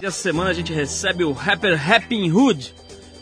Essa 0.00 0.22
semana 0.22 0.50
a 0.50 0.52
gente 0.52 0.72
recebe 0.72 1.24
o 1.24 1.32
rapper 1.32 1.76
Rapping 1.76 2.30
Hood. 2.30 2.72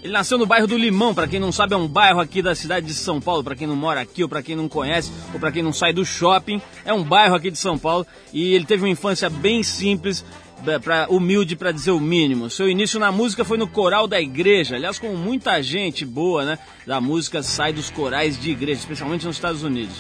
Ele 0.03 0.13
nasceu 0.13 0.37
no 0.37 0.45
bairro 0.45 0.67
do 0.67 0.77
Limão, 0.77 1.15
para 1.15 1.27
quem 1.27 1.41
não 1.41 1.51
sabe, 1.51 1.73
é 1.73 1.77
um 1.77 1.89
bairro 1.89 2.21
aqui 2.21 2.43
da 2.43 2.55
cidade 2.55 2.87
de 2.87 2.93
São 2.93 3.19
Paulo, 3.19 3.43
para 3.43 3.57
quem 3.57 3.67
não 3.67 3.75
mora 3.75 4.01
aqui 4.03 4.23
ou 4.23 4.29
para 4.29 4.43
quem 4.43 4.55
não 4.55 4.69
conhece 4.69 5.11
ou 5.33 5.41
para 5.41 5.51
quem 5.51 5.63
não 5.63 5.73
sai 5.73 5.95
do 5.95 6.05
shopping, 6.05 6.61
é 6.85 6.93
um 6.93 7.03
bairro 7.03 7.35
aqui 7.35 7.51
de 7.51 7.57
São 7.57 7.79
Paulo 7.79 8.07
e 8.31 8.55
ele 8.55 8.67
teve 8.67 8.83
uma 8.83 8.91
infância 8.91 9.31
bem 9.31 9.63
simples, 9.63 10.23
pra, 10.83 11.07
humilde 11.09 11.57
para 11.57 11.73
dizer 11.73 11.93
o 11.93 11.99
mínimo. 11.99 12.51
Seu 12.51 12.69
início 12.69 13.01
na 13.01 13.11
música 13.11 13.43
foi 13.43 13.57
no 13.57 13.67
coral 13.67 14.07
da 14.07 14.21
igreja, 14.21 14.77
aliás, 14.77 14.99
como 14.99 15.17
muita 15.17 15.61
gente 15.63 16.05
boa, 16.05 16.45
né, 16.45 16.59
da 16.87 17.01
música 17.01 17.43
sai 17.43 17.73
dos 17.73 17.89
corais 17.89 18.39
de 18.39 18.51
igreja, 18.51 18.81
especialmente 18.81 19.27
nos 19.27 19.37
Estados 19.37 19.63
Unidos. 19.63 19.97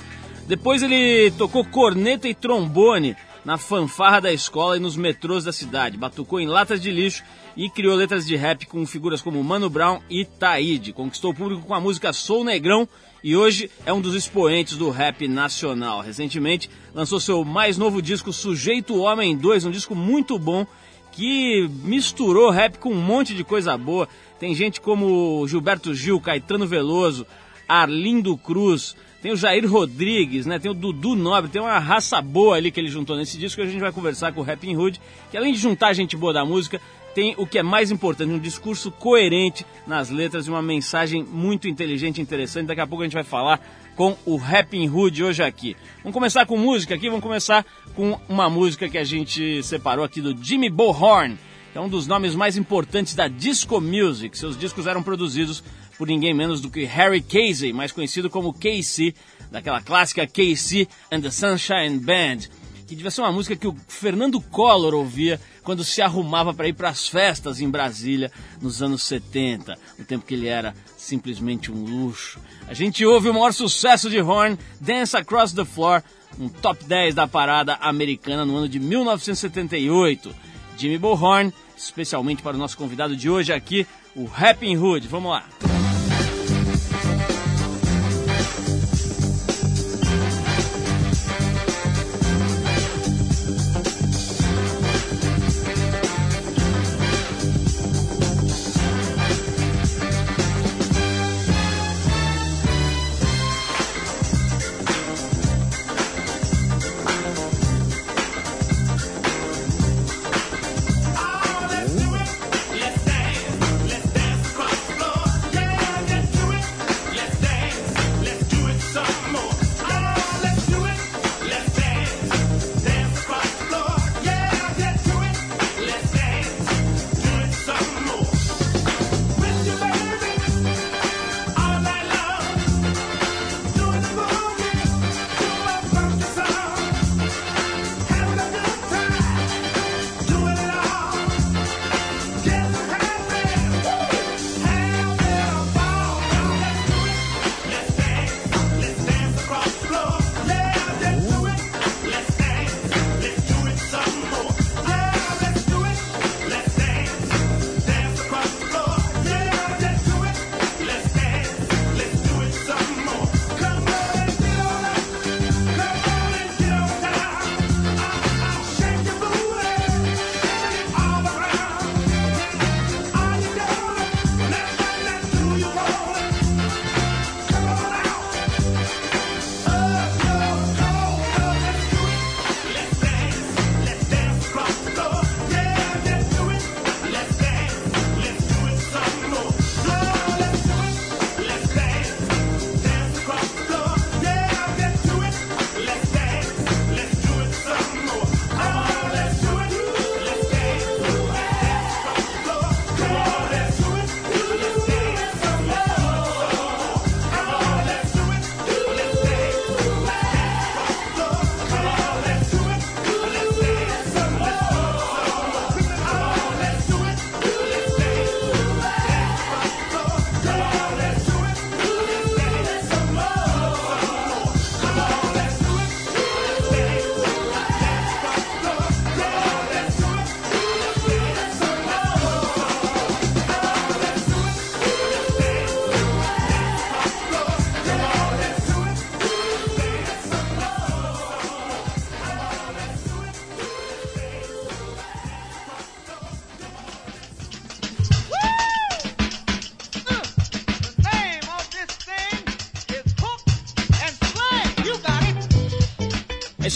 Depois 0.46 0.82
ele 0.82 1.32
tocou 1.32 1.64
corneta 1.64 2.28
e 2.28 2.34
trombone 2.34 3.16
na 3.46 3.56
fanfarra 3.56 4.22
da 4.22 4.32
escola 4.32 4.76
e 4.76 4.80
nos 4.80 4.96
metrôs 4.96 5.44
da 5.44 5.52
cidade, 5.52 5.96
batucou 5.96 6.40
em 6.40 6.48
latas 6.48 6.82
de 6.82 6.90
lixo 6.90 7.22
e 7.56 7.70
criou 7.70 7.94
letras 7.94 8.26
de 8.26 8.34
rap 8.34 8.66
com 8.66 8.84
figuras 8.84 9.22
como 9.22 9.42
Mano 9.44 9.70
Brown 9.70 10.00
e 10.10 10.24
Taíde. 10.24 10.92
Conquistou 10.92 11.30
o 11.30 11.34
público 11.34 11.62
com 11.62 11.72
a 11.72 11.80
música 11.80 12.12
Sou 12.12 12.42
Negrão 12.42 12.88
e 13.22 13.36
hoje 13.36 13.70
é 13.86 13.92
um 13.92 14.00
dos 14.00 14.16
expoentes 14.16 14.76
do 14.76 14.90
rap 14.90 15.28
nacional. 15.28 16.00
Recentemente 16.00 16.68
lançou 16.92 17.20
seu 17.20 17.44
mais 17.44 17.78
novo 17.78 18.02
disco 18.02 18.32
Sujeito 18.32 18.98
Homem 18.98 19.36
2, 19.36 19.66
um 19.66 19.70
disco 19.70 19.94
muito 19.94 20.36
bom 20.40 20.66
que 21.12 21.70
misturou 21.84 22.50
rap 22.50 22.78
com 22.78 22.90
um 22.90 23.00
monte 23.00 23.32
de 23.32 23.44
coisa 23.44 23.78
boa. 23.78 24.08
Tem 24.40 24.56
gente 24.56 24.80
como 24.80 25.46
Gilberto 25.46 25.94
Gil, 25.94 26.20
Caetano 26.20 26.66
Veloso, 26.66 27.24
Arlindo 27.68 28.36
Cruz, 28.36 28.96
tem 29.22 29.32
o 29.32 29.36
Jair 29.36 29.68
Rodrigues, 29.70 30.46
né? 30.46 30.58
Tem 30.58 30.70
o 30.70 30.74
Dudu 30.74 31.14
Nobre, 31.14 31.50
tem 31.50 31.60
uma 31.60 31.78
raça 31.78 32.20
boa 32.20 32.56
ali 32.56 32.70
que 32.70 32.78
ele 32.78 32.88
juntou 32.88 33.16
nesse 33.16 33.38
disco. 33.38 33.60
A 33.60 33.66
gente 33.66 33.80
vai 33.80 33.92
conversar 33.92 34.32
com 34.32 34.40
o 34.40 34.44
Rapping 34.44 34.76
Hood, 34.76 35.00
que 35.30 35.36
além 35.36 35.52
de 35.52 35.58
juntar 35.58 35.92
gente 35.92 36.16
boa 36.16 36.32
da 36.32 36.44
música, 36.44 36.80
tem 37.16 37.34
o 37.38 37.46
que 37.46 37.58
é 37.58 37.62
mais 37.62 37.90
importante, 37.90 38.30
um 38.30 38.38
discurso 38.38 38.90
coerente 38.90 39.64
nas 39.86 40.10
letras 40.10 40.46
e 40.46 40.50
uma 40.50 40.60
mensagem 40.60 41.24
muito 41.24 41.66
inteligente 41.66 42.18
e 42.18 42.20
interessante. 42.20 42.66
Daqui 42.66 42.82
a 42.82 42.86
pouco 42.86 43.02
a 43.02 43.06
gente 43.06 43.14
vai 43.14 43.24
falar 43.24 43.58
com 43.96 44.14
o 44.26 44.36
Rapping 44.36 44.86
Hood 44.86 45.24
hoje 45.24 45.42
aqui. 45.42 45.74
Vamos 46.02 46.12
começar 46.12 46.44
com 46.44 46.58
música 46.58 46.94
aqui, 46.94 47.08
vamos 47.08 47.22
começar 47.22 47.64
com 47.94 48.20
uma 48.28 48.50
música 48.50 48.86
que 48.86 48.98
a 48.98 49.04
gente 49.04 49.62
separou 49.62 50.04
aqui 50.04 50.20
do 50.20 50.36
Jimmy 50.36 50.68
Bohorn, 50.68 51.38
que 51.72 51.78
é 51.78 51.80
um 51.80 51.88
dos 51.88 52.06
nomes 52.06 52.34
mais 52.34 52.58
importantes 52.58 53.14
da 53.14 53.28
disco 53.28 53.80
music. 53.80 54.36
Seus 54.36 54.58
discos 54.58 54.86
eram 54.86 55.02
produzidos 55.02 55.64
por 55.98 56.08
ninguém 56.08 56.34
menos 56.34 56.60
do 56.60 56.70
que 56.70 56.84
Harry 56.84 57.20
Casey, 57.20 57.72
mais 57.72 57.92
conhecido 57.92 58.30
como 58.30 58.52
Casey, 58.52 59.14
daquela 59.50 59.80
clássica 59.80 60.26
Casey 60.26 60.88
and 61.10 61.20
the 61.20 61.30
Sunshine 61.30 61.98
Band, 61.98 62.48
que 62.86 62.94
devia 62.94 63.10
ser 63.10 63.22
uma 63.22 63.32
música 63.32 63.56
que 63.56 63.66
o 63.66 63.76
Fernando 63.88 64.40
Collor 64.40 64.94
ouvia 64.94 65.40
quando 65.62 65.82
se 65.82 66.00
arrumava 66.00 66.54
para 66.54 66.68
ir 66.68 66.72
para 66.72 66.88
as 66.88 67.08
festas 67.08 67.60
em 67.60 67.68
Brasília 67.68 68.30
nos 68.62 68.80
anos 68.82 69.02
70, 69.02 69.76
no 69.98 70.04
tempo 70.04 70.24
que 70.24 70.34
ele 70.34 70.46
era 70.46 70.74
simplesmente 70.96 71.72
um 71.72 71.84
luxo. 71.84 72.38
A 72.68 72.74
gente 72.74 73.04
ouve 73.04 73.28
o 73.28 73.34
maior 73.34 73.52
sucesso 73.52 74.08
de 74.08 74.20
Horn, 74.20 74.56
Dance 74.80 75.16
Across 75.16 75.54
the 75.54 75.64
Floor, 75.64 76.02
um 76.38 76.48
top 76.48 76.84
10 76.84 77.14
da 77.14 77.26
parada 77.26 77.74
americana 77.80 78.44
no 78.44 78.56
ano 78.56 78.68
de 78.68 78.78
1978. 78.78 80.34
Jimmy 80.76 80.98
Bohorn, 80.98 81.52
especialmente 81.76 82.42
para 82.42 82.56
o 82.56 82.58
nosso 82.58 82.76
convidado 82.76 83.16
de 83.16 83.28
hoje 83.28 83.52
aqui, 83.52 83.86
o 84.14 84.26
Rapping 84.26 84.76
Hood. 84.76 85.08
Vamos 85.08 85.32
lá. 85.32 85.75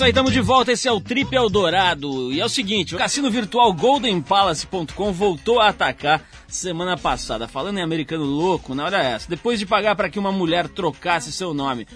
Isso 0.01 0.05
aí, 0.07 0.11
estamos 0.13 0.33
de 0.33 0.41
volta. 0.41 0.73
Esse 0.73 0.89
é 0.89 0.93
o 0.93 0.99
Trip 0.99 1.31
Eldorado. 1.37 2.33
E 2.33 2.41
é 2.41 2.45
o 2.45 2.49
seguinte: 2.49 2.95
o 2.95 2.99
cassino 2.99 3.31
virtual 3.31 3.71
GoldenPalace.com 3.75 5.13
voltou 5.13 5.61
a 5.61 5.69
atacar 5.69 6.27
semana 6.49 6.97
passada. 6.97 7.47
Falando 7.47 7.77
em 7.77 7.83
americano 7.83 8.25
louco, 8.25 8.75
na 8.75 8.87
hora 8.87 9.05
é 9.05 9.13
essa. 9.13 9.29
Depois 9.29 9.59
de 9.59 9.67
pagar 9.67 9.95
para 9.95 10.09
que 10.09 10.19
uma 10.19 10.33
mulher 10.33 10.69
trocasse 10.69 11.31
seu 11.31 11.53
nome 11.53 11.87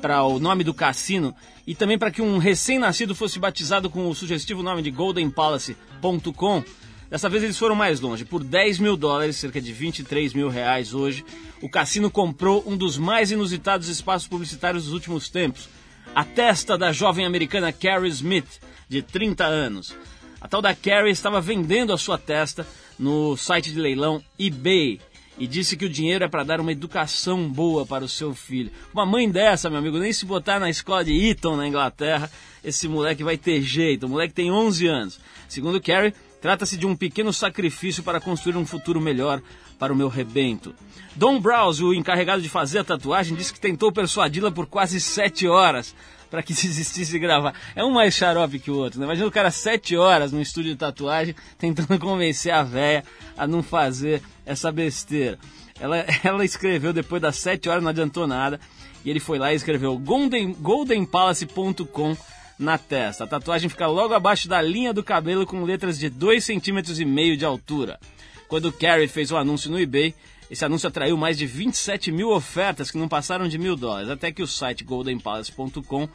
para 0.00 0.22
o 0.24 0.38
nome 0.38 0.64
do 0.64 0.72
cassino 0.72 1.34
e 1.66 1.74
também 1.74 1.98
para 1.98 2.10
que 2.10 2.22
um 2.22 2.38
recém-nascido 2.38 3.14
fosse 3.14 3.38
batizado 3.38 3.90
com 3.90 4.08
o 4.08 4.14
sugestivo 4.14 4.62
nome 4.62 4.80
de 4.80 4.90
GoldenPalace.com, 4.90 6.64
Dessa 7.10 7.28
vez 7.28 7.42
eles 7.42 7.58
foram 7.58 7.74
mais 7.74 8.00
longe. 8.00 8.24
Por 8.24 8.42
10 8.42 8.78
mil 8.78 8.96
dólares, 8.96 9.36
cerca 9.36 9.60
de 9.60 9.72
23 9.72 10.32
mil 10.32 10.48
reais 10.48 10.94
hoje, 10.94 11.24
o 11.60 11.68
cassino 11.68 12.08
comprou 12.08 12.62
um 12.66 12.76
dos 12.76 12.96
mais 12.96 13.32
inusitados 13.32 13.88
espaços 13.88 14.28
publicitários 14.28 14.84
dos 14.84 14.92
últimos 14.94 15.28
tempos. 15.28 15.68
A 16.14 16.24
testa 16.24 16.76
da 16.76 16.92
jovem 16.92 17.24
americana 17.24 17.72
Carrie 17.72 18.10
Smith, 18.10 18.60
de 18.88 19.00
30 19.00 19.44
anos. 19.44 19.94
A 20.40 20.48
tal 20.48 20.60
da 20.60 20.74
Carrie 20.74 21.12
estava 21.12 21.40
vendendo 21.40 21.92
a 21.92 21.98
sua 21.98 22.18
testa 22.18 22.66
no 22.98 23.36
site 23.36 23.72
de 23.72 23.78
leilão 23.78 24.22
eBay 24.38 25.00
e 25.38 25.46
disse 25.46 25.76
que 25.76 25.84
o 25.84 25.90
dinheiro 25.90 26.24
é 26.24 26.28
para 26.28 26.42
dar 26.42 26.60
uma 26.60 26.72
educação 26.72 27.48
boa 27.48 27.86
para 27.86 28.04
o 28.04 28.08
seu 28.08 28.34
filho. 28.34 28.72
Uma 28.92 29.06
mãe 29.06 29.30
dessa, 29.30 29.70
meu 29.70 29.78
amigo, 29.78 29.98
nem 29.98 30.12
se 30.12 30.26
botar 30.26 30.58
na 30.58 30.68
escola 30.68 31.04
de 31.04 31.12
Eton, 31.28 31.56
na 31.56 31.66
Inglaterra, 31.66 32.30
esse 32.64 32.88
moleque 32.88 33.22
vai 33.22 33.38
ter 33.38 33.62
jeito. 33.62 34.06
O 34.06 34.08
moleque 34.08 34.34
tem 34.34 34.50
11 34.50 34.86
anos. 34.88 35.20
Segundo 35.48 35.80
Carrie, 35.80 36.12
trata-se 36.40 36.76
de 36.76 36.86
um 36.86 36.96
pequeno 36.96 37.32
sacrifício 37.32 38.02
para 38.02 38.20
construir 38.20 38.56
um 38.56 38.66
futuro 38.66 39.00
melhor 39.00 39.42
para 39.78 39.92
o 39.92 39.96
meu 39.96 40.08
rebento. 40.08 40.74
Don 41.14 41.40
Browse, 41.40 41.84
o 41.84 41.94
encarregado 41.94 42.42
de 42.42 42.48
fazer 42.48 42.80
a 42.80 42.84
tatuagem, 42.84 43.36
disse 43.36 43.52
que 43.52 43.60
tentou 43.60 43.92
persuadi-la 43.92 44.50
por 44.50 44.66
quase 44.66 45.00
sete 45.00 45.46
horas 45.46 45.94
para 46.30 46.42
que 46.42 46.52
desistisse 46.54 47.10
de 47.10 47.18
gravar. 47.18 47.54
É 47.74 47.84
um 47.84 47.90
mais 47.90 48.14
xarope 48.14 48.58
que 48.58 48.70
o 48.70 48.76
outro, 48.76 49.00
né? 49.00 49.06
Imagina 49.06 49.26
o 49.26 49.32
cara 49.32 49.50
sete 49.50 49.96
horas 49.96 50.32
no 50.32 50.40
estúdio 50.40 50.72
de 50.72 50.78
tatuagem 50.78 51.34
tentando 51.58 51.98
convencer 51.98 52.52
a 52.52 52.62
véia 52.62 53.04
a 53.36 53.46
não 53.46 53.62
fazer 53.62 54.22
essa 54.46 54.70
besteira. 54.70 55.38
Ela, 55.78 56.04
ela 56.22 56.44
escreveu 56.44 56.92
depois 56.92 57.20
das 57.20 57.36
sete 57.36 57.68
horas, 57.68 57.82
não 57.82 57.90
adiantou 57.90 58.26
nada, 58.26 58.60
e 59.04 59.10
ele 59.10 59.20
foi 59.20 59.38
lá 59.38 59.52
e 59.52 59.56
escreveu 59.56 59.98
golden, 59.98 60.52
goldenpalace.com 60.52 62.16
na 62.60 62.76
testa. 62.76 63.24
A 63.24 63.26
tatuagem 63.26 63.70
fica 63.70 63.86
logo 63.86 64.12
abaixo 64.14 64.48
da 64.48 64.60
linha 64.60 64.92
do 64.92 65.02
cabelo 65.02 65.46
com 65.46 65.64
letras 65.64 65.98
de 65.98 66.10
2,5 66.10 66.40
centímetros 66.40 67.00
e 67.00 67.04
meio 67.04 67.36
de 67.36 67.44
altura. 67.44 67.98
Quando 68.46 68.70
Carrie 68.70 69.08
fez 69.08 69.32
o 69.32 69.36
anúncio 69.36 69.70
no 69.70 69.80
eBay, 69.80 70.14
esse 70.50 70.64
anúncio 70.64 70.88
atraiu 70.88 71.16
mais 71.16 71.38
de 71.38 71.46
27 71.46 72.12
mil 72.12 72.30
ofertas 72.30 72.90
que 72.90 72.98
não 72.98 73.08
passaram 73.08 73.48
de 73.48 73.56
mil 73.56 73.76
dólares, 73.76 74.10
até 74.10 74.30
que 74.30 74.42
o 74.42 74.46
site 74.46 74.84
goldenpalace.com, 74.84 76.08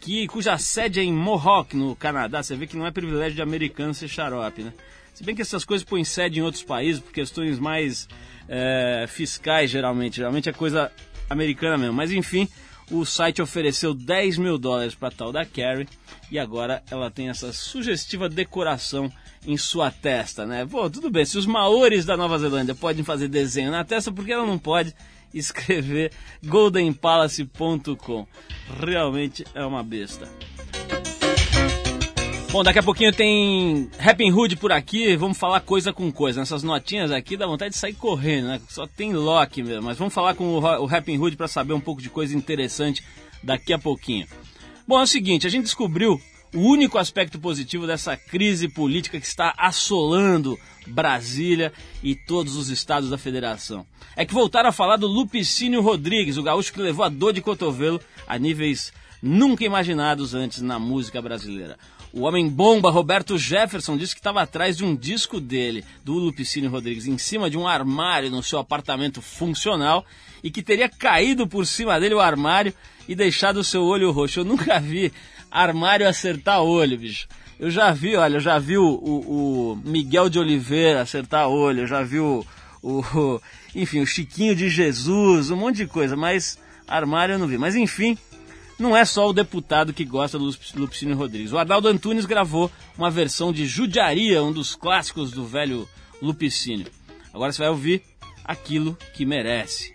que, 0.00 0.26
cuja 0.26 0.58
sede 0.58 1.00
é 1.00 1.02
em 1.02 1.12
Mohawk, 1.12 1.76
no 1.76 1.94
Canadá, 1.94 2.42
você 2.42 2.56
vê 2.56 2.66
que 2.66 2.76
não 2.76 2.86
é 2.86 2.90
privilégio 2.90 3.36
de 3.36 3.42
americano 3.42 3.94
ser 3.94 4.08
xarope, 4.08 4.62
né? 4.62 4.72
Se 5.14 5.22
bem 5.22 5.34
que 5.34 5.42
essas 5.42 5.64
coisas 5.64 5.86
põem 5.86 6.02
sede 6.02 6.40
em 6.40 6.42
outros 6.42 6.64
países 6.64 7.00
por 7.00 7.12
questões 7.12 7.58
mais 7.60 8.08
é, 8.48 9.06
fiscais, 9.08 9.70
geralmente. 9.70 10.16
Geralmente 10.16 10.48
é 10.48 10.52
coisa 10.52 10.90
americana 11.30 11.78
mesmo. 11.78 11.94
Mas 11.94 12.10
enfim, 12.10 12.48
o 12.90 13.04
site 13.04 13.40
ofereceu 13.40 13.94
10 13.94 14.38
mil 14.38 14.58
dólares 14.58 14.94
para 14.94 15.10
tal 15.10 15.32
da 15.32 15.44
Carrie 15.44 15.88
e 16.30 16.38
agora 16.38 16.82
ela 16.90 17.10
tem 17.10 17.28
essa 17.28 17.52
sugestiva 17.52 18.28
decoração 18.28 19.10
em 19.46 19.56
sua 19.56 19.90
testa, 19.90 20.46
né? 20.46 20.66
Pô, 20.66 20.88
tudo 20.88 21.10
bem, 21.10 21.24
se 21.24 21.36
os 21.36 21.46
maores 21.46 22.04
da 22.04 22.16
Nova 22.16 22.38
Zelândia 22.38 22.74
podem 22.74 23.04
fazer 23.04 23.28
desenho 23.28 23.70
na 23.70 23.84
testa, 23.84 24.12
por 24.12 24.24
que 24.24 24.32
ela 24.32 24.46
não 24.46 24.58
pode 24.58 24.94
escrever 25.32 26.12
goldenpalace.com? 26.44 28.26
Realmente 28.80 29.44
é 29.54 29.64
uma 29.64 29.82
besta. 29.82 30.28
Bom, 32.54 32.62
daqui 32.62 32.78
a 32.78 32.84
pouquinho 32.84 33.12
tem 33.12 33.90
Happy 33.98 34.30
Hood 34.30 34.58
por 34.58 34.70
aqui, 34.70 35.16
vamos 35.16 35.36
falar 35.36 35.58
coisa 35.58 35.92
com 35.92 36.12
coisa. 36.12 36.38
Nessas 36.38 36.62
notinhas 36.62 37.10
aqui 37.10 37.36
dá 37.36 37.48
vontade 37.48 37.74
de 37.74 37.80
sair 37.80 37.94
correndo, 37.94 38.46
né? 38.46 38.60
Só 38.68 38.86
tem 38.86 39.12
Loki 39.12 39.60
mesmo. 39.60 39.82
Mas 39.82 39.98
vamos 39.98 40.14
falar 40.14 40.36
com 40.36 40.60
o 40.60 40.86
Happy 40.86 41.18
Hood 41.18 41.36
para 41.36 41.48
saber 41.48 41.72
um 41.72 41.80
pouco 41.80 42.00
de 42.00 42.08
coisa 42.08 42.36
interessante 42.36 43.02
daqui 43.42 43.72
a 43.72 43.78
pouquinho. 43.78 44.28
Bom, 44.86 45.00
é 45.00 45.02
o 45.02 45.06
seguinte, 45.08 45.48
a 45.48 45.50
gente 45.50 45.64
descobriu 45.64 46.20
o 46.54 46.60
único 46.60 46.96
aspecto 46.96 47.40
positivo 47.40 47.88
dessa 47.88 48.16
crise 48.16 48.68
política 48.68 49.18
que 49.18 49.26
está 49.26 49.52
assolando 49.58 50.56
Brasília 50.86 51.72
e 52.04 52.14
todos 52.14 52.54
os 52.54 52.68
estados 52.68 53.10
da 53.10 53.18
federação. 53.18 53.84
É 54.14 54.24
que 54.24 54.32
voltaram 54.32 54.68
a 54.68 54.72
falar 54.72 54.96
do 54.96 55.08
Lupicínio 55.08 55.80
Rodrigues, 55.80 56.36
o 56.36 56.42
gaúcho 56.44 56.72
que 56.72 56.80
levou 56.80 57.04
a 57.04 57.08
dor 57.08 57.32
de 57.32 57.40
cotovelo 57.40 58.00
a 58.28 58.38
níveis 58.38 58.92
nunca 59.24 59.64
imaginados 59.64 60.34
antes 60.34 60.60
na 60.60 60.78
música 60.78 61.20
brasileira. 61.22 61.78
O 62.16 62.20
homem 62.20 62.48
bomba 62.48 62.92
Roberto 62.92 63.36
Jefferson 63.36 63.96
disse 63.96 64.14
que 64.14 64.20
estava 64.20 64.40
atrás 64.40 64.76
de 64.76 64.84
um 64.84 64.94
disco 64.94 65.40
dele, 65.40 65.84
do 66.04 66.12
Lupicínio 66.12 66.70
Rodrigues, 66.70 67.08
em 67.08 67.18
cima 67.18 67.50
de 67.50 67.58
um 67.58 67.66
armário 67.66 68.30
no 68.30 68.40
seu 68.40 68.60
apartamento 68.60 69.20
funcional 69.20 70.06
e 70.40 70.48
que 70.48 70.62
teria 70.62 70.88
caído 70.88 71.44
por 71.44 71.66
cima 71.66 71.98
dele 71.98 72.14
o 72.14 72.20
armário 72.20 72.72
e 73.08 73.16
deixado 73.16 73.56
o 73.56 73.64
seu 73.64 73.82
olho 73.82 74.12
roxo. 74.12 74.38
Eu 74.38 74.44
nunca 74.44 74.78
vi 74.78 75.12
armário 75.50 76.08
acertar 76.08 76.62
olho, 76.62 76.96
bicho. 76.96 77.26
Eu 77.58 77.68
já 77.68 77.90
vi, 77.90 78.14
olha, 78.14 78.36
eu 78.36 78.40
já 78.40 78.60
vi 78.60 78.78
o, 78.78 78.84
o, 78.84 79.72
o 79.72 79.76
Miguel 79.84 80.28
de 80.28 80.38
Oliveira 80.38 81.02
acertar 81.02 81.48
olho, 81.48 81.80
eu 81.80 81.86
já 81.88 82.04
vi 82.04 82.20
o, 82.20 82.46
o, 82.80 83.40
enfim, 83.74 84.00
o 84.00 84.06
Chiquinho 84.06 84.54
de 84.54 84.68
Jesus, 84.68 85.50
um 85.50 85.56
monte 85.56 85.78
de 85.78 85.86
coisa, 85.88 86.14
mas 86.14 86.60
armário 86.86 87.32
eu 87.32 87.38
não 87.40 87.48
vi. 87.48 87.58
Mas 87.58 87.74
enfim, 87.74 88.16
não 88.78 88.96
é 88.96 89.04
só 89.04 89.28
o 89.28 89.32
deputado 89.32 89.92
que 89.92 90.04
gosta 90.04 90.38
do 90.38 90.50
Lupicínio 90.74 91.16
Rodrigues. 91.16 91.52
O 91.52 91.58
Arnaldo 91.58 91.88
Antunes 91.88 92.26
gravou 92.26 92.70
uma 92.96 93.10
versão 93.10 93.52
de 93.52 93.66
Judiaria, 93.66 94.42
um 94.42 94.52
dos 94.52 94.74
clássicos 94.74 95.30
do 95.30 95.44
velho 95.44 95.88
Lupicínio. 96.20 96.86
Agora 97.32 97.52
você 97.52 97.58
vai 97.58 97.68
ouvir 97.68 98.02
aquilo 98.44 98.96
que 99.14 99.24
merece. 99.24 99.94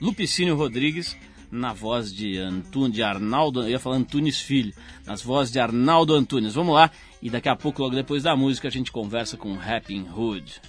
Lupicínio 0.00 0.56
Rodrigues 0.56 1.16
na 1.50 1.72
voz 1.72 2.12
de 2.12 2.36
Antunes, 2.38 2.96
de 2.96 3.02
Arnaldo, 3.02 3.62
eu 3.62 3.70
ia 3.70 3.78
falar 3.78 3.96
Antunes 3.96 4.40
Filho, 4.40 4.74
nas 5.06 5.22
vozes 5.22 5.52
de 5.52 5.60
Arnaldo 5.60 6.14
Antunes. 6.14 6.54
Vamos 6.54 6.74
lá, 6.74 6.90
e 7.22 7.30
daqui 7.30 7.48
a 7.48 7.54
pouco, 7.54 7.80
logo 7.80 7.94
depois 7.94 8.24
da 8.24 8.34
música, 8.34 8.66
a 8.66 8.70
gente 8.70 8.90
conversa 8.90 9.36
com 9.36 9.54
Rapping 9.54 10.08
Hood. 10.14 10.60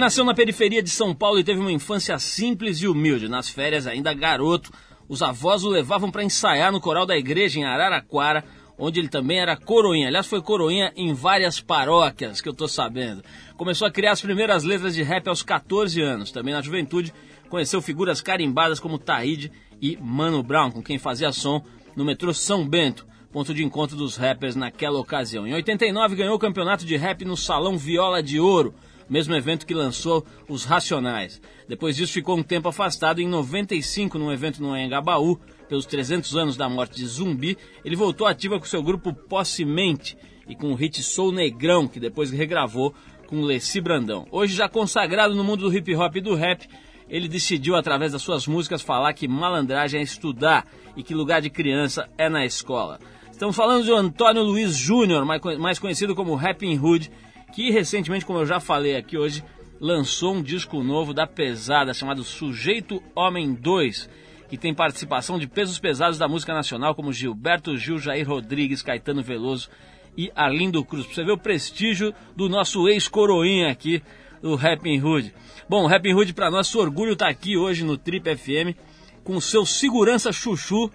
Ele 0.00 0.06
nasceu 0.06 0.24
na 0.24 0.32
periferia 0.32 0.82
de 0.82 0.88
São 0.88 1.14
Paulo 1.14 1.38
e 1.38 1.44
teve 1.44 1.60
uma 1.60 1.70
infância 1.70 2.18
simples 2.18 2.78
e 2.78 2.88
humilde. 2.88 3.28
Nas 3.28 3.50
férias, 3.50 3.86
ainda 3.86 4.14
garoto, 4.14 4.72
os 5.06 5.20
avós 5.20 5.62
o 5.62 5.68
levavam 5.68 6.10
para 6.10 6.24
ensaiar 6.24 6.72
no 6.72 6.80
coral 6.80 7.04
da 7.04 7.18
igreja 7.18 7.60
em 7.60 7.64
Araraquara, 7.64 8.42
onde 8.78 8.98
ele 8.98 9.08
também 9.08 9.38
era 9.38 9.58
coroinha. 9.58 10.08
Aliás, 10.08 10.26
foi 10.26 10.40
coroinha 10.40 10.90
em 10.96 11.12
várias 11.12 11.60
paróquias, 11.60 12.40
que 12.40 12.48
eu 12.48 12.54
tô 12.54 12.66
sabendo. 12.66 13.22
Começou 13.58 13.86
a 13.86 13.90
criar 13.90 14.12
as 14.12 14.22
primeiras 14.22 14.64
letras 14.64 14.94
de 14.94 15.02
rap 15.02 15.28
aos 15.28 15.42
14 15.42 16.00
anos. 16.00 16.32
Também 16.32 16.54
na 16.54 16.62
juventude, 16.62 17.12
conheceu 17.50 17.82
figuras 17.82 18.22
carimbadas 18.22 18.80
como 18.80 18.98
Taíde 18.98 19.52
e 19.82 19.98
Mano 20.00 20.42
Brown, 20.42 20.70
com 20.70 20.82
quem 20.82 20.98
fazia 20.98 21.30
som 21.30 21.62
no 21.94 22.06
metrô 22.06 22.32
São 22.32 22.66
Bento, 22.66 23.06
ponto 23.30 23.52
de 23.52 23.62
encontro 23.62 23.98
dos 23.98 24.16
rappers 24.16 24.56
naquela 24.56 24.98
ocasião. 24.98 25.46
Em 25.46 25.52
89, 25.52 26.16
ganhou 26.16 26.36
o 26.36 26.38
campeonato 26.38 26.86
de 26.86 26.96
rap 26.96 27.22
no 27.22 27.36
Salão 27.36 27.76
Viola 27.76 28.22
de 28.22 28.40
Ouro, 28.40 28.74
mesmo 29.10 29.34
evento 29.34 29.66
que 29.66 29.74
lançou 29.74 30.24
os 30.48 30.64
Racionais. 30.64 31.42
Depois 31.68 31.96
disso 31.96 32.12
ficou 32.12 32.38
um 32.38 32.42
tempo 32.42 32.68
afastado. 32.68 33.20
Em 33.20 33.28
95, 33.28 34.16
num 34.16 34.32
evento 34.32 34.62
no 34.62 34.72
Anhangabaú, 34.72 35.36
pelos 35.68 35.84
300 35.84 36.36
anos 36.36 36.56
da 36.56 36.68
morte 36.68 36.96
de 36.96 37.06
Zumbi, 37.06 37.58
ele 37.84 37.96
voltou 37.96 38.26
ativa 38.26 38.58
com 38.58 38.64
seu 38.64 38.82
grupo 38.82 39.12
Possemente 39.12 40.16
e 40.48 40.54
com 40.54 40.72
o 40.72 40.74
hit 40.74 41.02
Sou 41.02 41.32
Negrão, 41.32 41.88
que 41.88 41.98
depois 41.98 42.30
regravou 42.30 42.94
com 43.26 43.42
Leci 43.42 43.80
Brandão. 43.80 44.26
Hoje 44.30 44.54
já 44.54 44.68
consagrado 44.68 45.34
no 45.34 45.44
mundo 45.44 45.68
do 45.68 45.76
hip 45.76 45.94
hop 45.94 46.16
e 46.16 46.20
do 46.20 46.34
rap, 46.34 46.68
ele 47.08 47.28
decidiu 47.28 47.74
através 47.74 48.12
das 48.12 48.22
suas 48.22 48.46
músicas 48.46 48.82
falar 48.82 49.12
que 49.12 49.26
malandragem 49.26 50.00
é 50.00 50.02
estudar 50.02 50.66
e 50.96 51.02
que 51.02 51.14
lugar 51.14 51.40
de 51.40 51.50
criança 51.50 52.08
é 52.16 52.28
na 52.28 52.44
escola. 52.44 53.00
Estamos 53.30 53.56
falando 53.56 53.84
de 53.84 53.92
Antônio 53.92 54.42
Luiz 54.42 54.76
Júnior, 54.76 55.24
mais 55.24 55.78
conhecido 55.78 56.14
como 56.14 56.34
Rapping 56.34 56.78
Hood, 56.78 57.10
que 57.52 57.70
recentemente, 57.70 58.24
como 58.24 58.38
eu 58.38 58.46
já 58.46 58.60
falei 58.60 58.96
aqui 58.96 59.18
hoje, 59.18 59.44
lançou 59.80 60.34
um 60.34 60.42
disco 60.42 60.82
novo 60.82 61.14
da 61.14 61.26
pesada 61.26 61.94
chamado 61.94 62.22
Sujeito 62.22 63.02
Homem 63.14 63.54
2, 63.54 64.08
que 64.48 64.58
tem 64.58 64.74
participação 64.74 65.38
de 65.38 65.46
pesos 65.46 65.78
pesados 65.78 66.18
da 66.18 66.28
música 66.28 66.52
nacional 66.52 66.94
como 66.94 67.12
Gilberto 67.12 67.76
Gil, 67.76 67.98
Jair 67.98 68.28
Rodrigues, 68.28 68.82
Caetano 68.82 69.22
Veloso 69.22 69.70
e 70.16 70.30
Arlindo 70.34 70.84
Cruz. 70.84 71.06
Pra 71.06 71.14
você 71.14 71.24
ver 71.24 71.32
o 71.32 71.38
prestígio 71.38 72.14
do 72.36 72.48
nosso 72.48 72.88
ex-coroinha 72.88 73.70
aqui 73.70 74.02
do 74.42 74.54
Rapping 74.54 75.00
Hood. 75.00 75.34
Bom, 75.68 75.84
o 75.84 75.86
Rapping 75.86 76.14
Hood 76.14 76.34
para 76.34 76.50
nosso 76.50 76.78
orgulho 76.78 77.16
tá 77.16 77.28
aqui 77.28 77.56
hoje 77.56 77.84
no 77.84 77.96
Trip 77.96 78.36
FM 78.36 78.76
com 79.22 79.40
seu 79.40 79.64
segurança 79.64 80.32
chuchu 80.32 80.90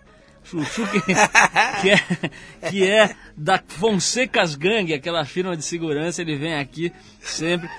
Chuchu 0.46 0.88
que, 0.88 1.02
que, 1.82 1.90
é, 1.90 2.70
que 2.70 2.88
é 2.88 3.16
da 3.36 3.62
Fonsecas 3.68 4.56
Gang, 4.56 4.94
aquela 4.94 5.26
firma 5.26 5.58
de 5.58 5.64
segurança, 5.64 6.22
ele 6.22 6.36
vem 6.38 6.56
aqui 6.56 6.92
sempre. 7.20 7.70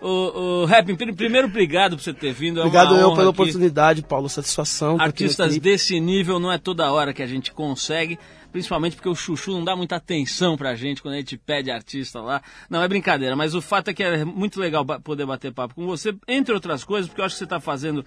o, 0.00 0.62
o 0.62 0.64
Rap, 0.64 0.94
primeiro 1.14 1.48
obrigado 1.48 1.96
por 1.96 2.02
você 2.02 2.12
ter 2.12 2.32
vindo. 2.32 2.60
É 2.60 2.62
obrigado 2.62 2.94
eu 2.96 3.10
pela 3.10 3.30
aqui. 3.30 3.40
oportunidade, 3.40 4.02
Paulo, 4.02 4.28
satisfação. 4.28 5.00
Artistas 5.00 5.56
desse 5.58 5.98
nível 6.00 6.38
não 6.38 6.52
é 6.52 6.58
toda 6.58 6.90
hora 6.92 7.12
que 7.12 7.22
a 7.22 7.26
gente 7.26 7.52
consegue, 7.52 8.18
principalmente 8.50 8.96
porque 8.96 9.08
o 9.08 9.14
Chuchu 9.14 9.52
não 9.52 9.64
dá 9.64 9.76
muita 9.76 9.96
atenção 9.96 10.56
pra 10.56 10.74
gente 10.74 11.00
quando 11.00 11.14
a 11.14 11.18
gente 11.18 11.36
pede 11.36 11.70
artista 11.70 12.20
lá. 12.20 12.42
Não, 12.68 12.82
é 12.82 12.88
brincadeira, 12.88 13.36
mas 13.36 13.54
o 13.54 13.62
fato 13.62 13.88
é 13.88 13.94
que 13.94 14.02
é 14.02 14.24
muito 14.24 14.60
legal 14.60 14.84
poder 14.84 15.24
bater 15.24 15.52
papo 15.52 15.74
com 15.74 15.86
você, 15.86 16.14
entre 16.26 16.52
outras 16.52 16.84
coisas, 16.84 17.08
porque 17.08 17.20
eu 17.20 17.24
acho 17.24 17.34
que 17.34 17.38
você 17.38 17.44
está 17.44 17.60
fazendo 17.60 18.04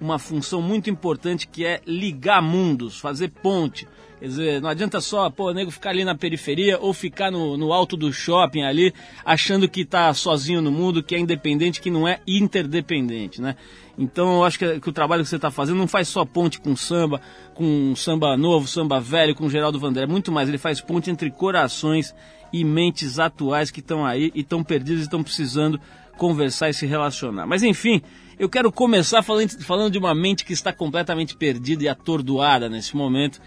uma 0.00 0.18
função 0.18 0.62
muito 0.62 0.88
importante 0.88 1.46
que 1.46 1.64
é 1.64 1.80
ligar 1.86 2.40
mundos, 2.40 2.98
fazer 2.98 3.28
ponte. 3.28 3.86
Quer 4.18 4.26
dizer, 4.26 4.60
não 4.60 4.68
adianta 4.68 5.00
só, 5.00 5.30
pô, 5.30 5.50
o 5.50 5.54
nego 5.54 5.70
ficar 5.70 5.90
ali 5.90 6.04
na 6.04 6.14
periferia 6.14 6.78
ou 6.78 6.92
ficar 6.92 7.30
no, 7.30 7.56
no 7.56 7.72
alto 7.72 7.96
do 7.96 8.12
shopping 8.12 8.62
ali, 8.62 8.92
achando 9.24 9.68
que 9.68 9.80
está 9.80 10.12
sozinho 10.12 10.60
no 10.60 10.70
mundo, 10.70 11.02
que 11.02 11.14
é 11.14 11.18
independente, 11.18 11.80
que 11.80 11.90
não 11.90 12.06
é 12.06 12.20
interdependente, 12.26 13.40
né? 13.40 13.56
Então 13.96 14.36
eu 14.36 14.44
acho 14.44 14.58
que, 14.58 14.80
que 14.80 14.88
o 14.88 14.92
trabalho 14.92 15.22
que 15.22 15.28
você 15.28 15.36
está 15.36 15.50
fazendo 15.50 15.78
não 15.78 15.88
faz 15.88 16.08
só 16.08 16.24
ponte 16.24 16.60
com 16.60 16.76
samba, 16.76 17.20
com 17.54 17.94
samba 17.96 18.36
novo, 18.36 18.66
samba 18.66 19.00
velho, 19.00 19.34
com 19.34 19.48
Geraldo 19.48 19.78
Vandré, 19.78 20.04
é 20.04 20.06
muito 20.06 20.30
mais, 20.30 20.48
ele 20.48 20.58
faz 20.58 20.80
ponte 20.80 21.10
entre 21.10 21.30
corações 21.30 22.14
e 22.52 22.64
mentes 22.64 23.18
atuais 23.18 23.70
que 23.70 23.80
estão 23.80 24.04
aí 24.04 24.30
e 24.34 24.40
estão 24.40 24.62
perdidos 24.62 25.00
e 25.00 25.04
estão 25.04 25.22
precisando 25.22 25.80
conversar 26.18 26.68
e 26.68 26.74
se 26.74 26.84
relacionar. 26.86 27.46
Mas 27.46 27.62
enfim, 27.62 28.02
eu 28.40 28.48
quero 28.48 28.72
começar 28.72 29.22
falando, 29.22 29.50
falando 29.62 29.92
de 29.92 29.98
uma 29.98 30.14
mente 30.14 30.46
que 30.46 30.54
está 30.54 30.72
completamente 30.72 31.36
perdida 31.36 31.84
e 31.84 31.88
atordoada 31.88 32.70
nesse 32.70 32.96
momento, 32.96 33.38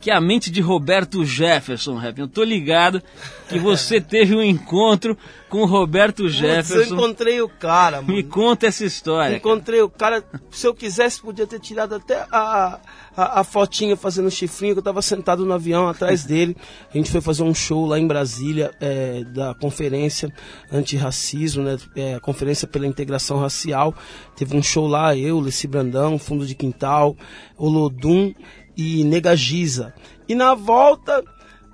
que 0.00 0.10
é 0.10 0.14
a 0.14 0.20
mente 0.20 0.50
de 0.50 0.60
Roberto 0.60 1.24
Jefferson, 1.24 1.96
Rap. 1.96 2.18
Eu 2.18 2.28
tô 2.28 2.44
ligado 2.44 3.02
que 3.48 3.58
você 3.58 4.00
teve 4.02 4.34
um 4.36 4.42
encontro 4.42 5.16
com 5.48 5.62
o 5.62 5.66
Roberto 5.66 6.28
Jefferson. 6.28 6.74
Putz, 6.74 6.90
eu 6.90 6.96
encontrei 6.96 7.40
o 7.40 7.48
cara, 7.48 8.02
mano. 8.02 8.14
Me 8.14 8.22
conta 8.22 8.66
essa 8.66 8.84
história. 8.84 9.36
Encontrei 9.36 9.78
cara. 9.78 9.86
o 9.86 9.90
cara. 9.90 10.24
Se 10.50 10.66
eu 10.66 10.74
quisesse, 10.74 11.20
podia 11.20 11.46
ter 11.46 11.58
tirado 11.58 11.94
até 11.94 12.26
a, 12.30 12.80
a, 13.16 13.40
a 13.40 13.44
fotinha 13.44 13.96
fazendo 13.96 14.30
chifrinho, 14.30 14.74
que 14.74 14.80
eu 14.80 14.84
tava 14.84 15.00
sentado 15.00 15.46
no 15.46 15.54
avião 15.54 15.88
atrás 15.88 16.22
dele. 16.26 16.56
A 16.92 16.96
gente 16.96 17.10
foi 17.10 17.20
fazer 17.20 17.42
um 17.42 17.54
show 17.54 17.86
lá 17.86 17.98
em 17.98 18.06
Brasília, 18.06 18.72
é, 18.80 19.24
da 19.24 19.54
conferência 19.54 20.30
antirracismo, 20.70 21.62
né? 21.62 21.78
É, 21.96 22.20
conferência 22.20 22.68
pela 22.68 22.86
integração 22.86 23.38
racial. 23.38 23.94
Teve 24.36 24.56
um 24.56 24.62
show 24.62 24.86
lá, 24.86 25.16
eu, 25.16 25.40
Leci 25.40 25.66
Brandão, 25.66 26.18
Fundo 26.18 26.46
de 26.46 26.54
Quintal, 26.54 27.16
Olodum 27.56 28.34
e 28.76 29.04
Negagiza. 29.04 29.94
E 30.28 30.34
na 30.34 30.54
volta, 30.54 31.22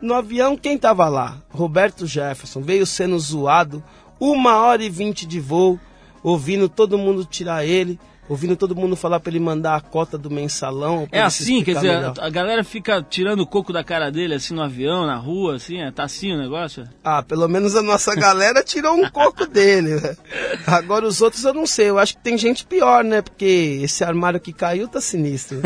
no 0.00 0.14
avião, 0.14 0.56
quem 0.56 0.78
tava 0.78 1.08
lá? 1.08 1.38
Roberto 1.50 2.06
Jefferson. 2.06 2.60
Veio 2.60 2.86
sendo 2.86 3.18
zoado, 3.18 3.82
uma 4.18 4.58
hora 4.58 4.82
e 4.82 4.90
vinte 4.90 5.26
de 5.26 5.40
voo, 5.40 5.78
ouvindo 6.22 6.68
todo 6.68 6.98
mundo 6.98 7.24
tirar 7.24 7.64
ele 7.64 7.98
ouvindo 8.30 8.54
todo 8.54 8.76
mundo 8.76 8.94
falar 8.94 9.18
para 9.18 9.30
ele 9.32 9.40
mandar 9.40 9.74
a 9.74 9.80
cota 9.80 10.16
do 10.16 10.30
mensalão. 10.30 11.08
É 11.10 11.20
assim, 11.20 11.64
quer 11.64 11.74
dizer, 11.74 11.96
melhor. 11.96 12.14
a 12.20 12.30
galera 12.30 12.62
fica 12.62 13.02
tirando 13.02 13.40
o 13.40 13.46
coco 13.46 13.72
da 13.72 13.82
cara 13.82 14.08
dele, 14.08 14.34
assim, 14.34 14.54
no 14.54 14.62
avião, 14.62 15.04
na 15.04 15.16
rua, 15.16 15.56
assim, 15.56 15.80
é, 15.82 15.90
tá 15.90 16.04
assim 16.04 16.32
o 16.32 16.38
negócio? 16.38 16.88
Ah, 17.02 17.24
pelo 17.24 17.48
menos 17.48 17.74
a 17.74 17.82
nossa 17.82 18.14
galera 18.14 18.62
tirou 18.62 18.94
um 18.94 19.10
coco 19.10 19.46
dele, 19.50 19.96
né? 19.96 20.16
Agora 20.64 21.04
os 21.04 21.20
outros 21.20 21.44
eu 21.44 21.52
não 21.52 21.66
sei, 21.66 21.90
eu 21.90 21.98
acho 21.98 22.16
que 22.16 22.22
tem 22.22 22.38
gente 22.38 22.64
pior, 22.64 23.02
né? 23.02 23.20
Porque 23.20 23.80
esse 23.82 24.04
armário 24.04 24.38
que 24.38 24.52
caiu 24.52 24.86
tá 24.86 25.00
sinistro. 25.00 25.60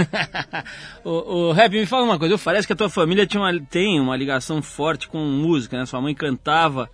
o, 1.05 1.49
o 1.49 1.53
Rap, 1.53 1.71
me 1.71 1.85
fala 1.85 2.05
uma 2.05 2.19
coisa, 2.19 2.39
parece 2.39 2.67
que 2.67 2.73
a 2.73 2.77
tua 2.77 2.89
família 2.89 3.27
tinha 3.27 3.43
uma, 3.43 3.61
tem 3.61 4.01
uma 4.01 4.17
ligação 4.17 4.63
forte 4.63 5.07
com 5.07 5.19
música, 5.19 5.77
né? 5.77 5.85
Sua 5.85 6.01
mãe 6.01 6.15
cantava 6.15 6.89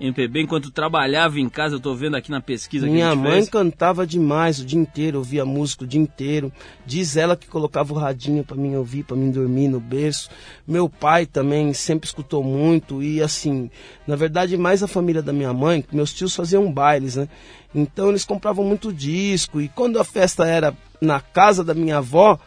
MPB 0.00 0.42
enquanto 0.42 0.70
trabalhava 0.70 1.38
em 1.38 1.48
casa, 1.48 1.76
eu 1.76 1.80
tô 1.80 1.94
vendo 1.94 2.16
aqui 2.16 2.30
na 2.30 2.40
pesquisa 2.40 2.86
Minha 2.86 3.06
que 3.06 3.12
a 3.12 3.16
mãe 3.16 3.32
fez. 3.34 3.48
cantava 3.48 4.06
demais 4.06 4.58
o 4.58 4.64
dia 4.64 4.78
inteiro, 4.78 5.18
ouvia 5.18 5.44
música 5.44 5.84
o 5.84 5.86
dia 5.86 6.00
inteiro. 6.00 6.52
Diz 6.84 7.16
ela 7.16 7.36
que 7.36 7.46
colocava 7.46 7.92
o 7.92 7.96
radinho 7.96 8.42
para 8.42 8.56
mim 8.56 8.74
ouvir, 8.74 9.04
para 9.04 9.16
mim 9.16 9.30
dormir 9.30 9.68
no 9.68 9.78
berço. 9.78 10.28
Meu 10.66 10.88
pai 10.88 11.26
também 11.26 11.72
sempre 11.72 12.08
escutou 12.08 12.42
muito 12.42 13.02
e 13.02 13.22
assim, 13.22 13.70
na 14.06 14.16
verdade 14.16 14.56
mais 14.56 14.82
a 14.82 14.88
família 14.88 15.22
da 15.22 15.32
minha 15.32 15.52
mãe, 15.52 15.82
que 15.82 15.94
meus 15.94 16.12
tios 16.12 16.34
faziam 16.34 16.70
bailes, 16.72 17.16
né? 17.16 17.28
Então 17.74 18.10
eles 18.10 18.24
compravam 18.24 18.64
muito 18.64 18.92
disco 18.92 19.60
e 19.60 19.68
quando 19.68 19.98
a 19.98 20.04
festa 20.04 20.46
era 20.46 20.76
na 21.00 21.20
casa 21.20 21.62
da 21.62 21.74
minha 21.74 21.98
avó, 21.98 22.38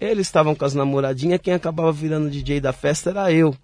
eles 0.00 0.26
estavam 0.26 0.54
com 0.54 0.64
as 0.64 0.74
namoradinhas, 0.74 1.40
quem 1.42 1.54
acabava 1.54 1.92
virando 1.92 2.30
DJ 2.30 2.60
da 2.60 2.72
festa 2.72 3.10
era 3.10 3.32
eu. 3.32 3.54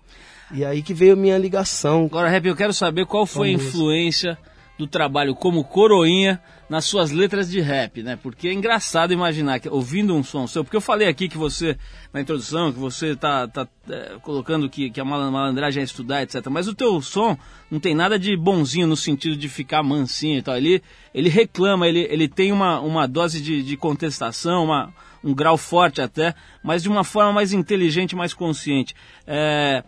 E 0.52 0.64
aí 0.64 0.82
que 0.82 0.94
veio 0.94 1.12
a 1.12 1.16
minha 1.16 1.36
ligação. 1.36 2.06
Agora, 2.06 2.28
Rap, 2.28 2.46
eu 2.46 2.56
quero 2.56 2.72
saber 2.72 3.06
qual 3.06 3.26
foi 3.26 3.48
a 3.48 3.52
influência 3.52 4.38
do 4.78 4.86
trabalho 4.86 5.34
como 5.34 5.64
coroinha 5.64 6.40
nas 6.68 6.84
suas 6.84 7.10
letras 7.10 7.50
de 7.50 7.60
rap, 7.60 8.02
né? 8.02 8.16
Porque 8.22 8.46
é 8.46 8.52
engraçado 8.52 9.12
imaginar 9.12 9.58
que 9.58 9.68
ouvindo 9.68 10.14
um 10.14 10.22
som 10.22 10.46
seu, 10.46 10.62
porque 10.62 10.76
eu 10.76 10.80
falei 10.80 11.08
aqui 11.08 11.28
que 11.28 11.36
você 11.36 11.76
na 12.12 12.20
introdução 12.20 12.72
que 12.72 12.78
você 12.78 13.16
tá, 13.16 13.48
tá 13.48 13.66
é, 13.90 14.16
colocando 14.22 14.68
que, 14.68 14.90
que 14.90 15.00
a 15.00 15.04
malandragem 15.04 15.80
é 15.80 15.84
estudar, 15.84 16.22
etc. 16.22 16.46
Mas 16.48 16.68
o 16.68 16.74
teu 16.74 17.00
som 17.00 17.36
não 17.70 17.80
tem 17.80 17.94
nada 17.94 18.18
de 18.18 18.36
bonzinho 18.36 18.86
no 18.86 18.96
sentido 18.96 19.36
de 19.36 19.48
ficar 19.48 19.82
mansinho 19.82 20.38
e 20.38 20.42
tal. 20.42 20.56
Ele, 20.56 20.80
ele 21.12 21.28
reclama, 21.28 21.88
ele, 21.88 22.06
ele 22.10 22.28
tem 22.28 22.52
uma, 22.52 22.78
uma 22.80 23.08
dose 23.08 23.40
de, 23.40 23.62
de 23.62 23.76
contestação, 23.76 24.64
uma, 24.64 24.92
um 25.24 25.34
grau 25.34 25.56
forte 25.56 26.00
até, 26.00 26.34
mas 26.62 26.82
de 26.82 26.88
uma 26.88 27.02
forma 27.02 27.32
mais 27.32 27.52
inteligente, 27.52 28.14
mais 28.14 28.34
consciente. 28.34 28.94
É, 29.26 29.82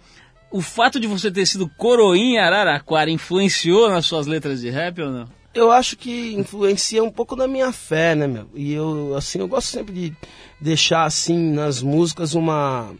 o 0.50 0.61
fato 0.61 0.99
de 0.99 1.07
você 1.07 1.30
ter 1.30 1.47
sido 1.47 1.69
coroinha 1.76 2.42
Araraquara 2.42 3.11
influenciou 3.11 3.88
nas 3.88 4.07
suas 4.07 4.26
letras 4.26 4.61
de 4.61 4.71
rap 4.71 5.00
ou 5.00 5.11
não? 5.11 5.40
eu 5.52 5.71
acho 5.71 5.97
que 5.97 6.35
influencia 6.35 7.02
um 7.02 7.11
pouco 7.11 7.35
da 7.35 7.49
minha 7.49 7.73
fé, 7.73 8.14
né, 8.14 8.26
meu? 8.26 8.49
E 8.54 8.73
eu, 8.73 9.14
assim, 9.16 9.40
eu 9.40 9.49
gosto 9.49 9.69
sempre 9.69 9.92
de 9.92 10.16
deixar, 10.61 11.04
assim, 11.04 11.37
nas 11.52 11.83
músicas 11.83 12.35
uma, 12.35 12.92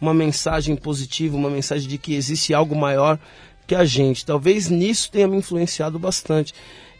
uma 0.00 0.12
mensagem 0.12 0.74
positiva, 0.74 1.36
uma 1.36 1.50
mensagem 1.50 1.88
de 1.88 1.98
que 1.98 2.14
existe 2.14 2.52
algo 2.52 2.74
maior 2.74 3.18
que 3.66 3.74
a 3.74 3.84
gente. 3.84 4.26
Talvez 4.26 4.68
nisso 4.68 5.10
tenha 5.10 5.28
me 5.28 5.36
influenciado 5.36 5.98
bastante. 5.98 6.52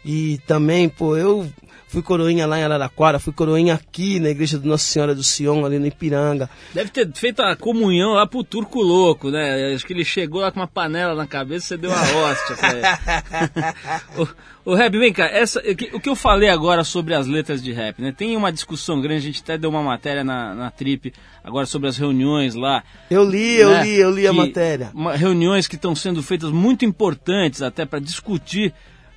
E 0.05 0.37
também, 0.45 0.89
pô, 0.89 1.15
eu 1.15 1.49
fui 1.93 2.01
coroinha 2.01 2.47
lá 2.47 2.59
em 2.59 2.63
Araraquara, 2.63 3.19
fui 3.19 3.31
coroinha 3.31 3.75
aqui 3.75 4.19
na 4.19 4.29
igreja 4.29 4.57
de 4.57 4.67
Nossa 4.67 4.83
Senhora 4.83 5.13
do 5.13 5.21
Sion, 5.21 5.63
ali 5.63 5.77
no 5.77 5.85
Ipiranga. 5.85 6.49
Deve 6.73 6.89
ter 6.89 7.07
feito 7.13 7.41
a 7.41 7.55
comunhão 7.55 8.13
lá 8.13 8.25
pro 8.25 8.43
turco 8.43 8.81
louco, 8.81 9.29
né? 9.29 9.73
Acho 9.75 9.85
que 9.85 9.93
ele 9.93 10.03
chegou 10.03 10.41
lá 10.41 10.51
com 10.51 10.59
uma 10.59 10.67
panela 10.67 11.13
na 11.13 11.27
cabeça 11.27 11.65
e 11.65 11.67
você 11.67 11.77
deu 11.77 11.91
uma 11.91 12.01
hóstia 12.01 12.55
pra 12.55 12.71
ele. 12.71 12.81
o, 14.65 14.71
o 14.71 14.75
rap, 14.75 14.97
vem 14.97 15.13
cá, 15.13 15.25
essa, 15.25 15.61
o 15.93 15.99
que 15.99 16.09
eu 16.09 16.15
falei 16.15 16.49
agora 16.49 16.83
sobre 16.83 17.13
as 17.13 17.27
letras 17.27 17.61
de 17.61 17.71
rap, 17.71 18.01
né? 18.01 18.11
Tem 18.11 18.35
uma 18.35 18.51
discussão 18.51 18.99
grande, 18.99 19.17
a 19.17 19.31
gente 19.31 19.43
até 19.43 19.55
deu 19.55 19.69
uma 19.69 19.83
matéria 19.83 20.23
na, 20.23 20.55
na 20.55 20.71
Trip 20.71 21.13
agora 21.43 21.67
sobre 21.67 21.87
as 21.87 21.97
reuniões 21.97 22.55
lá. 22.55 22.83
Eu 23.07 23.23
li, 23.23 23.57
né? 23.57 23.63
eu 23.63 23.83
li, 23.83 23.95
eu 23.99 24.09
li 24.09 24.27
a 24.27 24.33
matéria. 24.33 24.89
Uma, 24.95 25.15
reuniões 25.15 25.67
que 25.67 25.75
estão 25.75 25.95
sendo 25.95 26.23
feitas 26.23 26.49
muito 26.49 26.83
importantes 26.83 27.61
até 27.61 27.85
para 27.85 27.99
discutir 27.99 28.73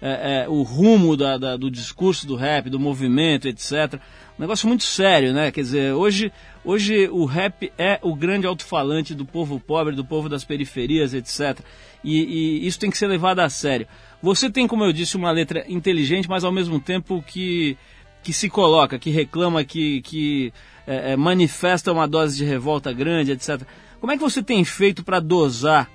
é, 0.07 0.45
é, 0.45 0.49
o 0.49 0.63
rumo 0.63 1.17
da, 1.17 1.37
da, 1.37 1.57
do 1.57 1.69
discurso 1.69 2.29
do 2.29 2.37
rap, 2.37 2.71
do 2.71 2.79
movimento, 2.79 3.49
etc. 3.49 3.95
Um 4.39 4.43
negócio 4.43 4.69
muito 4.69 4.85
sério, 4.85 5.33
né? 5.33 5.51
Quer 5.51 5.63
dizer, 5.63 5.93
hoje, 5.95 6.31
hoje 6.65 7.09
o 7.09 7.25
rap 7.25 7.73
é 7.77 7.99
o 8.03 8.15
grande 8.15 8.47
alto-falante 8.47 9.15
do 9.15 9.25
povo 9.25 9.59
pobre, 9.59 9.97
do 9.97 10.05
povo 10.05 10.29
das 10.29 10.45
periferias, 10.45 11.13
etc. 11.13 11.59
E, 12.05 12.21
e, 12.21 12.67
isso 12.67 12.79
tem 12.79 12.89
que 12.89 12.97
ser 12.97 13.09
levado 13.09 13.41
a 13.41 13.49
sério. 13.49 13.89
Você 14.23 14.49
tem, 14.49 14.69
como 14.69 14.85
eu 14.85 14.93
disse, 14.93 15.17
uma 15.17 15.33
letra 15.33 15.65
inteligente, 15.69 16.29
mas 16.29 16.45
ao 16.45 16.53
mesmo 16.53 16.79
tempo 16.79 17.21
que, 17.27 17.77
que 18.23 18.33
se 18.33 18.49
coloca, 18.49 19.01
que 19.01 19.11
reclama, 19.11 19.65
que, 19.65 20.03
que 20.03 20.53
é, 20.87 21.13
é 21.13 21.17
manifesta 21.17 21.93
uma 21.93 22.07
dose 22.07 22.37
de 22.37 22.45
revolta 22.45 22.93
grande, 22.93 23.33
etc. 23.33 23.63
Como 23.99 24.13
é 24.13 24.17
que 24.17 24.23
você 24.23 24.41
tem 24.41 24.65
feito 24.65 25.03
para 25.03 25.19
dosar 25.19 25.91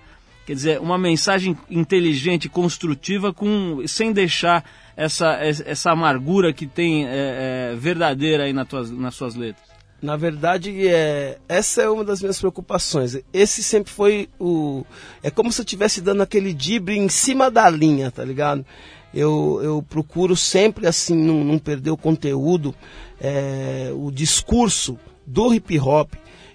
Quer 0.51 0.55
dizer, 0.55 0.81
uma 0.81 0.97
mensagem 0.97 1.57
inteligente, 1.69 2.49
construtiva, 2.49 3.31
com, 3.31 3.81
sem 3.87 4.11
deixar 4.11 4.69
essa, 4.97 5.39
essa 5.41 5.91
amargura 5.91 6.51
que 6.51 6.67
tem 6.67 7.07
é, 7.07 7.71
é, 7.71 7.75
verdadeira 7.77 8.43
aí 8.43 8.51
nas, 8.51 8.67
tuas, 8.67 8.91
nas 8.91 9.15
suas 9.15 9.33
letras. 9.33 9.65
Na 10.01 10.17
verdade, 10.17 10.89
é, 10.89 11.37
essa 11.47 11.83
é 11.83 11.89
uma 11.89 12.03
das 12.03 12.19
minhas 12.19 12.37
preocupações. 12.37 13.17
Esse 13.31 13.63
sempre 13.63 13.93
foi 13.93 14.27
o. 14.37 14.83
É 15.23 15.31
como 15.31 15.53
se 15.53 15.61
eu 15.61 15.63
estivesse 15.63 16.01
dando 16.01 16.21
aquele 16.21 16.53
dibre 16.53 16.97
em 16.97 17.07
cima 17.07 17.49
da 17.49 17.69
linha, 17.69 18.11
tá 18.11 18.25
ligado? 18.25 18.65
Eu, 19.13 19.61
eu 19.63 19.81
procuro 19.81 20.35
sempre, 20.35 20.85
assim, 20.85 21.15
não, 21.15 21.45
não 21.45 21.57
perder 21.57 21.91
o 21.91 21.97
conteúdo, 21.97 22.75
é, 23.21 23.89
o 23.95 24.11
discurso 24.11 24.99
do 25.25 25.53
hip 25.53 25.79
hop 25.79 26.11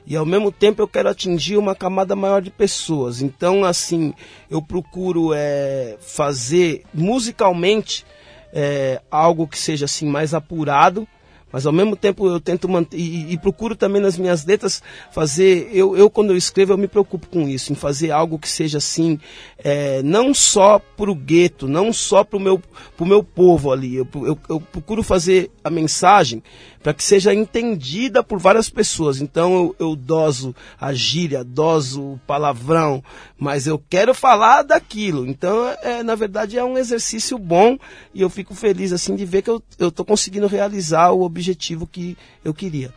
e 0.06 0.14
ao 0.16 0.25
mesmo 0.25 0.52
tempo 0.52 0.80
eu 0.80 0.86
quero 0.86 1.08
atingir 1.08 1.56
uma 1.56 1.75
camada 1.75 2.14
maior 2.14 2.40
de 2.40 2.50
pessoas. 2.50 3.21
Então, 3.21 3.64
assim, 3.64 4.14
eu 4.49 4.62
procuro 4.62 5.32
é, 5.34 5.97
fazer 6.00 6.84
musicalmente 6.95 8.04
é, 8.52 9.02
algo 9.10 9.49
que 9.49 9.58
seja 9.58 9.86
assim 9.86 10.06
mais 10.06 10.32
apurado, 10.32 11.08
mas 11.56 11.64
ao 11.64 11.73
mesmo 11.73 11.97
tempo 11.97 12.28
eu 12.28 12.38
tento 12.38 12.69
manter 12.69 12.99
e, 12.99 13.32
e, 13.32 13.38
procuro 13.38 13.75
também 13.75 14.02
nas 14.02 14.19
minhas 14.19 14.45
letras 14.45 14.82
fazer 15.10 15.71
eu, 15.73 15.97
eu 15.97 16.10
quando 16.10 16.28
eu 16.28 16.36
escrevo 16.36 16.75
eu 16.75 16.76
me 16.76 16.86
preocupo 16.86 17.28
com 17.28 17.49
isso 17.49 17.73
em 17.73 17.75
fazer 17.75 18.10
algo 18.10 18.38
que 18.38 18.47
seja 18.47 18.76
assim 18.76 19.19
é, 19.56 20.02
não 20.02 20.34
só 20.34 20.78
para 20.78 21.10
o 21.10 21.14
gueto 21.14 21.66
não 21.66 21.95
só 21.95 22.23
para 22.23 22.36
o 22.36 22.40
meu 22.40 22.60
pro 22.95 23.06
meu 23.06 23.25
povo 23.25 23.73
ali 23.73 23.97
eu, 23.97 24.06
eu, 24.16 24.38
eu 24.50 24.60
procuro 24.60 25.02
fazer 25.02 25.50
a 25.64 25.71
mensagem 25.71 26.42
para 26.86 26.95
que 26.95 27.02
seja 27.02 27.34
entendida 27.34 28.23
por 28.23 28.38
várias 28.38 28.71
pessoas. 28.71 29.21
Então 29.21 29.52
eu, 29.56 29.76
eu 29.88 29.97
doso 29.97 30.54
a 30.80 30.95
gíria, 30.95 31.42
doso 31.42 32.00
o 32.00 32.21
palavrão, 32.25 33.02
mas 33.36 33.66
eu 33.66 33.76
quero 33.90 34.14
falar 34.14 34.62
daquilo. 34.62 35.26
Então, 35.26 35.66
é, 35.82 36.04
na 36.04 36.14
verdade, 36.14 36.56
é 36.56 36.62
um 36.62 36.78
exercício 36.78 37.38
bom 37.40 37.76
e 38.14 38.21
eu 38.21 38.30
fico 38.30 38.54
feliz 38.54 38.92
assim 38.92 39.16
de 39.16 39.25
ver 39.25 39.42
que 39.42 39.50
eu 39.50 39.60
estou 39.80 40.06
conseguindo 40.06 40.47
realizar 40.47 41.10
o 41.10 41.23
objetivo 41.23 41.46
que 41.87 42.17
eu 42.45 42.52
queria. 42.52 42.93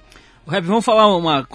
Rap, 0.50 0.66
vamos 0.66 0.84
falar 0.84 1.16
uma 1.16 1.48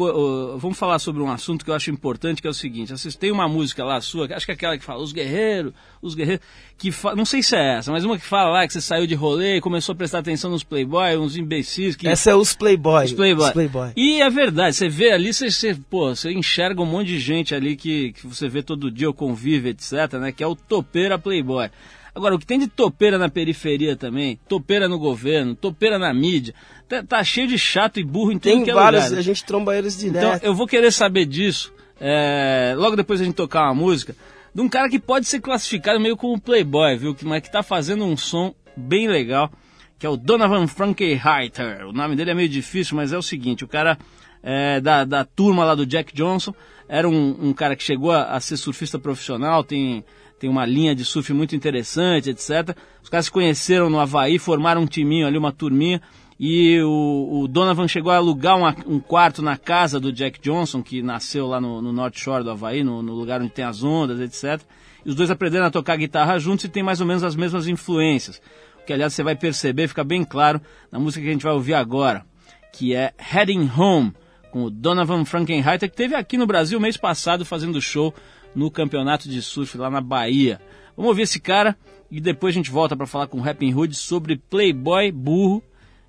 vamos 0.57 0.79
falar 0.79 1.01
sobre 1.01 1.21
um 1.21 1.29
assunto 1.29 1.65
que 1.65 1.71
eu 1.71 1.75
acho 1.75 1.91
importante, 1.91 2.41
que 2.41 2.47
é 2.47 2.51
o 2.51 2.55
seguinte, 2.55 2.93
têm 3.19 3.33
uma 3.33 3.49
música 3.49 3.85
lá 3.85 4.01
sua, 4.01 4.29
acho 4.33 4.47
que 4.47 4.53
é 4.53 4.55
aquela 4.55 4.79
que 4.79 4.85
fala 4.85 5.03
os 5.03 5.13
guerreiros, 5.13 5.73
os 6.01 6.15
guerreiros, 6.15 6.45
que 6.79 6.93
fa... 6.93 7.15
não 7.17 7.25
sei 7.25 7.43
se 7.43 7.57
é 7.57 7.79
essa, 7.79 7.91
mas 7.91 8.05
uma 8.05 8.17
que 8.17 8.25
fala 8.25 8.51
lá 8.51 8.67
que 8.67 8.73
você 8.73 8.81
saiu 8.81 9.05
de 9.05 9.15
rolê 9.15 9.57
e 9.57 9.61
começou 9.61 9.95
a 9.95 9.97
prestar 9.97 10.21
atenção 10.21 10.49
nos 10.49 10.63
playboy, 10.63 11.17
uns 11.17 11.37
imbecis 11.37 11.97
que 11.97 12.07
Essa 12.07 12.31
é 12.31 12.35
os 12.37 12.55
playboy. 12.55 13.05
Os 13.05 13.13
playboy. 13.13 13.47
Os 13.47 13.53
playboy. 13.53 13.93
E 13.97 14.23
é 14.23 14.31
verdade, 14.31 14.77
você 14.77 14.89
vê 14.89 15.11
ali, 15.11 15.33
você, 15.33 15.51
você, 15.51 15.75
pô, 15.75 16.15
você 16.15 16.33
enxerga 16.33 16.81
um 16.81 16.87
monte 16.87 17.09
de 17.09 17.19
gente 17.19 17.53
ali 17.53 17.75
que, 17.75 18.13
que 18.13 18.27
você 18.27 18.49
vê 18.49 18.63
todo 18.63 18.93
dia, 18.93 19.09
ou 19.09 19.15
convive, 19.15 19.71
etc, 19.71 20.13
né, 20.21 20.31
que 20.31 20.45
é 20.45 20.47
o 20.47 20.55
topeira 20.55 21.19
playboy. 21.19 21.69
Agora, 22.15 22.35
o 22.35 22.39
que 22.39 22.47
tem 22.47 22.59
de 22.59 22.69
topeira 22.69 23.19
na 23.19 23.29
periferia 23.29 23.97
também, 23.97 24.39
topeira 24.49 24.89
no 24.89 24.99
governo, 24.99 25.55
topeira 25.55 25.99
na 25.99 26.15
mídia, 26.15 26.55
tá, 26.89 27.03
tá 27.03 27.25
cheio 27.25 27.49
de 27.49 27.59
chato 27.59 27.99
e 27.99 28.05
burro 28.05 28.31
em 28.31 28.39
tem 28.39 28.63
que 28.63 28.71
é 28.71 28.75
vários, 28.75 29.05
lugar. 29.07 29.19
a 29.19 29.23
gente 29.23 29.45
tromba 29.45 29.77
eles 29.77 29.99
direto. 29.99 30.37
Então, 30.37 30.49
eu 30.49 30.55
vou 30.55 30.67
querer 30.67 30.93
saber 30.93 31.27
disso, 31.27 31.73
é, 32.01 32.75
logo 32.77 32.95
depois 32.95 33.21
a 33.21 33.25
gente 33.25 33.35
tocar 33.35 33.65
uma 33.65 33.75
música, 33.75 34.15
de 34.55 34.61
um 34.63 34.69
cara 34.69 34.89
que 34.89 35.01
pode 35.01 35.27
ser 35.27 35.41
classificado 35.41 35.99
meio 35.99 36.17
como 36.17 36.41
playboy, 36.41 36.97
viu? 36.97 37.17
Mas 37.23 37.43
que 37.43 37.51
tá 37.51 37.65
fazendo 37.65 38.05
um 38.05 38.17
som 38.17 38.55
bem 38.77 39.09
legal, 39.09 39.51
que 39.99 40.07
é 40.07 40.09
o 40.09 40.17
Donovan 40.17 40.69
Frankenheiter. 40.69 41.85
O 41.89 41.93
nome 41.93 42.15
dele 42.15 42.31
é 42.31 42.35
meio 42.35 42.49
difícil, 42.49 42.97
mas 42.97 43.13
é 43.13 43.19
o 43.19 43.23
seguinte, 43.23 43.65
o 43.65 43.69
cara 43.69 43.99
é, 44.41 44.81
da, 44.81 45.05
da 45.05 45.25
turma 45.25 45.65
lá 45.65 45.75
do 45.75 45.85
Jack 45.85 46.15
Johnson, 46.15 46.55
era 46.89 47.09
um, 47.09 47.49
um 47.49 47.53
cara 47.53 47.75
que 47.75 47.83
chegou 47.83 48.13
a, 48.13 48.25
a 48.27 48.41
ser 48.41 48.57
surfista 48.57 48.99
profissional, 48.99 49.65
tem 49.65 50.05
tem 50.39 50.51
uma 50.51 50.67
linha 50.67 50.95
de 50.95 51.05
surf 51.05 51.33
muito 51.33 51.55
interessante, 51.55 52.31
etc. 52.31 52.77
Os 53.03 53.09
caras 53.09 53.27
se 53.27 53.31
conheceram 53.31 53.89
no 53.89 54.01
Havaí, 54.01 54.39
formaram 54.39 54.83
um 54.83 54.87
timinho 54.87 55.27
ali, 55.27 55.39
uma 55.39 55.53
turminha, 55.53 56.01
e 56.39 56.81
o, 56.81 57.43
o 57.43 57.49
Donovan 57.49 57.87
chegou 57.87 58.11
a 58.11 58.17
alugar 58.17 58.57
uma, 58.57 58.75
um 58.87 58.99
quarto 58.99 59.41
na 59.41 59.57
casa 59.57 60.01
do 60.01 60.13
Jack 60.13 60.41
Johnson, 60.41 60.83
que 60.83 61.01
nasceu 61.03 61.47
lá 61.47 61.61
no, 61.61 61.81
no 61.81 61.93
North 61.93 62.17
Shore 62.17 62.43
do 62.43 62.51
Havaí, 62.51 62.83
no, 62.83 63.03
no, 63.03 63.15
lugar 63.15 63.41
onde 63.41 63.53
tem 63.53 63.65
as 63.65 63.83
ondas, 63.85 64.21
etc. 64.21 64.61
E 65.05 65.09
os 65.09 65.15
dois 65.15 65.31
aprenderam 65.31 65.67
a 65.67 65.71
tocar 65.71 65.97
guitarra 65.97 66.39
juntos 66.39 66.65
e 66.65 66.69
tem 66.69 66.83
mais 66.83 67.01
ou 67.01 67.07
menos 67.07 67.23
as 67.23 67.37
mesmas 67.37 67.69
influências. 67.69 68.43
O 68.83 68.85
que, 68.85 68.93
aliás, 68.93 69.15
você 69.15 69.23
vai 69.23 69.37
perceber, 69.37 69.89
fica 69.89 70.03
bem 70.03 70.25
claro 70.25 70.61
na 70.91 70.99
música 70.99 71.23
que 71.23 71.29
a 71.29 71.33
gente 71.33 71.45
vai 71.45 71.53
ouvir 71.53 71.75
agora, 71.75 72.27
que 72.73 72.95
é 72.95 73.13
Heading 73.17 73.71
Home, 73.77 74.13
com 74.51 74.65
o 74.65 74.71
Donovan 74.71 75.25
Frankenheiter, 75.25 75.91
que 75.91 75.97
teve 75.97 76.15
aqui 76.15 76.37
no 76.37 76.47
Brasil 76.47 76.79
mês 76.81 76.97
passado 76.97 77.45
fazendo 77.45 77.81
show 77.81 78.13
no 78.55 78.71
campeonato 78.71 79.29
de 79.29 79.43
surf 79.43 79.77
lá 79.77 79.91
na 79.91 80.01
Bahia. 80.01 80.61
Vamos 80.97 81.09
ouvir 81.09 81.23
esse 81.23 81.41
cara 81.41 81.77
e 82.11 82.21
depois 82.21 82.55
a 82.55 82.59
gente 82.59 82.71
volta 82.71 82.97
para 82.97 83.07
falar 83.07 83.27
com 83.27 83.39
o 83.39 83.41
Rapping 83.41 83.75
Hood 83.75 83.95
sobre 83.95 84.37
Playboy 84.37 85.11
burro 85.11 85.63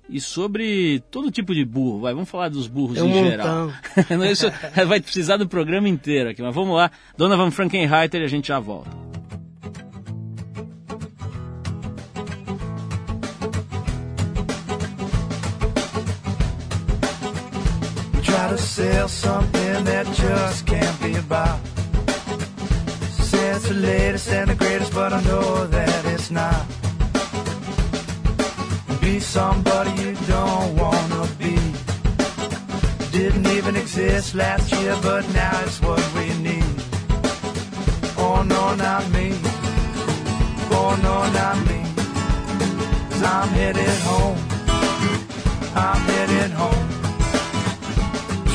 e 0.08 0.20
sobre 0.20 1.02
todo 1.10 1.30
tipo 1.30 1.54
de 1.54 1.64
burro. 1.64 2.00
Vai, 2.00 2.14
vamos 2.14 2.28
falar 2.28 2.48
dos 2.48 2.66
burros 2.66 2.96
é 2.96 3.02
um 3.02 3.08
em 3.08 3.24
geral. 3.30 3.72
Isso 4.30 4.46
vai 4.86 5.00
precisar 5.00 5.36
do 5.36 5.48
programa 5.48 5.88
inteiro 5.88 6.30
aqui, 6.30 6.42
mas 6.42 6.54
vamos 6.54 6.76
lá. 6.76 6.90
Donovan 7.16 7.50
Frankenheiter 7.50 8.20
e 8.20 8.24
a 8.24 8.28
gente 8.28 8.48
já 8.48 8.60
volta. 8.60 8.90
Try 18.22 18.48
to 18.50 18.58
sell 18.58 19.08
something 19.08 19.84
that 19.84 20.06
just 20.14 20.66
can't 20.66 21.02
be 21.02 21.20
bought. 21.22 21.75
It's 23.56 23.68
the 23.68 23.74
latest 23.74 24.28
and 24.28 24.50
the 24.50 24.54
greatest, 24.54 24.92
but 24.92 25.12
I 25.14 25.22
know 25.22 25.66
that 25.66 26.04
it's 26.04 26.30
not. 26.30 26.66
Be 29.00 29.18
somebody 29.18 29.90
you 30.02 30.14
don't 30.28 30.76
wanna 30.76 31.22
be. 31.38 31.56
Didn't 33.16 33.46
even 33.46 33.74
exist 33.76 34.34
last 34.34 34.70
year, 34.72 34.94
but 35.02 35.22
now 35.32 35.54
it's 35.64 35.80
what 35.80 36.04
we 36.16 36.26
need. 36.48 36.76
Oh 38.18 38.44
no, 38.46 38.74
not 38.74 39.04
me. 39.16 39.28
Oh 40.78 40.92
no, 41.06 41.16
not 41.40 41.56
me. 41.68 41.80
Cause 43.10 43.22
I'm 43.22 43.48
headed 43.58 43.98
home. 44.10 44.38
I'm 45.84 46.02
headed 46.10 46.52
home. 46.62 46.88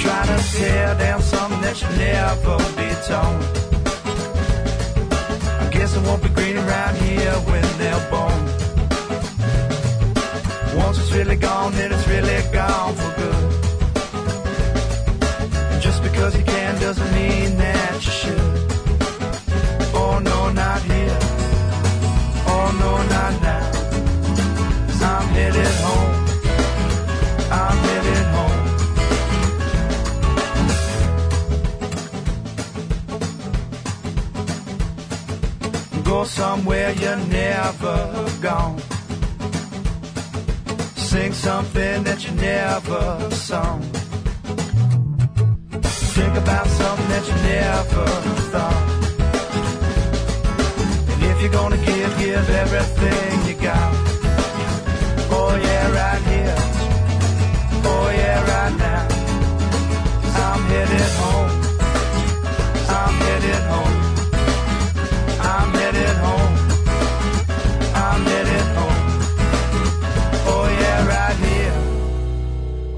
Try 0.03 0.21
to 0.31 0.37
tear 0.53 0.95
down 0.95 1.21
something 1.21 1.61
that 1.61 1.75
should 1.75 1.97
never 1.97 2.57
be 2.77 2.87
torn. 3.07 3.70
Guess 5.81 5.95
it 5.95 6.03
won't 6.03 6.21
be 6.21 6.29
green 6.29 6.57
around 6.57 6.95
here 6.97 7.33
when 7.49 7.63
they're 7.79 8.05
born. 8.11 8.39
Once 10.77 10.99
it's 10.99 11.11
really 11.11 11.35
gone, 11.35 11.71
then 11.71 11.91
it's 11.91 12.07
really 12.07 12.39
gone 12.53 12.93
for 12.93 13.11
good. 13.19 13.43
And 15.71 15.81
just 15.81 16.03
because 16.03 16.37
you 16.37 16.43
can 16.43 16.79
doesn't 16.79 17.11
mean 17.15 17.57
that 17.57 17.95
you 17.95 18.11
should. 18.11 18.39
Oh 19.95 20.19
no, 20.19 20.51
not 20.51 20.83
here. 20.83 21.17
Oh 22.45 22.67
no, 22.83 22.91
not 23.15 23.41
now. 23.41 23.71
I'm 25.01 25.27
headed 25.29 25.73
home. 25.81 26.13
I'm 27.51 27.77
headed 27.87 28.20
Go 36.11 36.25
somewhere 36.25 36.91
you 36.91 37.15
never 37.29 38.29
gone. 38.41 38.77
Sing 40.97 41.31
something 41.31 42.03
that 42.03 42.25
you 42.25 42.31
never 42.35 43.29
sung. 43.31 43.81
Think 46.15 46.35
about 46.35 46.67
something 46.67 47.07
that 47.13 47.25
you 47.29 47.35
never 47.55 48.05
thought. 48.51 48.83
And 51.11 51.23
if 51.31 51.41
you're 51.41 51.53
gonna 51.59 51.77
give, 51.77 52.11
give 52.19 52.49
everything 52.63 53.47
you 53.47 53.55
got. 53.61 53.93
Oh 55.31 55.55
yeah, 55.63 55.91
right 55.99 56.21
here. 56.31 56.57
Oh 57.85 58.07
yeah, 58.19 58.39
right 58.51 58.75
now. 58.77 59.07
I'm 60.43 60.61
headed 60.71 61.11
home. 61.21 61.51
I'm 62.99 63.13
headed 63.23 63.63
home. 63.71 64.10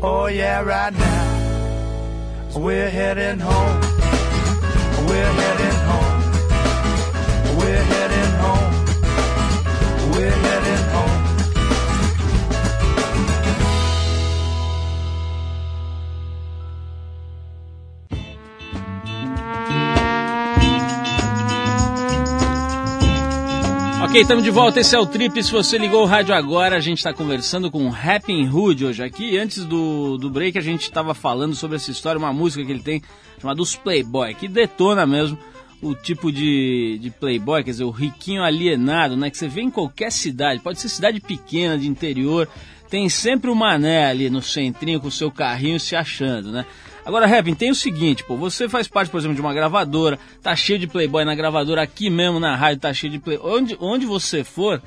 Oh 0.06 0.26
yeah, 0.26 0.62
right 0.62 0.94
now. 0.94 2.60
We're 2.60 2.90
heading 2.90 3.40
home. 3.40 3.80
We're 5.08 5.34
heading 5.40 5.80
home. 5.90 7.58
We're 7.58 7.84
heading 7.94 8.34
home. 8.44 8.74
We're 10.12 10.36
heading 10.44 10.83
Ok, 24.14 24.22
estamos 24.22 24.44
de 24.44 24.52
volta. 24.52 24.80
Esse 24.80 24.96
é 24.96 25.00
o 25.00 25.08
Trip. 25.08 25.44
Se 25.44 25.52
você 25.52 25.76
ligou 25.76 26.04
o 26.04 26.06
rádio 26.06 26.36
agora, 26.36 26.76
a 26.76 26.80
gente 26.80 27.00
está 27.00 27.12
conversando 27.12 27.72
com 27.72 27.88
o 27.88 27.90
Rapping 27.90 28.48
Hood 28.48 28.86
hoje 28.86 29.04
aqui. 29.04 29.40
Antes 29.40 29.66
do, 29.66 30.20
do 30.20 30.30
break, 30.30 30.56
a 30.56 30.62
gente 30.62 30.84
estava 30.84 31.16
falando 31.16 31.56
sobre 31.56 31.78
essa 31.78 31.90
história, 31.90 32.20
uma 32.20 32.32
música 32.32 32.64
que 32.64 32.72
ele 32.72 32.84
tem 32.84 33.02
chamada 33.42 33.60
Os 33.60 33.76
Playboy, 33.76 34.36
que 34.36 34.48
detona 34.48 35.04
mesmo 35.08 35.36
o 35.82 35.96
tipo 35.96 36.32
de, 36.32 37.00
de 37.02 37.10
playboy, 37.10 37.64
quer 37.64 37.72
dizer, 37.72 37.86
o 37.86 37.90
riquinho 37.90 38.44
alienado, 38.44 39.18
né? 39.18 39.32
Que 39.32 39.38
você 39.38 39.48
vê 39.48 39.62
em 39.62 39.72
qualquer 39.72 40.12
cidade, 40.12 40.62
pode 40.62 40.80
ser 40.80 40.90
cidade 40.90 41.20
pequena, 41.20 41.76
de 41.76 41.88
interior, 41.88 42.48
tem 42.92 43.10
sempre 43.10 43.50
o 43.50 43.56
mané 43.56 44.06
ali 44.06 44.30
no 44.30 44.44
centrinho 44.44 45.00
com 45.00 45.08
o 45.08 45.12
seu 45.12 45.32
carrinho 45.32 45.80
se 45.80 45.96
achando, 45.96 46.52
né? 46.52 46.68
Agora, 47.06 47.28
Rapping, 47.28 47.54
tem 47.54 47.70
o 47.70 47.76
seguinte, 47.76 48.24
pô, 48.24 48.38
você 48.38 48.70
faz 48.70 48.88
parte, 48.88 49.10
por 49.10 49.18
exemplo, 49.18 49.36
de 49.36 49.42
uma 49.42 49.54
gravadora, 49.54 50.18
tá 50.42 50.56
cheio 50.56 50.80
de 50.80 50.88
playboy 50.88 51.26
na 51.26 51.36
gravadora, 51.36 51.82
aqui 51.82 52.10
mesmo 52.10 52.40
na 52.40 52.56
rádio 52.56 52.80
tá 52.80 52.94
cheio 52.94 53.12
de 53.12 53.20
playboy. 53.20 53.52
Onde, 53.52 53.78
onde 53.80 54.06
você 54.06 54.44
for, 54.44 54.82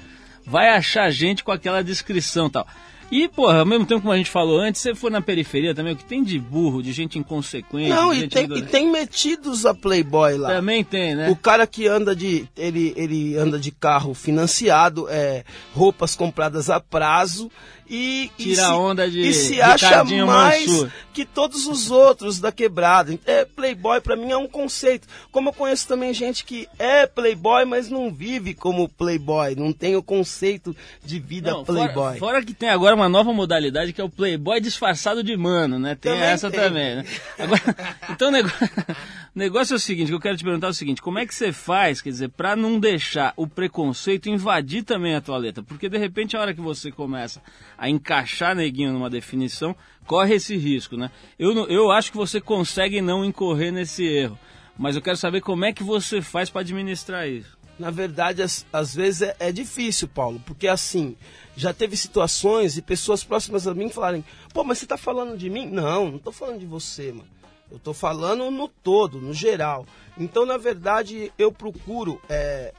vai 0.44 0.70
achar 0.70 1.10
gente 1.10 1.44
com 1.44 1.52
aquela 1.52 1.82
descrição 1.82 2.48
tal. 2.48 2.66
E, 3.10 3.28
porra, 3.28 3.60
ao 3.60 3.66
mesmo 3.66 3.86
tempo 3.86 4.00
como 4.02 4.12
a 4.12 4.16
gente 4.16 4.30
falou 4.30 4.58
antes, 4.58 4.80
você 4.80 4.94
for 4.94 5.10
na 5.10 5.20
periferia 5.20 5.74
também, 5.74 5.92
o 5.92 5.96
que 5.96 6.04
tem 6.04 6.22
de 6.24 6.38
burro, 6.38 6.82
de 6.82 6.92
gente 6.92 7.18
inconsequente. 7.18 7.88
Não, 7.90 8.12
e 8.12 8.26
tem, 8.28 8.44
e 8.56 8.62
tem 8.62 8.90
metidos 8.90 9.64
a 9.64 9.72
Playboy 9.74 10.36
lá. 10.36 10.48
Também 10.48 10.82
tem, 10.82 11.14
né? 11.14 11.30
O 11.30 11.36
cara 11.36 11.66
que 11.66 11.86
anda 11.86 12.16
de. 12.16 12.48
Ele, 12.56 12.92
ele 12.96 13.36
anda 13.36 13.58
de 13.58 13.70
carro 13.70 14.12
financiado, 14.14 15.06
é, 15.08 15.44
roupas 15.74 16.16
compradas 16.16 16.68
a 16.68 16.80
prazo 16.80 17.50
e. 17.88 18.30
e 18.38 18.42
Tira 18.44 18.64
se- 18.64 18.70
onda 18.72 19.08
de 19.10 19.20
E 19.20 19.32
se 19.32 19.60
acha 19.62 20.02
mais 20.04 20.66
Mansur. 20.66 20.90
que 21.12 21.24
todos 21.24 21.66
os 21.66 21.90
outros 21.90 22.40
da 22.40 22.50
quebrada. 22.50 23.16
É, 23.24 23.44
Playboy 23.44 24.00
pra 24.00 24.16
mim 24.16 24.30
é 24.32 24.36
um 24.36 24.48
conceito. 24.48 25.06
Como 25.30 25.48
eu 25.50 25.52
conheço 25.52 25.86
também 25.86 26.12
gente 26.12 26.44
que 26.44 26.68
é 26.78 27.06
Playboy, 27.06 27.64
mas 27.64 27.88
não 27.88 28.12
vive 28.12 28.52
como 28.54 28.88
Playboy, 28.88 29.54
não 29.54 29.72
tem 29.72 29.94
o 29.94 30.02
conceito 30.02 30.74
de 31.04 31.18
vida 31.20 31.50
Não, 31.52 31.64
Playboy. 31.64 31.94
Fora, 31.94 32.18
fora 32.18 32.44
que 32.44 32.52
tem 32.54 32.68
agora 32.68 32.95
uma 32.96 33.08
nova 33.08 33.32
modalidade 33.32 33.92
que 33.92 34.00
é 34.00 34.04
o 34.04 34.10
Playboy 34.10 34.60
disfarçado 34.60 35.22
de 35.22 35.36
mano, 35.36 35.78
né? 35.78 35.94
Tem 35.94 36.12
Também 36.12 36.28
essa 36.28 36.50
tem. 36.50 36.60
também, 36.60 36.96
né? 36.96 37.04
Agora, 37.38 37.62
então 38.10 38.28
o 38.28 38.30
negócio, 38.32 38.66
o 39.34 39.38
negócio 39.38 39.74
é 39.74 39.76
o 39.76 39.80
seguinte, 39.80 40.08
que 40.08 40.14
eu 40.14 40.20
quero 40.20 40.36
te 40.36 40.44
perguntar 40.44 40.66
é 40.66 40.70
o 40.70 40.74
seguinte, 40.74 41.00
como 41.02 41.18
é 41.18 41.26
que 41.26 41.34
você 41.34 41.52
faz, 41.52 42.00
quer 42.00 42.10
dizer, 42.10 42.28
pra 42.30 42.56
não 42.56 42.80
deixar 42.80 43.32
o 43.36 43.46
preconceito 43.46 44.28
invadir 44.28 44.82
também 44.82 45.14
a 45.14 45.20
tua 45.20 45.36
letra? 45.36 45.62
Porque 45.62 45.88
de 45.88 45.98
repente 45.98 46.36
a 46.36 46.40
hora 46.40 46.54
que 46.54 46.60
você 46.60 46.90
começa 46.90 47.40
a 47.78 47.88
encaixar 47.88 48.54
neguinho 48.54 48.92
numa 48.92 49.10
definição, 49.10 49.76
corre 50.06 50.34
esse 50.34 50.56
risco, 50.56 50.96
né? 50.96 51.10
Eu, 51.38 51.52
eu 51.68 51.90
acho 51.90 52.10
que 52.10 52.16
você 52.16 52.40
consegue 52.40 53.00
não 53.00 53.24
incorrer 53.24 53.72
nesse 53.72 54.04
erro, 54.04 54.38
mas 54.78 54.96
eu 54.96 55.02
quero 55.02 55.16
saber 55.16 55.40
como 55.40 55.64
é 55.64 55.72
que 55.72 55.82
você 55.82 56.20
faz 56.20 56.50
pra 56.50 56.60
administrar 56.60 57.28
isso. 57.28 57.55
Na 57.78 57.90
verdade, 57.90 58.42
às, 58.42 58.64
às 58.72 58.94
vezes 58.94 59.22
é, 59.22 59.36
é 59.38 59.52
difícil, 59.52 60.08
Paulo, 60.08 60.40
porque 60.46 60.66
assim, 60.66 61.16
já 61.56 61.74
teve 61.74 61.96
situações 61.96 62.76
e 62.76 62.82
pessoas 62.82 63.22
próximas 63.22 63.66
a 63.66 63.74
mim 63.74 63.90
falarem: 63.90 64.24
pô, 64.52 64.64
mas 64.64 64.78
você 64.78 64.86
tá 64.86 64.96
falando 64.96 65.36
de 65.36 65.50
mim? 65.50 65.66
Não, 65.66 66.10
não 66.12 66.18
tô 66.18 66.32
falando 66.32 66.60
de 66.60 66.66
você, 66.66 67.12
mano. 67.12 67.28
Eu 67.70 67.78
tô 67.78 67.92
falando 67.92 68.50
no 68.50 68.68
todo, 68.68 69.20
no 69.20 69.34
geral. 69.34 69.86
Então, 70.16 70.46
na 70.46 70.56
verdade, 70.56 71.32
eu 71.36 71.50
procuro 71.50 72.20
é, 72.28 72.72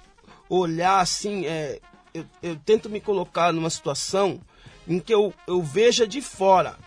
olhar 0.50 1.00
assim, 1.00 1.46
é, 1.46 1.80
eu, 2.14 2.26
eu 2.42 2.56
tento 2.56 2.90
me 2.90 3.02
colocar 3.02 3.52
numa 3.52 3.70
situação 3.70 4.40
em 4.88 5.00
que 5.00 5.14
eu, 5.14 5.34
eu 5.46 5.62
veja 5.62 6.08
de 6.08 6.22
fora 6.22 6.78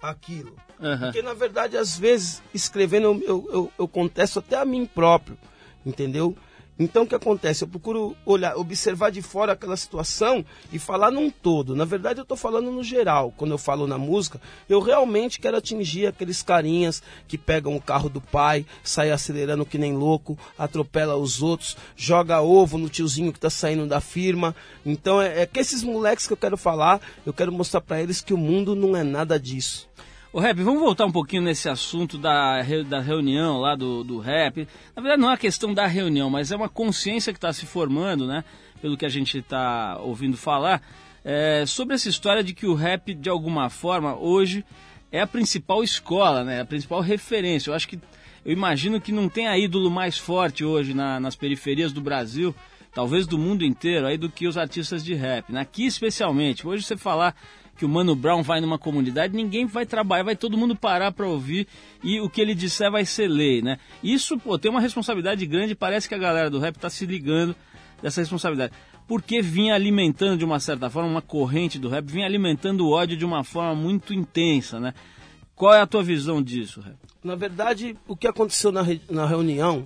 aquilo. 0.00 0.54
Aham. 0.80 1.06
Porque, 1.06 1.20
na 1.20 1.34
verdade, 1.34 1.76
às 1.76 1.98
vezes, 1.98 2.40
escrevendo, 2.54 3.06
eu, 3.06 3.22
eu, 3.26 3.48
eu, 3.52 3.72
eu 3.80 3.88
contesto 3.88 4.38
até 4.38 4.56
a 4.56 4.64
mim 4.64 4.86
próprio, 4.86 5.36
entendeu? 5.84 6.36
Então, 6.78 7.02
o 7.02 7.06
que 7.06 7.14
acontece? 7.14 7.64
Eu 7.64 7.68
procuro 7.68 8.16
olhar, 8.24 8.56
observar 8.56 9.10
de 9.10 9.20
fora 9.20 9.52
aquela 9.52 9.76
situação 9.76 10.44
e 10.72 10.78
falar 10.78 11.10
num 11.10 11.28
todo. 11.28 11.74
Na 11.74 11.84
verdade, 11.84 12.20
eu 12.20 12.22
estou 12.22 12.36
falando 12.36 12.70
no 12.70 12.84
geral. 12.84 13.34
Quando 13.36 13.50
eu 13.50 13.58
falo 13.58 13.86
na 13.86 13.98
música, 13.98 14.40
eu 14.68 14.80
realmente 14.80 15.40
quero 15.40 15.56
atingir 15.56 16.06
aqueles 16.06 16.40
carinhas 16.40 17.02
que 17.26 17.36
pegam 17.36 17.74
o 17.74 17.82
carro 17.82 18.08
do 18.08 18.20
pai, 18.20 18.64
saem 18.84 19.10
acelerando 19.10 19.66
que 19.66 19.76
nem 19.76 19.96
louco, 19.96 20.38
atropela 20.56 21.16
os 21.16 21.42
outros, 21.42 21.76
joga 21.96 22.40
ovo 22.40 22.78
no 22.78 22.88
tiozinho 22.88 23.32
que 23.32 23.38
está 23.38 23.50
saindo 23.50 23.86
da 23.86 24.00
firma. 24.00 24.54
Então, 24.86 25.20
é, 25.20 25.42
é 25.42 25.46
que 25.46 25.58
esses 25.58 25.82
moleques 25.82 26.28
que 26.28 26.32
eu 26.32 26.36
quero 26.36 26.56
falar, 26.56 27.00
eu 27.26 27.32
quero 27.32 27.50
mostrar 27.50 27.80
para 27.80 28.00
eles 28.00 28.20
que 28.20 28.32
o 28.32 28.38
mundo 28.38 28.76
não 28.76 28.96
é 28.96 29.02
nada 29.02 29.38
disso. 29.38 29.88
Ô 30.30 30.40
Rap, 30.40 30.58
vamos 30.62 30.80
voltar 30.80 31.06
um 31.06 31.10
pouquinho 31.12 31.42
nesse 31.42 31.68
assunto 31.70 32.18
da, 32.18 32.60
da 32.86 33.00
reunião 33.00 33.58
lá 33.60 33.74
do, 33.74 34.04
do 34.04 34.18
rap. 34.18 34.68
Na 34.94 35.00
verdade 35.00 35.20
não 35.22 35.28
é 35.28 35.32
uma 35.32 35.38
questão 35.38 35.72
da 35.72 35.86
reunião, 35.86 36.28
mas 36.28 36.52
é 36.52 36.56
uma 36.56 36.68
consciência 36.68 37.32
que 37.32 37.38
está 37.38 37.52
se 37.52 37.64
formando, 37.64 38.26
né? 38.26 38.44
Pelo 38.80 38.96
que 38.96 39.06
a 39.06 39.08
gente 39.08 39.38
está 39.38 39.96
ouvindo 40.00 40.36
falar, 40.36 40.82
é, 41.24 41.64
sobre 41.66 41.94
essa 41.94 42.08
história 42.10 42.44
de 42.44 42.52
que 42.52 42.66
o 42.66 42.74
rap, 42.74 43.14
de 43.14 43.28
alguma 43.30 43.70
forma, 43.70 44.16
hoje 44.16 44.64
é 45.10 45.20
a 45.20 45.26
principal 45.26 45.82
escola, 45.82 46.44
né? 46.44 46.60
A 46.60 46.64
principal 46.64 47.00
referência. 47.00 47.70
Eu 47.70 47.74
acho 47.74 47.88
que, 47.88 47.98
eu 48.44 48.52
imagino 48.52 49.00
que 49.00 49.10
não 49.10 49.30
tenha 49.30 49.56
ídolo 49.58 49.90
mais 49.90 50.18
forte 50.18 50.62
hoje 50.62 50.92
na- 50.92 51.18
nas 51.18 51.34
periferias 51.36 51.90
do 51.90 52.02
Brasil, 52.02 52.54
talvez 52.94 53.26
do 53.26 53.38
mundo 53.38 53.64
inteiro, 53.64 54.06
aí 54.06 54.18
do 54.18 54.28
que 54.28 54.46
os 54.46 54.58
artistas 54.58 55.02
de 55.02 55.14
rap. 55.14 55.50
né? 55.50 55.60
Aqui 55.60 55.86
especialmente. 55.86 56.66
Hoje 56.66 56.84
você 56.84 56.98
falar 56.98 57.34
que 57.78 57.84
o 57.84 57.88
Mano 57.88 58.14
Brown 58.16 58.42
vai 58.42 58.60
numa 58.60 58.76
comunidade, 58.78 59.34
ninguém 59.36 59.64
vai 59.64 59.86
trabalhar, 59.86 60.24
vai 60.24 60.36
todo 60.36 60.58
mundo 60.58 60.74
parar 60.74 61.12
para 61.12 61.26
ouvir 61.28 61.66
e 62.02 62.20
o 62.20 62.28
que 62.28 62.40
ele 62.40 62.54
disser 62.54 62.90
vai 62.90 63.04
ser 63.06 63.28
lei, 63.28 63.62
né? 63.62 63.78
Isso, 64.02 64.36
pô, 64.38 64.58
tem 64.58 64.70
uma 64.70 64.80
responsabilidade 64.80 65.46
grande, 65.46 65.74
parece 65.74 66.08
que 66.08 66.14
a 66.14 66.18
galera 66.18 66.50
do 66.50 66.58
rap 66.58 66.76
tá 66.76 66.90
se 66.90 67.06
ligando 67.06 67.54
dessa 68.02 68.20
responsabilidade. 68.20 68.72
Porque 69.06 69.40
vinha 69.40 69.74
alimentando 69.74 70.36
de 70.36 70.44
uma 70.44 70.60
certa 70.60 70.90
forma, 70.90 71.08
uma 71.08 71.22
corrente 71.22 71.78
do 71.78 71.88
rap, 71.88 72.04
vinha 72.04 72.26
alimentando 72.26 72.84
o 72.86 72.90
ódio 72.90 73.16
de 73.16 73.24
uma 73.24 73.42
forma 73.44 73.74
muito 73.74 74.12
intensa, 74.12 74.78
né? 74.80 74.92
Qual 75.54 75.72
é 75.72 75.80
a 75.80 75.86
tua 75.86 76.02
visão 76.02 76.42
disso, 76.42 76.80
rap? 76.80 76.96
Na 77.24 77.34
verdade, 77.34 77.96
o 78.06 78.14
que 78.16 78.26
aconteceu 78.26 78.70
na, 78.72 78.82
re- 78.82 79.00
na 79.08 79.24
reunião, 79.26 79.84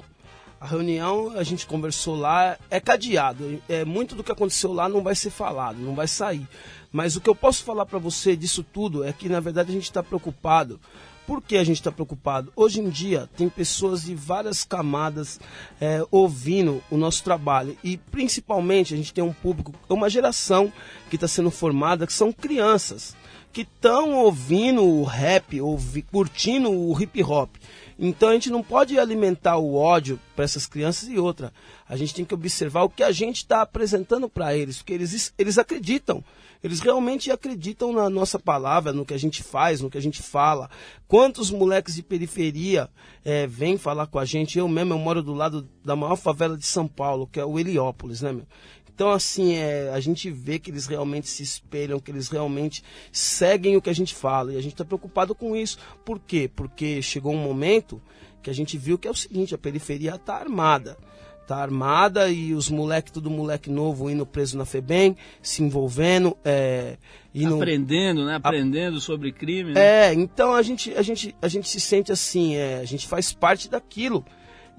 A 0.61 0.67
reunião, 0.67 1.33
a 1.37 1.43
gente 1.43 1.67
conversou 1.67 2.15
lá, 2.15 2.57
é 2.71 2.79
cadeado. 2.79 3.61
É, 3.69 3.85
muito 3.85 4.15
do 4.15 4.23
que 4.23 4.31
aconteceu 4.31 4.73
lá 4.73 4.89
não 4.89 5.03
vai 5.03 5.15
ser 5.15 5.31
falado, 5.31 5.77
não 5.79 5.93
vai 5.95 6.07
sair. 6.07 6.47
Mas 6.93 7.17
o 7.17 7.21
que 7.21 7.31
eu 7.31 7.35
posso 7.35 7.65
falar 7.65 7.87
para 7.87 7.99
você 7.99 8.37
disso 8.37 8.63
tudo 8.63 9.03
é 9.03 9.13
que, 9.13 9.29
na 9.29 9.41
verdade, 9.41 9.71
a 9.71 9.75
gente 9.75 9.85
está 9.85 10.03
preocupado. 10.03 10.79
Por 11.27 11.41
que 11.41 11.57
a 11.57 11.65
gente 11.65 11.77
está 11.77 11.91
preocupado? 11.91 12.53
Hoje 12.55 12.81
em 12.81 12.91
dia, 12.91 13.29
tem 13.37 13.49
pessoas 13.49 14.03
de 14.03 14.15
várias 14.15 14.65
camadas 14.65 15.41
é, 15.81 16.05
ouvindo 16.11 16.83
o 16.91 16.97
nosso 16.97 17.25
trabalho. 17.25 17.77
E, 17.83 17.97
principalmente, 17.97 18.93
a 18.93 18.97
gente 18.97 19.15
tem 19.15 19.25
um 19.25 19.33
público, 19.33 19.73
uma 19.89 20.11
geração 20.11 20.73
que 21.09 21.17
está 21.17 21.27
sendo 21.27 21.51
formada, 21.51 22.07
que 22.07 22.13
são 22.13 22.33
crianças 22.33 23.17
que 23.53 23.63
estão 23.63 24.15
ouvindo 24.15 24.83
o 24.83 25.05
rap, 25.05 25.61
ouvi, 25.61 26.03
curtindo 26.03 26.71
o 26.71 27.01
hip 27.01 27.23
hop. 27.23 27.51
Então 27.99 28.31
a 28.31 28.33
gente 28.33 28.51
não 28.51 28.63
pode 28.63 28.99
alimentar 28.99 29.59
o 29.59 29.75
ódio 29.75 30.19
para 30.35 30.45
essas 30.45 30.67
crianças 30.67 31.09
e 31.09 31.19
outra. 31.19 31.53
A 31.87 31.97
gente 31.97 32.15
tem 32.15 32.25
que 32.25 32.35
observar 32.35 32.83
o 32.83 32.89
que 32.89 33.03
a 33.03 33.13
gente 33.13 33.37
está 33.37 33.61
apresentando 33.61 34.29
para 34.29 34.57
eles, 34.57 34.79
porque 34.79 34.95
eles, 34.95 35.33
eles 35.39 35.59
acreditam. 35.59 36.25
Eles 36.63 36.81
realmente 36.81 37.31
acreditam 37.31 37.93
na 37.93 38.09
nossa 38.09 38.39
palavra, 38.39 38.93
no 38.93 39.05
que 39.05 39.15
a 39.15 39.19
gente 39.19 39.43
faz, 39.43 39.81
no 39.81 39.91
que 39.91 39.99
a 39.99 40.03
gente 40.03 40.23
fala. 40.23 40.71
Quantos 41.09 41.51
moleques 41.51 41.95
de 41.95 42.03
periferia 42.03 42.89
é, 43.25 43.47
vêm 43.47 43.77
falar 43.77 44.07
com 44.07 44.19
a 44.19 44.25
gente? 44.25 44.59
Eu 44.59 44.69
mesmo, 44.69 44.95
eu 44.95 44.99
moro 44.99 45.23
do 45.23 45.35
lado 45.35 45.69
da 45.85 45.97
maior 45.97 46.17
favela 46.17 46.57
de 46.57 46.67
São 46.67 46.87
Paulo, 46.87 47.27
que 47.27 47.41
é 47.41 47.45
o 47.45 47.59
Heliópolis, 47.59 48.23
né, 48.23 48.33
meu? 48.33 48.47
Então, 48.95 49.11
assim, 49.11 49.55
é, 49.55 49.91
a 49.91 49.99
gente 50.01 50.31
vê 50.31 50.59
que 50.59 50.71
eles 50.71 50.87
realmente 50.87 51.27
se 51.27 51.43
espelham, 51.43 51.99
que 51.99 52.11
eles 52.11 52.29
realmente 52.29 52.85
seguem 53.11 53.77
o 53.77 53.83
que 53.83 53.91
a 53.91 53.95
gente 53.95 54.15
fala. 54.15 54.53
E 54.53 54.57
a 54.57 54.61
gente 54.61 54.75
está 54.75 54.85
preocupado 54.85 55.35
com 55.35 55.57
isso. 55.57 55.79
Por 56.05 56.21
quê? 56.21 56.49
Porque 56.55 57.01
chegou 57.01 57.33
um 57.33 57.43
momento 57.43 58.01
que 58.43 58.51
a 58.51 58.53
gente 58.53 58.77
viu 58.77 58.99
que 58.99 59.09
é 59.09 59.11
o 59.11 59.15
seguinte, 59.15 59.55
a 59.55 59.59
periferia 59.59 60.15
está 60.15 60.35
armada. 60.35 60.99
Está 61.43 61.57
armada 61.57 62.29
e 62.31 62.55
os 62.55 62.71
moleques, 62.71 63.13
todo 63.13 63.29
moleque 63.29 63.69
novo 63.69 64.09
indo 64.09 64.25
preso 64.25 64.57
na 64.57 64.65
FEBEM, 64.65 65.17
se 65.43 65.63
envolvendo. 65.63 66.37
É, 66.45 66.97
indo... 67.35 67.57
Aprendendo, 67.57 68.25
né? 68.25 68.37
Aprendendo 68.37 68.99
a... 68.99 69.01
sobre 69.01 69.33
crime. 69.33 69.75
Né? 69.75 69.81
É, 69.81 70.15
então 70.15 70.55
a 70.55 70.63
gente, 70.63 70.95
a, 70.95 71.03
gente, 71.03 71.35
a 71.43 71.49
gente 71.49 71.69
se 71.69 71.81
sente 71.81 72.13
assim, 72.13 72.55
é, 72.55 72.79
a 72.79 72.85
gente 72.85 73.07
faz 73.07 73.33
parte 73.33 73.69
daquilo. 73.69 74.25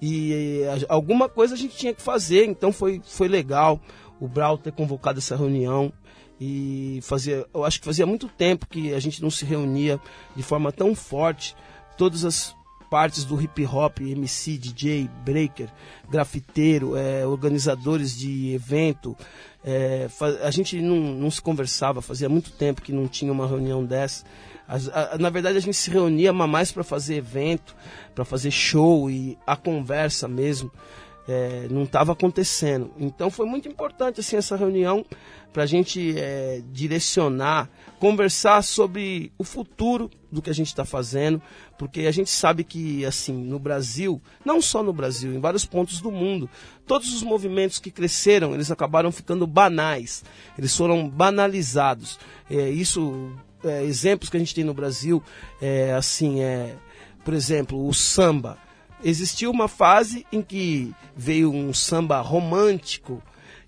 E 0.02 0.64
alguma 0.90 1.30
coisa 1.30 1.54
a 1.54 1.58
gente 1.58 1.78
tinha 1.78 1.94
que 1.94 2.02
fazer, 2.02 2.46
então 2.46 2.74
foi, 2.74 3.02
foi 3.06 3.28
legal 3.28 3.80
o 4.20 4.28
Brau 4.28 4.58
ter 4.58 4.72
convocado 4.72 5.20
essa 5.20 5.36
reunião 5.36 5.94
e 6.40 7.00
fazia, 7.04 7.46
eu 7.54 7.64
acho 7.64 7.80
que 7.80 7.86
fazia 7.86 8.06
muito 8.06 8.28
tempo 8.28 8.68
que 8.68 8.94
a 8.94 9.00
gente 9.00 9.22
não 9.22 9.30
se 9.30 9.46
reunia 9.46 10.00
de 10.36 10.44
forma 10.44 10.72
tão 10.72 10.96
forte, 10.96 11.56
todas 11.98 12.26
as 12.26 12.56
partes 12.94 13.24
do 13.24 13.42
hip 13.42 13.66
hop, 13.66 14.02
MC, 14.02 14.56
DJ, 14.56 15.10
breaker, 15.26 15.68
grafiteiro, 16.08 16.96
é, 16.96 17.26
organizadores 17.26 18.16
de 18.16 18.54
evento, 18.54 19.18
é, 19.66 20.08
a 20.44 20.52
gente 20.52 20.80
não, 20.80 20.98
não, 20.98 21.32
se 21.32 21.42
conversava, 21.42 22.04
fazia 22.04 22.30
muito 22.30 22.52
tempo 22.52 22.84
que 22.84 22.94
não 22.94 23.08
tinha 23.08 23.32
uma 23.32 23.48
reunião 23.48 23.84
dessa. 23.84 24.24
A, 24.68 25.16
a, 25.16 25.18
na 25.18 25.32
verdade, 25.32 25.58
a 25.58 25.60
gente 25.60 25.76
se 25.76 25.90
reunia 25.90 26.32
mais 26.32 26.72
para 26.72 26.84
fazer 26.84 27.16
evento, 27.16 27.76
para 28.14 28.24
fazer 28.24 28.52
show 28.52 29.10
e 29.10 29.40
a 29.48 29.56
conversa 29.56 30.28
mesmo 30.28 30.72
é, 31.28 31.68
não 31.70 31.84
estava 31.84 32.12
acontecendo. 32.12 32.92
Então 32.98 33.30
foi 33.30 33.46
muito 33.46 33.68
importante 33.68 34.20
assim 34.20 34.36
essa 34.36 34.56
reunião 34.56 35.06
para 35.52 35.64
a 35.64 35.68
gente 35.68 36.18
é, 36.18 36.62
direcionar, 36.72 37.70
conversar 38.00 38.64
sobre 38.64 39.32
o 39.38 39.44
futuro 39.44 40.10
do 40.32 40.42
que 40.42 40.50
a 40.50 40.54
gente 40.54 40.68
está 40.68 40.84
fazendo, 40.84 41.40
porque 41.78 42.02
a 42.02 42.12
gente 42.12 42.32
sabe 42.32 42.64
que 42.64 43.06
assim 43.06 43.34
no 43.34 43.60
Brasil, 43.60 44.20
não 44.44 44.60
só 44.60 44.82
no 44.82 44.92
Brasil, 44.92 45.32
em 45.32 45.40
vários 45.40 45.64
pontos 45.64 46.02
do 46.02 46.12
mundo, 46.12 46.50
todos 46.88 47.14
os 47.14 47.22
movimentos 47.22 47.80
que 47.80 47.92
cresceram, 47.92 48.54
eles 48.56 48.72
acabaram 48.72 49.12
ficando 49.12 49.46
banais, 49.46 50.24
eles 50.58 50.76
foram 50.76 51.08
banalizados. 51.08 52.20
É, 52.50 52.70
isso, 52.70 53.32
é, 53.64 53.84
exemplos 53.84 54.30
que 54.32 54.38
a 54.38 54.40
gente 54.40 54.56
tem 54.56 54.64
no 54.64 54.74
Brasil, 54.74 55.22
é, 55.62 55.94
assim, 55.94 56.42
é, 56.42 56.76
por 57.24 57.36
exemplo, 57.36 57.88
o 57.88 57.94
samba 57.94 58.58
existiu 59.04 59.52
uma 59.52 59.68
fase 59.68 60.26
em 60.32 60.42
que 60.42 60.94
veio 61.16 61.52
um 61.52 61.74
samba 61.74 62.22
romântico 62.22 63.22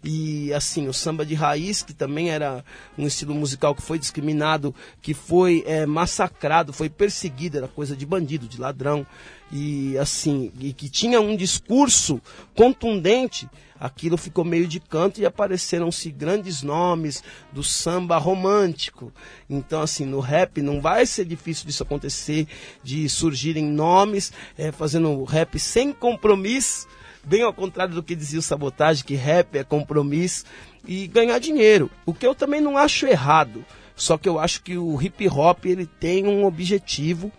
e 0.06 0.54
assim 0.54 0.88
o 0.88 0.94
samba 0.94 1.26
de 1.26 1.34
raiz 1.34 1.82
que 1.82 1.94
também 1.94 2.30
era 2.30 2.64
um 2.96 3.08
estilo 3.08 3.34
musical 3.34 3.74
que 3.74 3.82
foi 3.82 3.98
discriminado 3.98 4.74
que 5.02 5.14
foi 5.14 5.64
é, 5.66 5.86
massacrado 5.86 6.72
foi 6.72 6.90
perseguido 6.90 7.58
era 7.58 7.68
coisa 7.68 7.96
de 7.96 8.06
bandido 8.06 8.48
de 8.48 8.62
ladrão 8.62 9.06
e 9.52 9.98
assim 9.98 10.52
e 10.60 10.72
que 10.72 10.88
tinha 10.88 11.20
um 11.20 11.36
discurso 11.36 12.22
contundente 12.54 13.50
aquilo 13.80 14.18
ficou 14.18 14.46
meio 14.46 14.68
de 14.68 14.80
canto 14.80 15.20
e 15.20 15.26
apareceram-se 15.26 16.10
grandes 16.12 16.62
nomes 16.62 17.22
do 17.52 17.64
samba 17.64 18.18
romântico. 18.18 19.12
Então, 19.50 19.82
assim, 19.82 20.06
no 20.06 20.20
rap 20.20 20.62
não 20.62 20.80
vai 20.80 21.06
ser 21.06 21.26
difícil 21.26 21.66
disso 21.66 21.84
acontecer, 21.84 22.48
de 22.82 23.08
surgirem 23.10 23.66
nomes 23.66 24.32
é, 24.58 24.72
fazendo 24.72 25.24
rap 25.24 25.60
sem 25.60 25.92
compromisso, 25.92 26.88
bem 27.26 27.42
ao 27.42 27.54
contrário 27.54 27.94
do 27.94 28.04
que 28.04 28.16
dizia 28.16 28.40
o 28.40 28.44
Sabotagem, 28.44 29.04
que 29.04 29.16
rap 29.16 29.58
é 29.58 29.64
compromisso, 29.64 30.46
e 30.88 31.08
ganhar 31.08 31.40
dinheiro. 31.40 31.90
O 32.06 32.14
que 32.14 32.26
eu 32.26 32.36
também 32.36 32.62
não 32.62 32.78
acho 32.78 33.08
errado. 33.08 33.66
Só 33.96 34.18
que 34.18 34.28
eu 34.28 34.40
acho 34.40 34.62
que 34.62 34.78
o 34.78 35.02
hip 35.02 35.28
hop 35.30 35.66
ele 35.66 35.86
tem 35.86 36.28
um 36.28 36.46
objetivo 36.46 37.32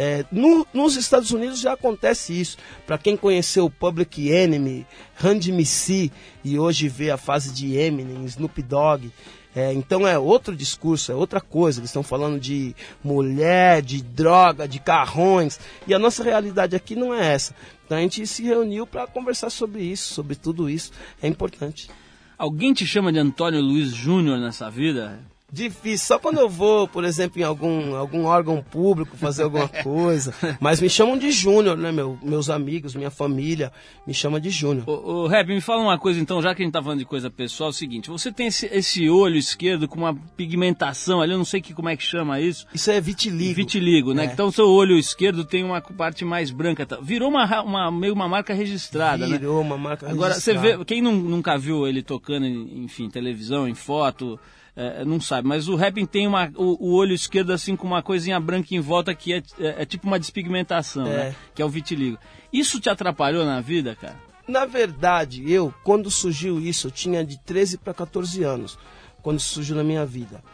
é, 0.00 0.24
no, 0.30 0.64
nos 0.72 0.94
Estados 0.94 1.32
Unidos 1.32 1.58
já 1.58 1.72
acontece 1.72 2.40
isso. 2.40 2.56
Para 2.86 2.96
quem 2.96 3.16
conheceu 3.16 3.64
o 3.64 3.70
Public 3.70 4.30
Enemy, 4.30 4.86
Run 5.20 5.40
MC 5.48 6.12
e 6.44 6.56
hoje 6.56 6.88
vê 6.88 7.10
a 7.10 7.16
fase 7.16 7.52
de 7.52 7.74
Eminem, 7.74 8.24
Snoop 8.26 8.62
Dogg, 8.62 9.10
é, 9.58 9.72
então 9.72 10.06
é 10.06 10.16
outro 10.16 10.54
discurso, 10.54 11.10
é 11.10 11.16
outra 11.16 11.40
coisa. 11.40 11.80
Eles 11.80 11.90
estão 11.90 12.04
falando 12.04 12.38
de 12.38 12.76
mulher, 13.02 13.82
de 13.82 14.00
droga, 14.00 14.68
de 14.68 14.78
carrões. 14.78 15.58
E 15.84 15.92
a 15.92 15.98
nossa 15.98 16.22
realidade 16.22 16.76
aqui 16.76 16.94
não 16.94 17.12
é 17.12 17.34
essa. 17.34 17.52
Então 17.84 17.98
a 17.98 18.00
gente 18.00 18.24
se 18.24 18.44
reuniu 18.44 18.86
para 18.86 19.08
conversar 19.08 19.50
sobre 19.50 19.82
isso, 19.82 20.14
sobre 20.14 20.36
tudo 20.36 20.70
isso. 20.70 20.92
É 21.20 21.26
importante. 21.26 21.90
Alguém 22.38 22.72
te 22.72 22.86
chama 22.86 23.12
de 23.12 23.18
Antônio 23.18 23.60
Luiz 23.60 23.88
Júnior 23.88 24.38
nessa 24.38 24.70
vida? 24.70 25.18
Difícil, 25.50 26.06
só 26.06 26.18
quando 26.18 26.38
eu 26.38 26.48
vou, 26.48 26.86
por 26.86 27.04
exemplo, 27.04 27.40
em 27.40 27.42
algum, 27.42 27.96
algum 27.96 28.26
órgão 28.26 28.62
público 28.62 29.16
fazer 29.16 29.44
alguma 29.44 29.66
coisa. 29.82 30.34
Mas 30.60 30.78
me 30.78 30.90
chamam 30.90 31.16
de 31.16 31.30
Júnior, 31.30 31.74
né, 31.74 31.90
meu, 31.90 32.18
meus 32.22 32.50
amigos, 32.50 32.94
minha 32.94 33.10
família, 33.10 33.72
me 34.06 34.12
chamam 34.12 34.38
de 34.38 34.50
Júnior. 34.50 34.84
O, 34.86 35.22
o 35.22 35.26
Rap, 35.26 35.48
me 35.48 35.62
fala 35.62 35.80
uma 35.82 35.98
coisa 35.98 36.20
então, 36.20 36.42
já 36.42 36.54
que 36.54 36.60
a 36.60 36.64
gente 36.66 36.74
tá 36.74 36.82
falando 36.82 36.98
de 36.98 37.06
coisa 37.06 37.30
pessoal, 37.30 37.68
é 37.68 37.70
o 37.70 37.72
seguinte, 37.72 38.10
você 38.10 38.30
tem 38.30 38.48
esse, 38.48 38.66
esse 38.66 39.08
olho 39.08 39.36
esquerdo 39.36 39.88
com 39.88 39.96
uma 39.96 40.14
pigmentação 40.36 41.22
ali, 41.22 41.32
eu 41.32 41.38
não 41.38 41.46
sei 41.46 41.62
que, 41.62 41.72
como 41.72 41.88
é 41.88 41.96
que 41.96 42.02
chama 42.02 42.38
isso. 42.38 42.66
Isso 42.74 42.90
é 42.90 43.00
vitiligo. 43.00 43.54
Vitiligo, 43.54 44.12
né? 44.12 44.26
É. 44.26 44.26
Então 44.26 44.48
o 44.48 44.52
seu 44.52 44.68
olho 44.68 44.98
esquerdo 44.98 45.46
tem 45.46 45.64
uma 45.64 45.80
parte 45.80 46.26
mais 46.26 46.50
branca. 46.50 46.84
Tá? 46.84 46.98
Virou 47.00 47.30
uma, 47.30 47.62
uma, 47.62 47.90
meio 47.90 48.12
uma 48.12 48.28
marca 48.28 48.52
registrada, 48.52 49.24
Virou 49.24 49.30
né? 49.30 49.38
Virou 49.38 49.60
uma 49.62 49.78
marca 49.78 50.10
Agora, 50.10 50.34
registrada. 50.34 50.58
Agora, 50.58 50.72
você 50.72 50.78
vê, 50.78 50.84
quem 50.84 51.00
não, 51.00 51.14
nunca 51.14 51.56
viu 51.56 51.86
ele 51.88 52.02
tocando, 52.02 52.46
enfim, 52.46 53.08
televisão, 53.08 53.66
em 53.66 53.74
foto 53.74 54.38
é, 54.80 55.04
não 55.04 55.20
sabe, 55.20 55.48
mas 55.48 55.66
o 55.66 55.74
rapping 55.74 56.06
tem 56.06 56.24
uma, 56.24 56.52
o, 56.54 56.90
o, 56.90 56.92
olho 56.94 57.12
esquerdo 57.12 57.52
assim 57.52 57.74
com 57.74 57.84
uma 57.84 58.00
coisinha 58.00 58.38
branca 58.38 58.72
em 58.76 58.78
volta 58.78 59.12
que 59.12 59.32
é, 59.32 59.42
é, 59.58 59.82
é 59.82 59.84
tipo 59.84 60.06
uma 60.06 60.20
despigmentação, 60.20 61.04
é. 61.04 61.16
né? 61.16 61.36
Que 61.52 61.60
é 61.60 61.64
o 61.64 61.68
vitiligo. 61.68 62.16
Isso 62.52 62.78
te 62.78 62.88
atrapalhou 62.88 63.44
na 63.44 63.60
vida, 63.60 63.96
cara? 63.96 64.14
Na 64.46 64.64
verdade, 64.66 65.50
eu, 65.50 65.74
quando 65.82 66.08
surgiu 66.12 66.60
isso, 66.60 66.86
eu 66.86 66.90
tinha 66.92 67.24
de 67.24 67.40
13 67.40 67.78
para 67.78 67.92
14 67.92 68.44
anos, 68.44 68.78
quando 69.20 69.40
surgiu 69.40 69.74
na 69.74 69.82
minha 69.82 70.06
vida. 70.06 70.44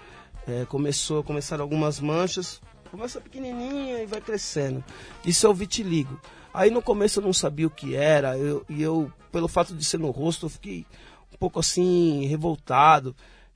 É, 0.49 0.65
começou, 0.65 1.23
começaram 1.23 1.63
algumas 1.63 2.01
manchas, 2.01 2.63
começa 2.91 3.21
pequenininha 3.21 4.03
e 4.03 4.07
vai 4.07 4.23
crescendo. 4.23 4.83
Isso 5.23 5.47
é 5.47 5.51
o 5.51 5.55
vitiligo. 5.55 6.19
Aí 6.55 6.71
no 6.71 6.81
começo 6.81 7.21
eu 7.21 7.25
não 7.25 7.35
sabia 7.35 7.67
o 7.67 7.71
que 7.71 7.95
era, 7.95 8.39
eu, 8.39 8.65
e 8.71 8.83
eu, 8.83 9.13
pelo 9.31 9.49
fato 9.49 9.75
de 9.75 9.85
ser 9.85 9.99
no 9.99 10.11
rosto, 10.11 10.47
eu 10.47 10.51
fiquei 10.51 10.87
um 11.31 11.37
pouco 11.37 11.61
assim, 11.61 12.25
revoltado 12.25 13.15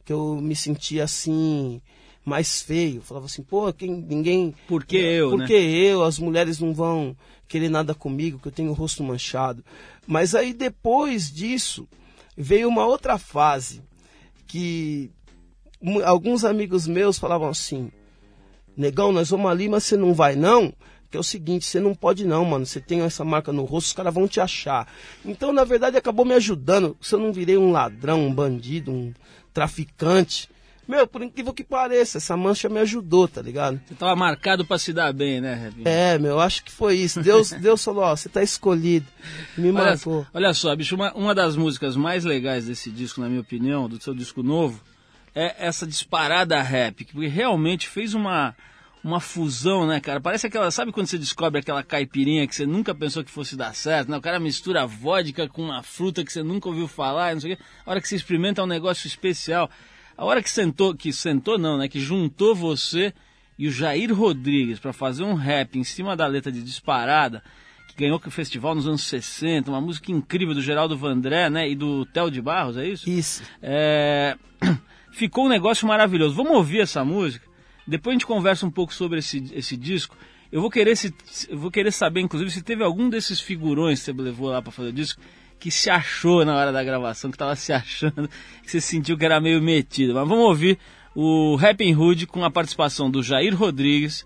que 0.09 0.13
eu 0.15 0.41
me 0.41 0.57
sentia 0.57 1.05
assim 1.05 1.83
mais 2.25 2.63
feio. 2.63 3.03
Falava 3.03 3.27
assim, 3.27 3.43
pô, 3.43 3.71
quem, 3.75 3.91
ninguém. 3.91 4.55
Por 4.67 4.83
que 4.83 4.97
eu? 4.97 5.29
Por 5.29 5.41
né? 5.41 5.47
que 5.47 5.53
eu? 5.53 6.03
As 6.03 6.19
mulheres 6.19 6.59
não 6.59 6.73
vão 6.73 7.15
querer 7.47 7.69
nada 7.69 7.95
comigo, 7.95 8.39
que 8.39 8.49
eu 8.49 8.53
tenho 8.53 8.71
o 8.71 8.73
rosto 8.73 9.05
manchado. 9.05 9.63
Mas 10.07 10.35
aí 10.35 10.55
depois 10.55 11.31
disso 11.31 11.87
veio 12.35 12.69
uma 12.69 12.87
outra 12.87 13.19
fase 13.19 13.83
que 14.47 15.11
alguns 16.07 16.43
amigos 16.43 16.87
meus 16.87 17.19
falavam 17.19 17.51
assim: 17.51 17.93
Negão, 18.75 19.13
nós 19.13 19.29
vamos 19.29 19.51
ali, 19.51 19.69
mas 19.69 19.85
você 19.85 19.95
não 19.95 20.15
vai 20.15 20.35
não? 20.35 20.73
Que 21.11 21.19
é 21.19 21.21
o 21.21 21.23
seguinte, 21.23 21.67
você 21.67 21.81
não 21.81 21.95
pode 21.95 22.25
não, 22.25 22.47
mano. 22.47 22.65
Você 22.65 22.81
tem 22.81 23.03
essa 23.03 23.27
marca 23.27 23.53
no 23.53 23.65
rosto, 23.65 23.89
os 23.89 23.93
caras 23.93 24.15
vão 24.15 24.27
te 24.27 24.41
achar. 24.41 24.91
Então, 25.23 25.53
na 25.53 25.65
verdade, 25.65 25.99
acabou 25.99 26.25
me 26.25 26.33
ajudando. 26.33 26.97
Se 26.99 27.15
eu 27.15 27.19
não 27.19 27.31
virei 27.31 27.59
um 27.59 27.73
ladrão, 27.73 28.27
um 28.27 28.33
bandido, 28.33 28.91
um 28.91 29.13
traficante, 29.59 30.49
Meu, 30.87 31.07
por 31.07 31.23
incrível 31.23 31.53
que 31.53 31.63
pareça, 31.63 32.17
essa 32.17 32.35
mancha 32.35 32.67
me 32.67 32.79
ajudou, 32.81 33.29
tá 33.29 33.43
ligado? 33.43 33.79
Você 33.87 33.95
tava 33.95 34.17
marcado 34.17 34.65
pra 34.65 34.79
se 34.79 34.91
dar 34.91 35.13
bem, 35.13 35.39
né, 35.39 35.53
Rap? 35.53 35.83
É, 35.85 36.19
meu, 36.19 36.41
acho 36.41 36.65
que 36.65 36.73
foi 36.73 36.97
isso. 36.97 37.21
Deus, 37.23 37.51
Deus 37.61 37.85
falou, 37.85 38.05
ó, 38.05 38.17
você 38.17 38.27
tá 38.29 38.43
escolhido. 38.43 39.05
Me 39.57 39.69
Olha, 39.69 39.85
marcou. 39.85 40.27
olha 40.33 40.55
só, 40.55 40.75
bicho, 40.75 40.95
uma, 40.95 41.13
uma 41.13 41.35
das 41.35 41.57
músicas 41.57 41.95
mais 41.95 42.25
legais 42.25 42.65
desse 42.67 42.91
disco, 42.91 43.21
na 43.21 43.29
minha 43.29 43.43
opinião, 43.43 43.87
do 43.87 44.01
seu 44.03 44.15
disco 44.15 44.43
novo, 44.43 44.81
é 45.35 45.57
essa 45.59 45.87
disparada 45.87 46.59
rap, 46.63 47.05
que 47.05 47.29
realmente 47.29 47.87
fez 47.87 48.15
uma, 48.15 48.57
uma 49.03 49.21
fusão, 49.21 49.87
né, 49.87 50.01
cara? 50.01 50.21
Parece 50.21 50.47
aquela. 50.47 50.71
Sabe 50.71 50.93
quando 50.93 51.07
você 51.07 51.19
descobre 51.19 51.61
aquela 51.61 51.83
caipirinha 51.83 52.47
que 52.47 52.55
você 52.55 52.67
nunca 52.67 52.95
pensou 52.95 53.25
que 53.25 53.31
fosse 53.31 53.57
dar 53.57 53.75
certo? 53.75 54.11
Né? 54.11 54.17
O 54.17 54.21
cara 54.21 54.41
mistura 54.41 54.87
vodka 54.87 55.49
com 55.49 55.63
uma 55.63 55.83
fruta 55.83 56.25
que 56.25 56.33
você 56.33 56.43
nunca 56.43 56.69
ouviu 56.69 56.89
falar, 56.89 57.35
não 57.35 57.41
sei 57.41 57.53
o 57.53 57.57
quê. 57.57 57.63
A 57.87 57.91
hora 57.91 58.01
que 58.01 58.09
você 58.09 58.17
experimenta 58.17 58.61
é 58.61 58.65
um 58.65 58.69
negócio 58.69 59.07
especial. 59.07 59.71
A 60.17 60.25
hora 60.25 60.43
que 60.43 60.51
sentou, 60.51 60.95
que 60.95 61.13
sentou 61.13 61.59
não, 61.59 61.79
né? 61.79 61.89
Que 61.89 62.01
juntou 62.01 62.55
você 62.55 63.13
e 63.59 63.67
o 63.67 63.71
Jair 63.71 64.15
Rodrigues 64.15 64.79
para 64.79 64.93
fazer 64.93 65.25
um 65.25 65.35
rap 65.35 65.79
em 65.79 65.85
cima 65.85 66.17
da 66.17 66.27
letra 66.27 66.51
de 66.51 66.63
disparada, 66.63 67.43
que 67.89 67.97
ganhou 67.97 68.21
o 68.25 68.31
festival 68.31 68.75
nos 68.75 68.87
anos 68.87 69.03
60, 69.03 69.71
uma 69.71 69.81
música 69.81 70.13
incrível 70.13 70.55
do 70.55 70.63
Geraldo 70.63 70.97
Vandré, 70.97 71.49
né? 71.49 71.69
E 71.69 71.75
do 71.75 72.05
Theo 72.07 72.31
de 72.31 72.41
Barros, 72.41 72.77
é 72.77 72.87
isso? 72.87 73.09
Isso. 73.09 73.43
É... 73.63 74.37
Ficou 75.11 75.47
um 75.47 75.49
negócio 75.49 75.87
maravilhoso. 75.89 76.35
Vamos 76.35 76.53
ouvir 76.53 76.81
essa 76.81 77.05
música? 77.05 77.48
Depois 77.89 78.13
a 78.13 78.17
gente 78.19 78.27
conversa 78.27 78.67
um 78.67 78.71
pouco 78.71 78.93
sobre 78.93 79.21
esse, 79.21 79.51
esse 79.55 79.77
disco. 79.77 80.15
Eu 80.53 80.61
vou 80.61 80.71
querer 80.71 80.95
se, 80.95 81.15
vou 81.51 81.71
querer 81.71 81.91
saber, 81.91 82.21
inclusive, 82.21 82.51
se 82.51 82.63
teve 82.63 82.85
algum 82.85 83.09
desses 83.09 83.41
figurões 83.41 83.99
que 84.01 84.05
você 84.05 84.13
levou 84.13 84.51
lá 84.51 84.61
para 84.61 84.71
fazer 84.71 84.91
o 84.91 84.93
disco 84.93 85.21
que 85.59 85.71
se 85.71 85.91
achou 85.91 86.45
na 86.45 86.55
hora 86.55 86.71
da 86.71 86.85
gravação, 86.85 87.31
que 87.31 87.35
estava 87.35 87.57
se 87.57 87.73
achando, 87.73 88.29
que 88.63 88.71
você 88.71 88.81
sentiu 88.81 89.17
que 89.17 89.25
era 89.25 89.41
meio 89.41 89.61
metido. 89.61 90.15
Mas 90.15 90.29
vamos 90.29 90.45
ouvir 90.45 90.79
o 91.15 91.57
Rapping 91.57 91.95
Hood 91.95 92.27
com 92.27 92.45
a 92.45 92.51
participação 92.51 93.11
do 93.11 93.23
Jair 93.23 93.57
Rodrigues. 93.57 94.25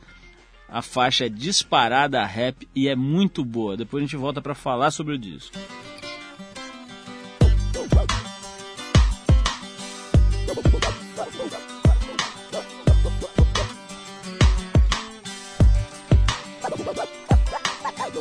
A 0.68 0.82
faixa 0.82 1.26
é 1.26 1.28
disparada 1.28 2.24
rap 2.24 2.68
e 2.74 2.88
é 2.88 2.96
muito 2.96 3.44
boa. 3.44 3.76
Depois 3.76 4.02
a 4.02 4.06
gente 4.06 4.16
volta 4.16 4.42
para 4.42 4.54
falar 4.54 4.90
sobre 4.90 5.14
o 5.14 5.18
disco. 5.18 5.56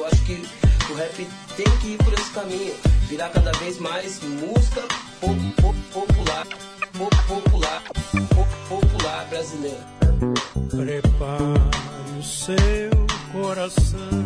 Eu 0.01 0.07
acho 0.07 0.23
que 0.25 0.33
o 0.91 0.95
rap 0.95 1.27
tem 1.55 1.77
que 1.79 1.87
ir 1.89 1.97
por 1.99 2.11
esse 2.13 2.31
caminho, 2.31 2.73
virar 3.07 3.29
cada 3.29 3.51
vez 3.59 3.77
mais 3.77 4.19
música 4.23 4.81
po- 5.19 5.27
po- 5.61 5.75
popular, 5.93 6.47
po- 6.97 7.09
popular, 7.27 7.83
po- 8.33 8.47
popular 8.79 9.25
brasileira. 9.29 9.85
Prepare 10.71 12.17
o 12.19 12.23
seu 12.23 13.05
coração 13.31 14.25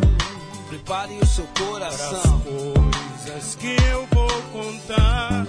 Prepare 0.70 1.18
o 1.22 1.26
seu 1.26 1.46
para 1.48 1.88
as 1.88 1.98
coração 1.98 2.42
coisas 2.42 3.56
que 3.56 3.76
eu 3.92 4.08
vou 4.14 4.42
contar. 4.54 5.46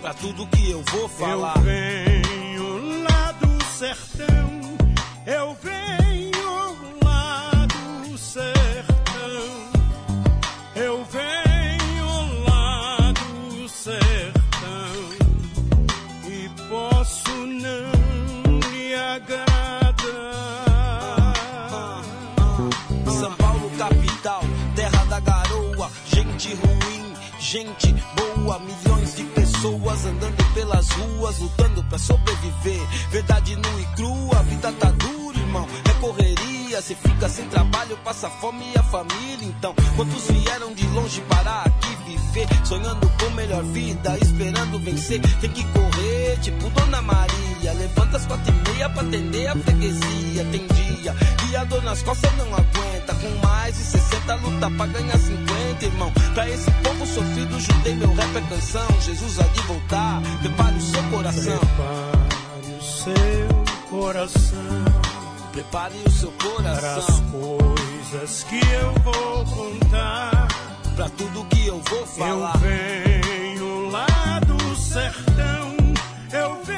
para 0.00 0.14
tudo 0.14 0.46
que 0.46 0.70
eu 0.70 0.82
vou 0.90 1.06
falar. 1.06 1.56
Eu 1.58 1.62
venho 1.62 3.02
lá 3.04 3.32
do 3.32 3.62
sertão, 3.66 4.60
eu 5.26 5.54
venho 5.62 6.39
gente 26.40 26.54
ruim, 26.54 27.14
gente 27.38 27.94
boa, 28.16 28.58
milhões 28.60 29.14
de 29.14 29.24
pessoas 29.24 30.06
andando 30.06 30.54
pelas 30.54 30.88
ruas, 30.88 31.38
lutando 31.38 31.84
pra 31.84 31.98
sobreviver. 31.98 32.80
Verdade 33.10 33.56
nua 33.56 33.80
e 33.80 33.84
crua, 33.94 34.38
a 34.38 34.42
vida 34.42 34.72
tá 34.72 34.90
dura, 34.90 35.38
irmão. 35.38 35.68
É 35.84 36.00
correria, 36.00 36.80
se 36.80 36.94
fica 36.94 37.28
sem 37.28 37.46
trabalho, 37.48 37.94
passa 37.98 38.30
fome 38.30 38.64
e 38.74 38.78
a 38.78 38.82
família. 38.82 39.42
Então, 39.42 39.74
quantos 39.96 40.30
vieram 40.30 40.72
de 40.72 40.86
longe 40.88 41.20
para 41.28 41.64
aqui 41.64 41.94
viver, 42.06 42.48
sonhando 42.64 43.06
com 43.18 43.30
melhor 43.34 43.62
vida, 43.64 44.16
esperando 44.22 44.78
vencer? 44.78 45.20
Tem 45.42 45.50
que 45.50 45.64
correr, 45.64 46.38
tipo 46.40 46.70
Dona 46.70 47.02
Maria, 47.02 47.72
levanta 47.74 48.16
às 48.16 48.24
quatro 48.24 48.50
e 48.50 48.70
meia 48.70 48.88
pra 48.88 49.02
atender 49.02 49.46
a 49.46 49.56
freguesia. 49.56 50.44
Tem 50.50 50.66
dia 50.66 51.14
que 51.36 51.56
a 51.56 51.64
dor 51.64 51.82
nas 51.82 52.02
costas 52.02 52.34
não 52.38 52.46
aguenta, 52.46 53.14
com 53.14 53.46
mais 53.46 53.76
de 53.76 53.82
60 53.82 54.34
luta 54.36 54.70
pra 54.70 54.86
ganhar 54.86 55.18
50, 55.18 55.59
irmão. 55.86 56.12
Pra 56.34 56.48
esse 56.48 56.70
povo 56.82 57.06
sofrido, 57.06 57.60
juntei 57.60 57.94
meu 57.94 58.12
rap 58.14 58.36
é 58.36 58.40
canção. 58.42 58.86
Jesus 59.00 59.40
há 59.40 59.44
de 59.44 59.60
voltar, 59.62 60.22
prepare 60.42 60.76
o 60.76 60.80
seu 60.80 61.02
coração. 61.04 61.58
Prepare 61.58 62.76
o 62.78 62.82
seu 62.82 63.88
coração. 63.90 64.84
Prepare 65.52 65.94
o 66.06 66.10
seu 66.10 66.30
para 66.32 66.72
as 66.72 67.04
coração 67.04 67.30
coisas 67.30 68.44
que 68.44 68.60
eu 68.60 68.92
vou 69.02 69.44
contar. 69.46 70.48
pra 70.94 71.08
tudo 71.10 71.44
que 71.46 71.66
eu 71.66 71.80
vou 71.88 72.06
falar. 72.06 72.54
Eu 72.56 72.60
venho 72.60 73.90
lá 73.90 74.06
do 74.46 74.76
sertão, 74.76 75.76
eu 76.32 76.64
venho 76.64 76.69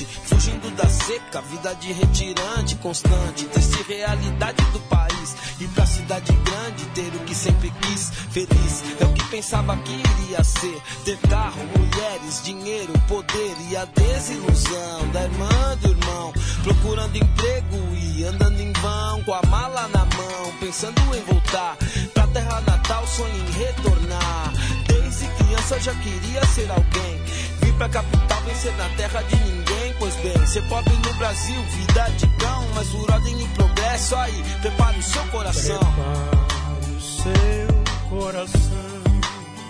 migrante, 0.00 0.06
fugindo 0.24 0.70
da 0.76 0.88
seca, 0.88 1.40
vida 1.42 1.74
de 1.74 1.92
retirante 1.92 2.76
constante, 2.76 3.44
triste 3.46 3.82
realidade 3.88 4.62
do 4.72 4.80
país. 4.80 5.36
Ir 5.60 5.68
pra 5.68 5.86
cidade 5.86 6.32
grande, 6.32 6.84
ter 6.94 7.14
o 7.14 7.24
que 7.24 7.34
sempre 7.34 7.70
quis, 7.82 8.10
feliz. 8.30 8.82
É 9.00 9.04
o 9.04 9.12
que 9.12 9.24
pensava 9.24 9.76
que 9.78 9.92
iria 9.92 10.42
ser: 10.42 10.80
ter 11.04 11.18
carro, 11.28 11.62
mulheres, 11.76 12.42
dinheiro, 12.42 12.92
poder 13.08 13.56
e 13.70 13.76
a 13.76 13.84
desilusão 13.84 15.08
da 15.12 15.22
irmã 15.22 15.76
do 15.80 15.88
irmão. 15.88 16.32
Procurando 16.62 17.16
emprego 17.16 17.76
e 17.94 18.24
andando 18.24 18.60
em 18.60 18.72
vão, 18.72 19.22
com 19.24 19.34
a 19.34 19.42
mala 19.48 19.88
na 19.88 20.04
mão, 20.04 20.52
pensando 20.60 21.00
em 21.14 21.22
voltar 21.24 21.76
pra 22.14 22.26
terra 22.28 22.60
natal, 22.62 23.06
sonho 23.06 23.34
em 23.34 23.50
retornar. 23.52 24.52
Desde 24.86 25.26
criança 25.26 25.80
já 25.80 25.94
queria 25.94 26.44
ser 26.46 26.70
alguém. 26.70 27.20
Vim 27.62 27.72
pra 27.72 27.88
capital 27.88 28.40
vencer 28.42 28.74
na 28.76 28.88
terra 28.90 29.22
de 29.22 29.36
ninguém. 29.36 29.94
Pois 29.98 30.14
bem, 30.16 30.46
ser 30.46 30.62
pobre 30.68 30.94
no 30.96 31.14
Brasil, 31.14 31.62
vida 31.62 32.10
de 32.16 32.26
cão. 32.38 32.66
Mas 32.74 32.88
por 32.88 33.10
ordem 33.10 33.42
e 33.42 33.48
progresso, 33.48 34.16
aí, 34.16 34.44
prepare 34.60 34.98
o 34.98 35.02
seu 35.02 35.22
coração. 35.26 35.78
Prepare 35.78 36.96
o 36.96 37.00
seu 37.00 38.08
coração. 38.08 38.90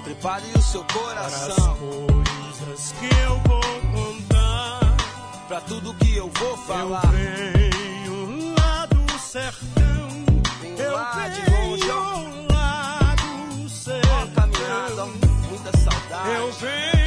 Prepare 0.05 0.44
o 0.57 0.62
seu 0.62 0.85
para 0.85 1.20
as 1.20 1.35
coração. 1.35 1.76
coisas 1.76 2.94
que 2.98 3.07
eu 3.24 3.40
vou 3.46 3.61
contar. 3.92 4.96
Pra 5.48 5.61
tudo 5.62 5.94
que 5.94 6.16
eu 6.16 6.31
vou 6.35 6.57
falar. 6.59 7.03
Eu 7.05 7.53
venho 7.53 8.55
lá 8.59 8.87
do 8.87 9.18
sertão. 9.18 10.09
Venho 10.61 10.79
eu 10.79 10.92
lá 10.92 11.29
de 11.29 11.40
venho 11.40 11.70
longe, 11.70 11.90
ó. 11.90 12.53
lá 12.53 13.14
do 13.16 13.68
sertão. 13.68 14.31
Caminhada, 14.35 15.07
muita 15.07 15.79
saudade. 15.79 16.31
Eu 16.37 16.53
venho 16.53 17.00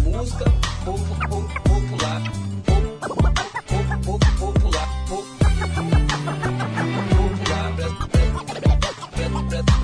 música 0.00 0.44
popular. 0.84 1.34
Popular. 1.74 2.22
Popular. 4.04 4.88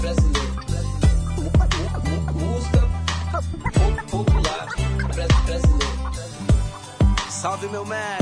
Brasileiro. 0.00 0.50
Música 2.34 2.88
popular 4.10 4.66
brasileiro. 5.14 5.90
Salve 7.30 7.68
meu 7.68 7.84
mestre. 7.84 8.19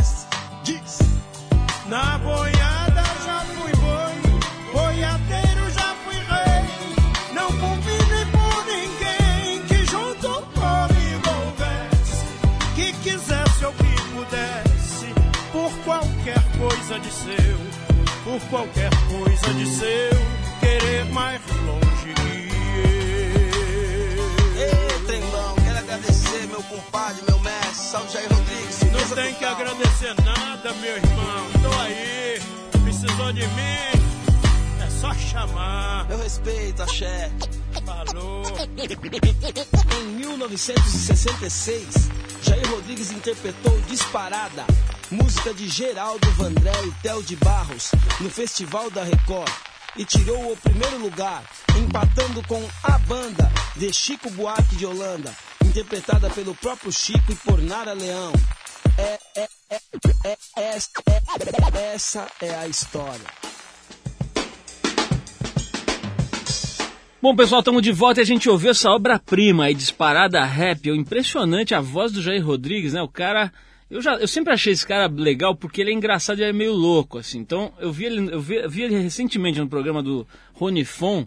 Coisa 16.99 17.01
de 17.01 17.13
seu, 17.13 17.59
por 18.25 18.41
qualquer 18.49 18.91
coisa 19.09 19.55
de 19.55 19.67
seu, 19.67 20.11
querer 20.61 21.05
mais 21.07 21.41
longe 21.65 22.15
que 22.15 22.49
Ei, 24.59 25.07
trembão, 25.07 25.55
quero 25.57 25.79
agradecer 25.79 26.47
meu 26.49 26.63
compadre, 26.65 27.23
meu 27.29 27.39
mestre, 27.41 27.75
Salve 27.75 28.13
Jair 28.13 28.29
Rodrigues. 28.33 28.83
eu. 28.83 28.91
Não 28.93 29.09
tem 29.11 29.35
que 29.35 29.45
agradecer 29.45 30.15
nada, 30.25 30.75
meu 30.75 30.97
irmão. 30.97 31.47
Tô 31.63 31.71
aí, 31.81 32.41
precisou 32.83 33.33
de 33.33 33.47
mim, 33.47 34.03
é 34.85 34.91
só 34.91 35.15
chamar. 35.15 36.07
Meu 36.09 36.19
respeito, 36.19 36.83
axé. 36.83 37.31
Falou. 37.87 38.43
Em 40.01 40.05
1966, 40.17 42.09
Jair 42.43 42.69
Rodrigues 42.71 43.13
interpretou 43.13 43.81
Disparada, 43.89 44.67
música 45.11 45.55
de 45.55 45.69
Geraldo 45.69 46.31
Vandré 46.33 46.73
e 46.85 46.93
Theo 47.03 47.23
de 47.23 47.37
Barros, 47.37 47.91
no 48.21 48.29
Festival 48.29 48.91
da 48.91 49.03
Record. 49.03 49.51
E 49.97 50.05
tirou 50.05 50.53
o 50.53 50.57
primeiro 50.57 50.99
lugar, 50.99 51.43
empatando 51.77 52.47
com 52.47 52.63
A 52.83 52.99
Banda, 52.99 53.51
de 53.77 53.93
Chico 53.93 54.31
Buarque 54.31 54.77
de 54.77 54.87
Holanda, 54.87 55.35
interpretada 55.65 56.31
pelo 56.31 56.55
próprio 56.55 56.93
Chico 56.93 57.33
e 57.33 57.35
por 57.37 57.61
Nara 57.61 57.95
Leão. 57.95 58.33
É, 58.99 59.19
é, 59.37 59.49
é, 59.71 59.81
é, 60.25 60.37
é, 60.57 60.77
é, 61.75 61.95
essa 61.95 62.27
é 62.41 62.55
a 62.55 62.69
história. 62.69 63.27
Bom, 67.21 67.35
pessoal, 67.35 67.61
estamos 67.61 67.83
de 67.83 67.91
volta 67.91 68.21
e 68.21 68.23
a 68.23 68.27
gente 68.27 68.49
ouviu 68.49 68.71
essa 68.71 68.91
obra-prima 68.91 69.65
aí, 69.65 69.75
disparada 69.75 70.45
rap. 70.45 70.89
É 70.89 70.95
impressionante 70.95 71.75
a 71.75 71.81
voz 71.81 72.13
do 72.13 72.23
Jair 72.23 72.45
Rodrigues, 72.45 72.93
né? 72.93 73.03
O 73.03 73.09
cara. 73.09 73.53
Eu, 73.91 74.03
já, 74.03 74.17
eu 74.17 74.29
sempre 74.29 74.53
achei 74.53 74.73
esse 74.73 74.87
cara 74.87 75.07
legal 75.07 75.57
porque 75.57 75.81
ele 75.81 75.91
é 75.91 75.95
engraçado 75.95 76.41
e 76.41 76.45
é 76.45 76.53
meio 76.53 76.73
louco, 76.73 77.19
assim. 77.19 77.39
Então, 77.39 77.73
eu 77.79 77.91
vi 77.91 78.05
ele, 78.05 78.33
eu 78.33 78.41
vi, 78.41 78.57
eu 78.57 78.69
vi 78.69 78.83
ele 78.83 78.99
recentemente 78.99 79.59
no 79.59 79.69
programa 79.69 80.03
do 80.03 80.27
Rony 80.53 80.85
Fon. 80.85 81.27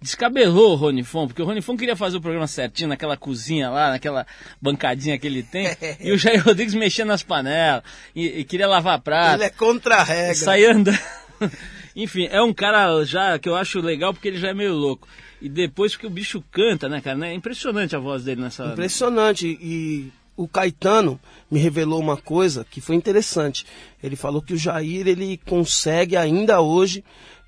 Descabelou 0.00 0.72
o 0.72 0.74
Rony 0.76 1.02
Fon, 1.02 1.26
porque 1.26 1.42
o 1.42 1.44
Rony 1.44 1.62
Fon 1.62 1.76
queria 1.76 1.96
fazer 1.96 2.18
o 2.18 2.20
programa 2.20 2.46
certinho, 2.46 2.90
naquela 2.90 3.16
cozinha 3.16 3.70
lá, 3.70 3.90
naquela 3.90 4.26
bancadinha 4.60 5.18
que 5.18 5.26
ele 5.26 5.42
tem. 5.42 5.66
e 5.98 6.12
o 6.12 6.18
Jair 6.18 6.44
Rodrigues 6.44 6.74
mexia 6.74 7.04
nas 7.04 7.22
panelas 7.22 7.82
e, 8.14 8.40
e 8.40 8.44
queria 8.44 8.68
lavar 8.68 9.00
prato. 9.00 9.36
Ele 9.36 9.44
é 9.44 9.50
contra 9.50 9.96
a 9.96 10.04
regra. 10.04 10.34
Sai 10.34 10.64
andando. 10.64 10.98
Enfim, 11.96 12.28
é 12.30 12.42
um 12.42 12.52
cara 12.52 13.02
já 13.04 13.38
que 13.38 13.48
eu 13.48 13.56
acho 13.56 13.80
legal 13.80 14.12
porque 14.12 14.28
ele 14.28 14.38
já 14.38 14.50
é 14.50 14.54
meio 14.54 14.74
louco. 14.74 15.08
E 15.40 15.48
depois 15.48 15.92
porque 15.92 16.06
o 16.06 16.10
bicho 16.10 16.44
canta, 16.52 16.88
né, 16.88 17.00
cara? 17.00 17.26
É 17.26 17.32
impressionante 17.32 17.96
a 17.96 17.98
voz 17.98 18.22
dele 18.22 18.42
nessa. 18.42 18.66
Impressionante. 18.66 19.46
E 19.60 20.12
o 20.36 20.46
Caetano 20.46 21.18
me 21.50 21.58
revelou 21.58 22.00
uma 22.00 22.16
coisa 22.16 22.64
que 22.68 22.80
foi 22.80 22.94
interessante. 22.94 23.64
Ele 24.02 24.16
falou 24.16 24.42
que 24.42 24.52
o 24.52 24.58
Jair 24.58 25.06
ele 25.06 25.40
consegue 25.46 26.16
ainda 26.16 26.60
hoje 26.60 27.02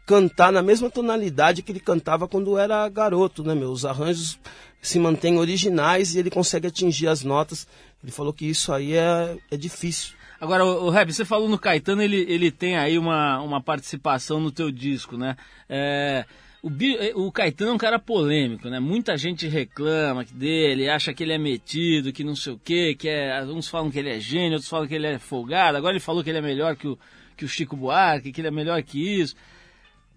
cantar 0.07 0.51
na 0.51 0.63
mesma 0.63 0.89
tonalidade 0.89 1.63
que 1.63 1.71
ele 1.71 1.81
cantava 1.81 2.27
quando 2.27 2.57
era 2.57 2.89
garoto, 2.89 3.45
né, 3.45 3.55
meu? 3.55 3.71
Os 3.71 3.85
arranjos 3.85 4.39
se 4.81 4.99
mantêm 4.99 5.39
originais 5.39 6.15
e 6.15 6.19
ele 6.19 6.31
consegue 6.31 6.67
atingir 6.67 7.09
as 7.09 7.23
notas. 7.23 7.67
Ele 8.03 8.11
falou 8.11 8.33
que 8.33 8.47
isso 8.47 8.73
aí 8.73 8.95
é, 8.95 9.37
é 9.51 9.57
difícil. 9.57 10.15
Agora, 10.41 10.65
o, 10.65 10.89
Reb, 10.89 11.13
você 11.13 11.25
falou 11.25 11.49
no 11.49 11.59
Caetano, 11.59 12.01
ele, 12.01 12.25
ele 12.29 12.51
tem 12.51 12.77
aí 12.77 12.97
uma, 12.97 13.41
uma 13.41 13.61
participação 13.61 14.41
no 14.41 14.53
teu 14.53 14.71
disco, 14.71 15.17
né? 15.17 15.37
É, 15.69 16.25
o, 16.63 16.69
Bi- 16.69 16.99
o 17.15 17.31
Caetano 17.31 17.71
é 17.71 17.75
um 17.75 17.79
cara 17.79 17.99
polêmico, 17.99 18.69
né? 18.69 18.81
Muita 18.81 19.17
gente 19.17 19.47
reclama 19.47 20.25
dele, 20.25 20.89
acha 20.89 21.15
que 21.15 21.23
ele 21.23 21.33
é 21.33 21.39
metido, 21.39 22.13
que 22.13 22.25
não 22.25 22.35
sei 22.35 22.53
o 22.53 22.61
quê, 22.63 22.95
que 22.99 23.09
é, 23.09 23.43
uns 23.45 23.69
falam 23.69 23.91
que 23.91 23.99
ele 23.99 24.11
é 24.11 24.19
gênio, 24.19 24.55
outros 24.55 24.69
falam 24.69 24.87
que 24.89 24.95
ele 24.95 25.07
é 25.07 25.19
folgado. 25.19 25.77
Agora 25.77 25.93
ele 25.93 26.01
falou 26.01 26.23
que 26.25 26.31
ele 26.31 26.39
é 26.39 26.43
melhor 26.43 26.75
que 26.77 26.89
o, 26.89 26.99
que 27.37 27.45
o 27.45 27.49
Chico 27.49 27.77
Buarque, 27.77 28.33
que 28.33 28.41
ele 28.41 28.49
é 28.49 28.51
melhor 28.53 28.83
que 28.83 28.99
isso. 29.21 29.37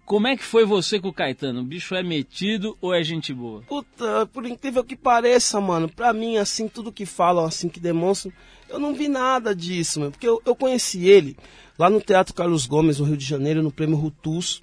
Como 0.04 0.26
é 0.26 0.36
que 0.36 0.42
foi 0.42 0.64
você 0.64 0.98
com 0.98 1.08
o 1.08 1.12
Caetano? 1.12 1.60
O 1.60 1.64
bicho 1.64 1.94
é 1.94 2.02
metido 2.02 2.76
ou 2.80 2.92
é 2.92 3.04
gente 3.04 3.32
boa? 3.32 3.62
Puta, 3.62 4.26
por 4.26 4.44
incrível 4.44 4.82
que 4.82 4.96
pareça, 4.96 5.60
mano, 5.60 5.88
pra 5.88 6.12
mim, 6.12 6.38
assim, 6.38 6.66
tudo 6.66 6.90
que 6.92 7.06
falam, 7.06 7.44
assim, 7.44 7.68
que 7.68 7.78
demonstram, 7.78 8.32
eu 8.68 8.80
não 8.80 8.92
vi 8.94 9.06
nada 9.06 9.54
disso, 9.54 10.00
mano. 10.00 10.10
Porque 10.10 10.26
eu, 10.26 10.42
eu 10.44 10.56
conheci 10.56 11.06
ele 11.06 11.36
lá 11.78 11.88
no 11.88 12.00
Teatro 12.00 12.34
Carlos 12.34 12.66
Gomes, 12.66 12.98
no 12.98 13.06
Rio 13.06 13.16
de 13.16 13.24
Janeiro, 13.24 13.62
no 13.62 13.70
Prêmio 13.70 13.96
Rutus. 13.96 14.60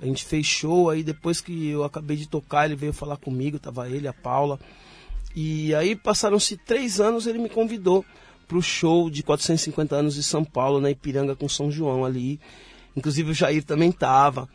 A 0.00 0.04
gente 0.04 0.24
fez 0.24 0.46
show, 0.46 0.90
aí 0.90 1.02
depois 1.02 1.40
que 1.40 1.68
eu 1.68 1.84
acabei 1.84 2.16
de 2.16 2.28
tocar, 2.28 2.66
ele 2.66 2.76
veio 2.76 2.92
falar 2.92 3.16
comigo, 3.16 3.58
tava 3.58 3.88
ele, 3.88 4.06
a 4.06 4.12
Paula. 4.12 4.58
E 5.34 5.74
aí 5.74 5.96
passaram-se 5.96 6.56
três 6.56 7.00
anos, 7.00 7.26
ele 7.26 7.38
me 7.38 7.48
convidou 7.48 8.04
pro 8.46 8.62
show 8.62 9.10
de 9.10 9.22
450 9.22 9.96
anos 9.96 10.14
de 10.14 10.22
São 10.22 10.44
Paulo, 10.44 10.80
na 10.80 10.90
Ipiranga 10.90 11.34
com 11.34 11.48
São 11.48 11.70
João 11.70 12.04
ali. 12.04 12.38
Inclusive 12.96 13.30
o 13.30 13.34
Jair 13.34 13.64
também 13.64 13.90
tava. 13.90 14.48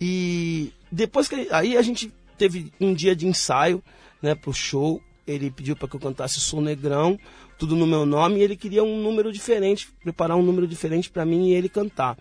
E 0.00 0.72
depois 0.90 1.28
que 1.28 1.48
aí 1.50 1.76
a 1.76 1.82
gente 1.82 2.12
teve 2.36 2.72
um 2.80 2.94
dia 2.94 3.14
de 3.14 3.26
ensaio, 3.26 3.82
né, 4.22 4.34
pro 4.34 4.52
show. 4.52 5.02
Ele 5.26 5.50
pediu 5.50 5.76
para 5.76 5.86
que 5.86 5.96
eu 5.96 6.00
cantasse 6.00 6.40
Sou 6.40 6.60
Negrão, 6.60 7.18
tudo 7.58 7.76
no 7.76 7.86
meu 7.86 8.06
nome, 8.06 8.38
e 8.38 8.42
ele 8.42 8.56
queria 8.56 8.82
um 8.82 9.02
número 9.02 9.30
diferente, 9.30 9.88
preparar 10.02 10.38
um 10.38 10.42
número 10.42 10.66
diferente 10.66 11.10
para 11.10 11.24
mim 11.26 11.48
e 11.48 11.52
ele 11.52 11.68
cantar. 11.68 12.16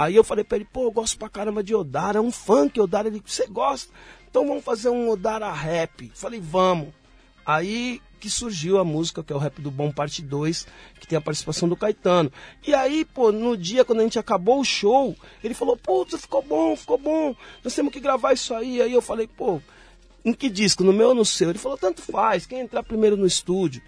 Aí 0.00 0.16
eu 0.16 0.24
falei 0.24 0.42
para 0.42 0.56
ele, 0.56 0.64
pô, 0.64 0.84
eu 0.84 0.90
gosto 0.90 1.18
pra 1.18 1.28
caramba 1.28 1.62
de 1.62 1.74
Odara, 1.74 2.16
é 2.16 2.22
um 2.22 2.32
funk 2.32 2.80
Odara. 2.80 3.08
Ele, 3.08 3.22
você 3.22 3.46
gosta? 3.46 3.92
Então 4.30 4.48
vamos 4.48 4.64
fazer 4.64 4.88
um 4.88 5.10
Odara 5.10 5.52
rap. 5.52 6.10
Falei, 6.14 6.40
vamos. 6.40 6.88
Aí 7.44 8.00
que 8.18 8.30
surgiu 8.30 8.78
a 8.78 8.84
música, 8.84 9.22
que 9.22 9.30
é 9.30 9.36
o 9.36 9.38
Rap 9.38 9.60
do 9.60 9.70
Bom 9.70 9.92
Parte 9.92 10.22
2, 10.22 10.66
que 10.98 11.06
tem 11.06 11.18
a 11.18 11.20
participação 11.20 11.68
do 11.68 11.76
Caetano. 11.76 12.32
E 12.66 12.72
aí, 12.72 13.04
pô, 13.04 13.30
no 13.30 13.54
dia 13.58 13.84
quando 13.84 14.00
a 14.00 14.02
gente 14.02 14.18
acabou 14.18 14.60
o 14.60 14.64
show, 14.64 15.14
ele 15.44 15.52
falou, 15.52 15.76
putz, 15.76 16.18
ficou 16.18 16.42
bom, 16.42 16.74
ficou 16.74 16.96
bom, 16.96 17.36
nós 17.62 17.74
temos 17.74 17.92
que 17.92 18.00
gravar 18.00 18.32
isso 18.32 18.54
aí. 18.54 18.80
Aí 18.80 18.94
eu 18.94 19.02
falei, 19.02 19.26
pô, 19.26 19.60
em 20.24 20.32
que 20.32 20.48
disco? 20.48 20.82
No 20.82 20.94
meu 20.94 21.08
ou 21.08 21.14
no 21.14 21.26
seu? 21.26 21.50
Ele 21.50 21.58
falou, 21.58 21.76
tanto 21.76 22.00
faz, 22.00 22.46
quem 22.46 22.60
entrar 22.60 22.82
primeiro 22.82 23.18
no 23.18 23.26
estúdio. 23.26 23.82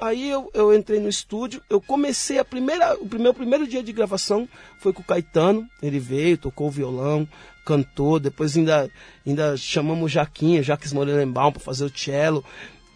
Aí 0.00 0.28
eu, 0.28 0.50
eu 0.52 0.74
entrei 0.74 0.98
no 0.98 1.08
estúdio, 1.08 1.62
eu 1.70 1.80
comecei 1.80 2.38
a 2.38 2.44
primeira, 2.44 2.96
o 2.96 3.18
meu 3.18 3.32
primeiro 3.32 3.66
dia 3.66 3.82
de 3.82 3.92
gravação 3.92 4.48
foi 4.80 4.92
com 4.92 5.02
o 5.02 5.04
Caetano, 5.04 5.68
ele 5.80 6.00
veio, 6.00 6.36
tocou 6.36 6.66
o 6.66 6.70
violão, 6.70 7.28
cantou, 7.64 8.18
depois 8.18 8.56
ainda, 8.56 8.90
ainda 9.26 9.56
chamamos 9.56 10.04
o 10.04 10.08
Jaquinha, 10.08 10.62
Jaques 10.62 10.92
Morelenbaum 10.92 11.52
para 11.52 11.60
fazer 11.60 11.84
o 11.84 11.96
cello. 11.96 12.44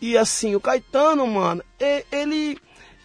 E 0.01 0.17
assim, 0.17 0.55
o 0.55 0.61
Caetano, 0.61 1.27
mano, 1.27 1.63
ele 2.13 2.59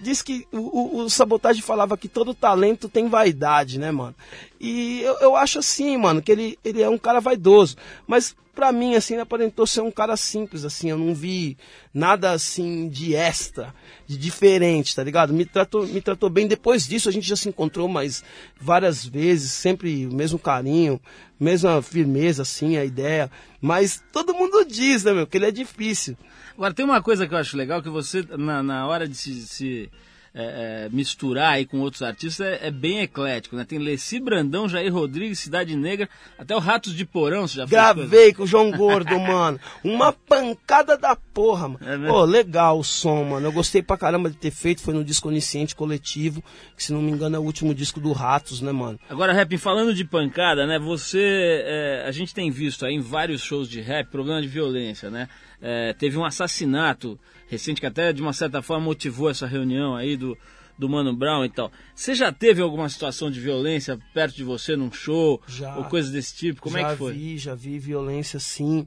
diz 0.03 0.21
que 0.21 0.45
o, 0.51 0.57
o, 0.57 0.97
o 0.99 1.09
Sabotagem 1.09 1.63
falava 1.63 1.97
que 1.97 2.07
todo 2.07 2.35
talento 2.35 2.87
tem 2.87 3.07
vaidade, 3.07 3.79
né, 3.79 3.91
mano? 3.91 4.15
E 4.59 5.01
eu, 5.01 5.17
eu 5.19 5.35
acho 5.35 5.59
assim, 5.59 5.97
mano, 5.97 6.21
que 6.21 6.31
ele, 6.31 6.59
ele 6.63 6.81
é 6.81 6.89
um 6.89 6.97
cara 6.97 7.19
vaidoso. 7.19 7.75
Mas 8.05 8.35
pra 8.53 8.71
mim, 8.71 8.95
assim, 8.95 9.15
ele 9.15 9.23
aparentou 9.23 9.65
ser 9.65 9.81
um 9.81 9.91
cara 9.91 10.15
simples, 10.15 10.63
assim. 10.63 10.89
Eu 10.89 10.97
não 10.97 11.13
vi 11.13 11.57
nada, 11.93 12.31
assim, 12.31 12.87
de 12.87 13.15
extra, 13.15 13.73
de 14.05 14.17
diferente, 14.17 14.95
tá 14.95 15.03
ligado? 15.03 15.33
Me 15.33 15.45
tratou, 15.45 15.87
me 15.87 16.01
tratou 16.01 16.29
bem. 16.29 16.47
Depois 16.47 16.87
disso, 16.87 17.09
a 17.09 17.11
gente 17.11 17.27
já 17.27 17.35
se 17.35 17.49
encontrou 17.49 17.87
mais 17.87 18.23
várias 18.59 19.05
vezes, 19.05 19.51
sempre 19.51 20.05
o 20.05 20.13
mesmo 20.13 20.37
carinho, 20.37 21.01
mesma 21.39 21.81
firmeza, 21.81 22.43
assim, 22.43 22.77
a 22.77 22.85
ideia. 22.85 23.31
Mas 23.59 24.03
todo 24.11 24.33
mundo 24.33 24.63
diz, 24.65 25.03
né, 25.03 25.13
meu, 25.13 25.25
que 25.25 25.37
ele 25.37 25.47
é 25.47 25.51
difícil. 25.51 26.15
Agora, 26.55 26.73
tem 26.73 26.85
uma 26.85 27.01
coisa 27.01 27.27
que 27.27 27.33
eu 27.33 27.37
acho 27.37 27.57
legal, 27.57 27.81
que 27.81 27.89
você, 27.89 28.25
na, 28.37 28.61
na 28.61 28.87
hora 28.87 29.07
de 29.07 29.15
se, 29.15 29.47
se, 29.47 29.91
é, 30.35 30.85
é, 30.85 30.89
misturar 30.89 31.53
aí 31.53 31.65
com 31.65 31.79
outros 31.79 32.01
artistas, 32.01 32.39
é, 32.39 32.67
é 32.67 32.71
bem 32.71 33.01
eclético, 33.01 33.55
né? 33.55 33.63
Tem 33.63 33.77
Leci 33.77 34.19
Brandão, 34.19 34.67
Jair 34.67 34.91
Rodrigues, 34.91 35.37
Cidade 35.37 35.75
Negra, 35.75 36.09
até 36.39 36.55
o 36.55 36.59
Ratos 36.59 36.95
de 36.95 37.05
Porão, 37.05 37.47
você 37.47 37.57
já? 37.57 37.65
Gravei 37.65 38.33
com 38.33 38.41
o 38.41 38.47
João 38.47 38.71
Gordo, 38.71 39.19
mano. 39.19 39.59
Uma 39.83 40.11
pancada 40.11 40.97
da 40.97 41.15
porra, 41.15 41.69
mano. 41.69 42.05
É? 42.05 42.07
Pô, 42.07 42.23
legal 42.23 42.79
o 42.79 42.83
som, 42.83 43.23
mano. 43.23 43.45
Eu 43.45 43.51
gostei 43.51 43.83
pra 43.83 43.95
caramba 43.95 44.29
de 44.29 44.35
ter 44.35 44.49
feito. 44.49 44.81
Foi 44.81 44.93
no 44.93 45.03
disco 45.03 45.27
Onisciente 45.27 45.75
Coletivo, 45.75 46.43
que 46.75 46.83
se 46.83 46.91
não 46.91 47.01
me 47.01 47.11
engano 47.11 47.35
é 47.35 47.39
o 47.39 47.43
último 47.43 47.73
disco 47.73 47.99
do 47.99 48.11
Ratos, 48.11 48.59
né, 48.59 48.71
mano? 48.71 48.99
Agora, 49.07 49.33
Rap, 49.33 49.55
falando 49.59 49.93
de 49.93 50.03
pancada, 50.03 50.65
né? 50.65 50.79
Você. 50.79 51.63
é, 51.63 52.05
a 52.07 52.11
gente 52.11 52.33
tem 52.33 52.49
visto 52.49 52.87
aí 52.87 52.95
em 52.95 53.01
vários 53.01 53.41
shows 53.43 53.69
de 53.69 53.81
rap 53.81 54.09
problema 54.09 54.41
de 54.41 54.47
violência, 54.47 55.11
né? 55.11 55.29
É, 55.65 55.93
teve 55.93 56.17
um 56.17 56.25
assassinato 56.25 57.17
recente 57.47 57.79
que 57.79 57.87
até 57.87 58.11
de 58.11 58.21
uma 58.21 58.33
certa 58.33 58.61
forma 58.61 58.83
motivou 58.83 59.29
essa 59.29 59.47
reunião 59.47 59.95
aí 59.95 60.17
do, 60.17 60.37
do 60.77 60.89
Mano 60.89 61.15
Brown 61.15 61.45
e 61.45 61.49
tal. 61.49 61.71
Você 61.95 62.13
já 62.13 62.33
teve 62.33 62.61
alguma 62.61 62.89
situação 62.89 63.31
de 63.31 63.39
violência 63.39 63.97
perto 64.13 64.35
de 64.35 64.43
você 64.43 64.75
num 64.75 64.91
show? 64.91 65.41
Já. 65.47 65.77
Ou 65.77 65.85
coisas 65.85 66.11
desse 66.11 66.35
tipo? 66.35 66.61
Como 66.61 66.77
já 66.77 66.89
é 66.89 66.91
que 66.91 66.97
foi? 66.97 67.13
vi, 67.13 67.37
já 67.37 67.55
vi 67.55 67.79
violência 67.79 68.41
sim. 68.41 68.85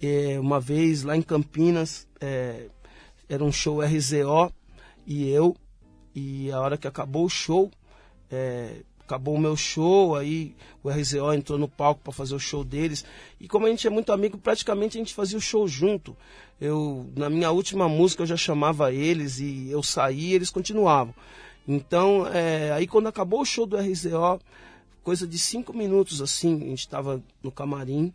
É, 0.00 0.40
uma 0.40 0.58
vez 0.58 1.02
lá 1.02 1.14
em 1.14 1.22
Campinas, 1.22 2.08
é, 2.18 2.68
era 3.28 3.44
um 3.44 3.52
show 3.52 3.80
RZO 3.80 4.50
e 5.06 5.28
eu, 5.28 5.54
e 6.14 6.50
a 6.50 6.58
hora 6.60 6.78
que 6.78 6.88
acabou 6.88 7.26
o 7.26 7.30
show, 7.30 7.70
é, 8.30 8.82
acabou 9.06 9.34
o 9.34 9.40
meu 9.40 9.56
show, 9.56 10.16
aí 10.16 10.54
o 10.82 10.90
RZO 10.90 11.32
entrou 11.32 11.58
no 11.58 11.68
palco 11.68 12.00
para 12.02 12.12
fazer 12.12 12.34
o 12.34 12.38
show 12.38 12.62
deles. 12.64 13.04
E 13.40 13.48
como 13.48 13.66
a 13.66 13.70
gente 13.70 13.86
é 13.86 13.90
muito 13.90 14.12
amigo, 14.12 14.36
praticamente 14.36 14.98
a 14.98 15.00
gente 15.00 15.14
fazia 15.14 15.38
o 15.38 15.40
show 15.40 15.66
junto. 15.66 16.16
Eu, 16.60 17.06
na 17.16 17.30
minha 17.30 17.50
última 17.50 17.88
música 17.88 18.22
eu 18.22 18.26
já 18.26 18.36
chamava 18.36 18.92
eles 18.92 19.38
e 19.38 19.70
eu 19.70 19.82
saía 19.82 20.32
e 20.32 20.34
eles 20.34 20.50
continuavam. 20.50 21.14
Então, 21.66 22.26
é, 22.26 22.72
aí 22.72 22.86
quando 22.86 23.06
acabou 23.06 23.40
o 23.40 23.44
show 23.44 23.66
do 23.66 23.76
RZO, 23.76 24.40
coisa 25.02 25.26
de 25.26 25.38
cinco 25.38 25.72
minutos 25.72 26.20
assim, 26.20 26.56
a 26.56 26.66
gente 26.66 26.80
estava 26.80 27.22
no 27.42 27.50
camarim, 27.50 28.12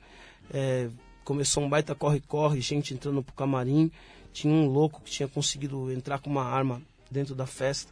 é, 0.53 0.89
começou 1.23 1.63
um 1.63 1.69
baita 1.69 1.95
corre-corre, 1.95 2.61
gente 2.61 2.93
entrando 2.93 3.23
pro 3.23 3.33
camarim, 3.33 3.91
tinha 4.33 4.53
um 4.53 4.67
louco 4.67 5.01
que 5.01 5.11
tinha 5.11 5.27
conseguido 5.27 5.91
entrar 5.91 6.19
com 6.19 6.29
uma 6.29 6.43
arma 6.43 6.81
dentro 7.09 7.35
da 7.35 7.45
festa, 7.45 7.91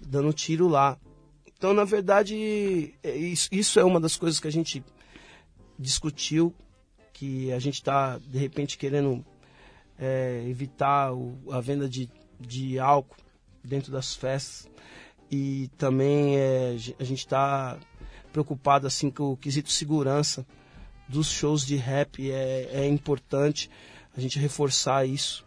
dando 0.00 0.32
tiro 0.32 0.68
lá. 0.68 0.96
Então, 1.62 1.72
na 1.72 1.84
verdade, 1.84 2.92
é 3.04 3.16
isso, 3.16 3.78
é 3.78 3.84
uma 3.84 4.00
das 4.00 4.16
coisas 4.16 4.40
que 4.40 4.48
a 4.48 4.50
gente 4.50 4.84
discutiu, 5.78 6.52
que 7.12 7.52
a 7.52 7.60
gente 7.60 7.74
está, 7.74 8.18
de 8.18 8.36
repente, 8.36 8.76
querendo 8.76 9.24
é, 9.96 10.44
evitar 10.48 11.14
o, 11.14 11.38
a 11.52 11.60
venda 11.60 11.88
de, 11.88 12.10
de 12.40 12.80
álcool 12.80 13.16
dentro 13.62 13.92
das 13.92 14.12
festas. 14.12 14.68
E 15.30 15.70
também 15.78 16.36
é, 16.36 16.76
a 16.98 17.04
gente 17.04 17.20
está 17.20 17.78
preocupado 18.32 18.88
assim 18.88 19.08
com 19.08 19.30
o 19.30 19.36
quesito 19.36 19.70
segurança 19.70 20.44
dos 21.08 21.30
shows 21.30 21.64
de 21.64 21.76
rap. 21.76 22.28
É, 22.28 22.70
é 22.72 22.88
importante 22.88 23.70
a 24.16 24.20
gente 24.20 24.36
reforçar 24.36 25.06
isso, 25.06 25.46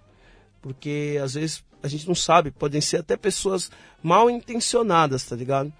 porque 0.61 1.19
às 1.21 1.33
vezes 1.33 1.61
a 1.83 1.89
gente 1.89 2.07
não 2.07 2.15
sabe, 2.15 2.51
podem 2.51 2.79
ser 2.79 3.01
até 3.01 3.17
pessoas 3.17 3.69
mal 4.01 4.29
intencionadas, 4.29 5.25
tá 5.25 5.35
ligado? 5.35 5.73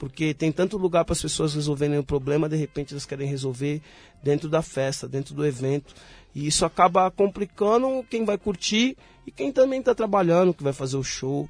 Porque 0.00 0.32
tem 0.32 0.50
tanto 0.50 0.78
lugar 0.78 1.04
para 1.04 1.12
as 1.12 1.20
pessoas 1.20 1.54
resolverem 1.54 1.98
o 1.98 2.02
problema, 2.02 2.48
de 2.48 2.56
repente 2.56 2.94
elas 2.94 3.04
querem 3.04 3.28
resolver 3.28 3.82
dentro 4.22 4.48
da 4.48 4.62
festa, 4.62 5.06
dentro 5.06 5.34
do 5.34 5.44
evento. 5.44 5.94
E 6.34 6.46
isso 6.46 6.64
acaba 6.64 7.10
complicando 7.10 8.02
quem 8.08 8.24
vai 8.24 8.38
curtir 8.38 8.96
e 9.26 9.30
quem 9.30 9.52
também 9.52 9.80
está 9.80 9.94
trabalhando, 9.94 10.54
que 10.54 10.62
vai 10.62 10.72
fazer 10.72 10.96
o 10.96 11.04
show. 11.04 11.46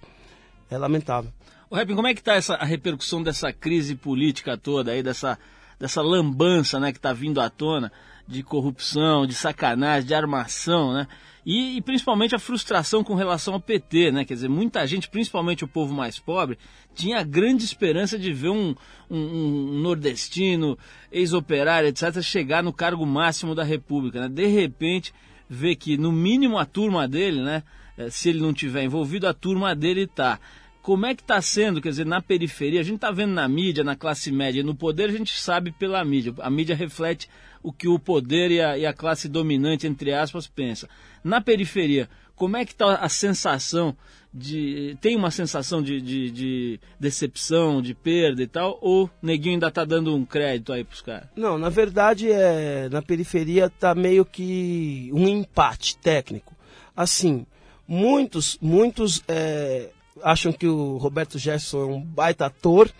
É 0.68 0.76
lamentável. 0.76 1.32
O 1.70 1.76
Rap, 1.76 1.94
como 1.94 2.08
é 2.08 2.12
que 2.12 2.18
está 2.18 2.34
essa, 2.34 2.54
a 2.56 2.64
repercussão 2.64 3.22
dessa 3.22 3.52
crise 3.52 3.94
política 3.94 4.58
toda 4.58 4.90
aí, 4.90 5.00
dessa, 5.00 5.38
dessa 5.78 6.02
lambança 6.02 6.80
né, 6.80 6.90
que 6.90 6.98
está 6.98 7.12
vindo 7.12 7.40
à 7.40 7.48
tona 7.48 7.92
de 8.26 8.42
corrupção, 8.42 9.28
de 9.28 9.34
sacanagem, 9.34 10.08
de 10.08 10.14
armação, 10.14 10.92
né? 10.92 11.06
E, 11.44 11.76
e, 11.76 11.80
principalmente 11.80 12.34
a 12.34 12.38
frustração 12.38 13.02
com 13.02 13.14
relação 13.14 13.54
ao 13.54 13.60
PT, 13.60 14.12
né? 14.12 14.24
Quer 14.24 14.34
dizer, 14.34 14.48
muita 14.48 14.86
gente, 14.86 15.08
principalmente 15.08 15.64
o 15.64 15.68
povo 15.68 15.94
mais 15.94 16.18
pobre, 16.18 16.58
tinha 16.94 17.22
grande 17.22 17.64
esperança 17.64 18.18
de 18.18 18.32
ver 18.32 18.50
um, 18.50 18.74
um, 19.10 19.18
um 19.18 19.80
nordestino, 19.80 20.78
ex-operário, 21.10 21.88
etc., 21.88 22.20
chegar 22.20 22.62
no 22.62 22.72
cargo 22.72 23.06
máximo 23.06 23.54
da 23.54 23.64
República, 23.64 24.20
né? 24.20 24.28
De 24.28 24.46
repente, 24.46 25.14
vê 25.48 25.74
que 25.74 25.96
no 25.96 26.12
mínimo 26.12 26.58
a 26.58 26.66
turma 26.66 27.08
dele, 27.08 27.42
né? 27.42 27.62
Eh, 27.96 28.10
se 28.10 28.28
ele 28.28 28.40
não 28.40 28.52
tiver 28.52 28.84
envolvido, 28.84 29.26
a 29.26 29.34
turma 29.34 29.74
dele 29.74 30.02
está 30.02 30.38
como 30.82 31.04
é 31.04 31.14
que 31.14 31.22
está 31.22 31.40
sendo, 31.42 31.80
quer 31.80 31.90
dizer, 31.90 32.06
na 32.06 32.22
periferia, 32.22 32.80
a 32.80 32.82
gente 32.82 32.96
está 32.96 33.10
vendo 33.10 33.32
na 33.32 33.46
mídia, 33.46 33.84
na 33.84 33.94
classe 33.94 34.32
média, 34.32 34.62
no 34.62 34.74
poder 34.74 35.10
a 35.10 35.12
gente 35.12 35.38
sabe 35.38 35.70
pela 35.70 36.02
mídia, 36.04 36.32
a 36.38 36.50
mídia 36.50 36.74
reflete 36.74 37.28
o 37.62 37.72
que 37.72 37.88
o 37.88 37.98
poder 37.98 38.50
e 38.50 38.60
a, 38.60 38.78
e 38.78 38.86
a 38.86 38.92
classe 38.92 39.28
dominante, 39.28 39.86
entre 39.86 40.12
aspas, 40.12 40.46
pensa. 40.46 40.88
Na 41.22 41.40
periferia, 41.40 42.08
como 42.34 42.56
é 42.56 42.64
que 42.64 42.72
está 42.72 42.94
a 42.94 43.08
sensação 43.08 43.96
de... 44.32 44.96
tem 45.00 45.16
uma 45.16 45.30
sensação 45.30 45.82
de, 45.82 46.00
de, 46.00 46.30
de, 46.30 46.80
decepção, 46.98 47.82
de 47.82 47.94
perda 47.94 48.42
e 48.42 48.46
tal, 48.46 48.78
ou 48.80 49.10
Neguinho 49.20 49.54
ainda 49.54 49.68
está 49.68 49.84
dando 49.84 50.14
um 50.14 50.24
crédito 50.24 50.72
aí 50.72 50.84
para 50.84 50.94
os 50.94 51.02
caras? 51.02 51.28
Não, 51.36 51.58
na 51.58 51.68
verdade, 51.68 52.30
é, 52.30 52.88
na 52.88 53.02
periferia 53.02 53.66
está 53.66 53.94
meio 53.94 54.24
que 54.24 55.10
um 55.12 55.28
empate 55.28 55.96
técnico. 55.98 56.54
Assim, 56.96 57.46
muitos, 57.86 58.58
muitos... 58.60 59.22
É 59.28 59.90
acham 60.22 60.52
que 60.52 60.66
o 60.66 60.96
Roberto 60.96 61.38
Jefferson 61.38 61.82
é 61.82 61.86
um 61.86 62.00
baita 62.00 62.46
ator, 62.46 62.90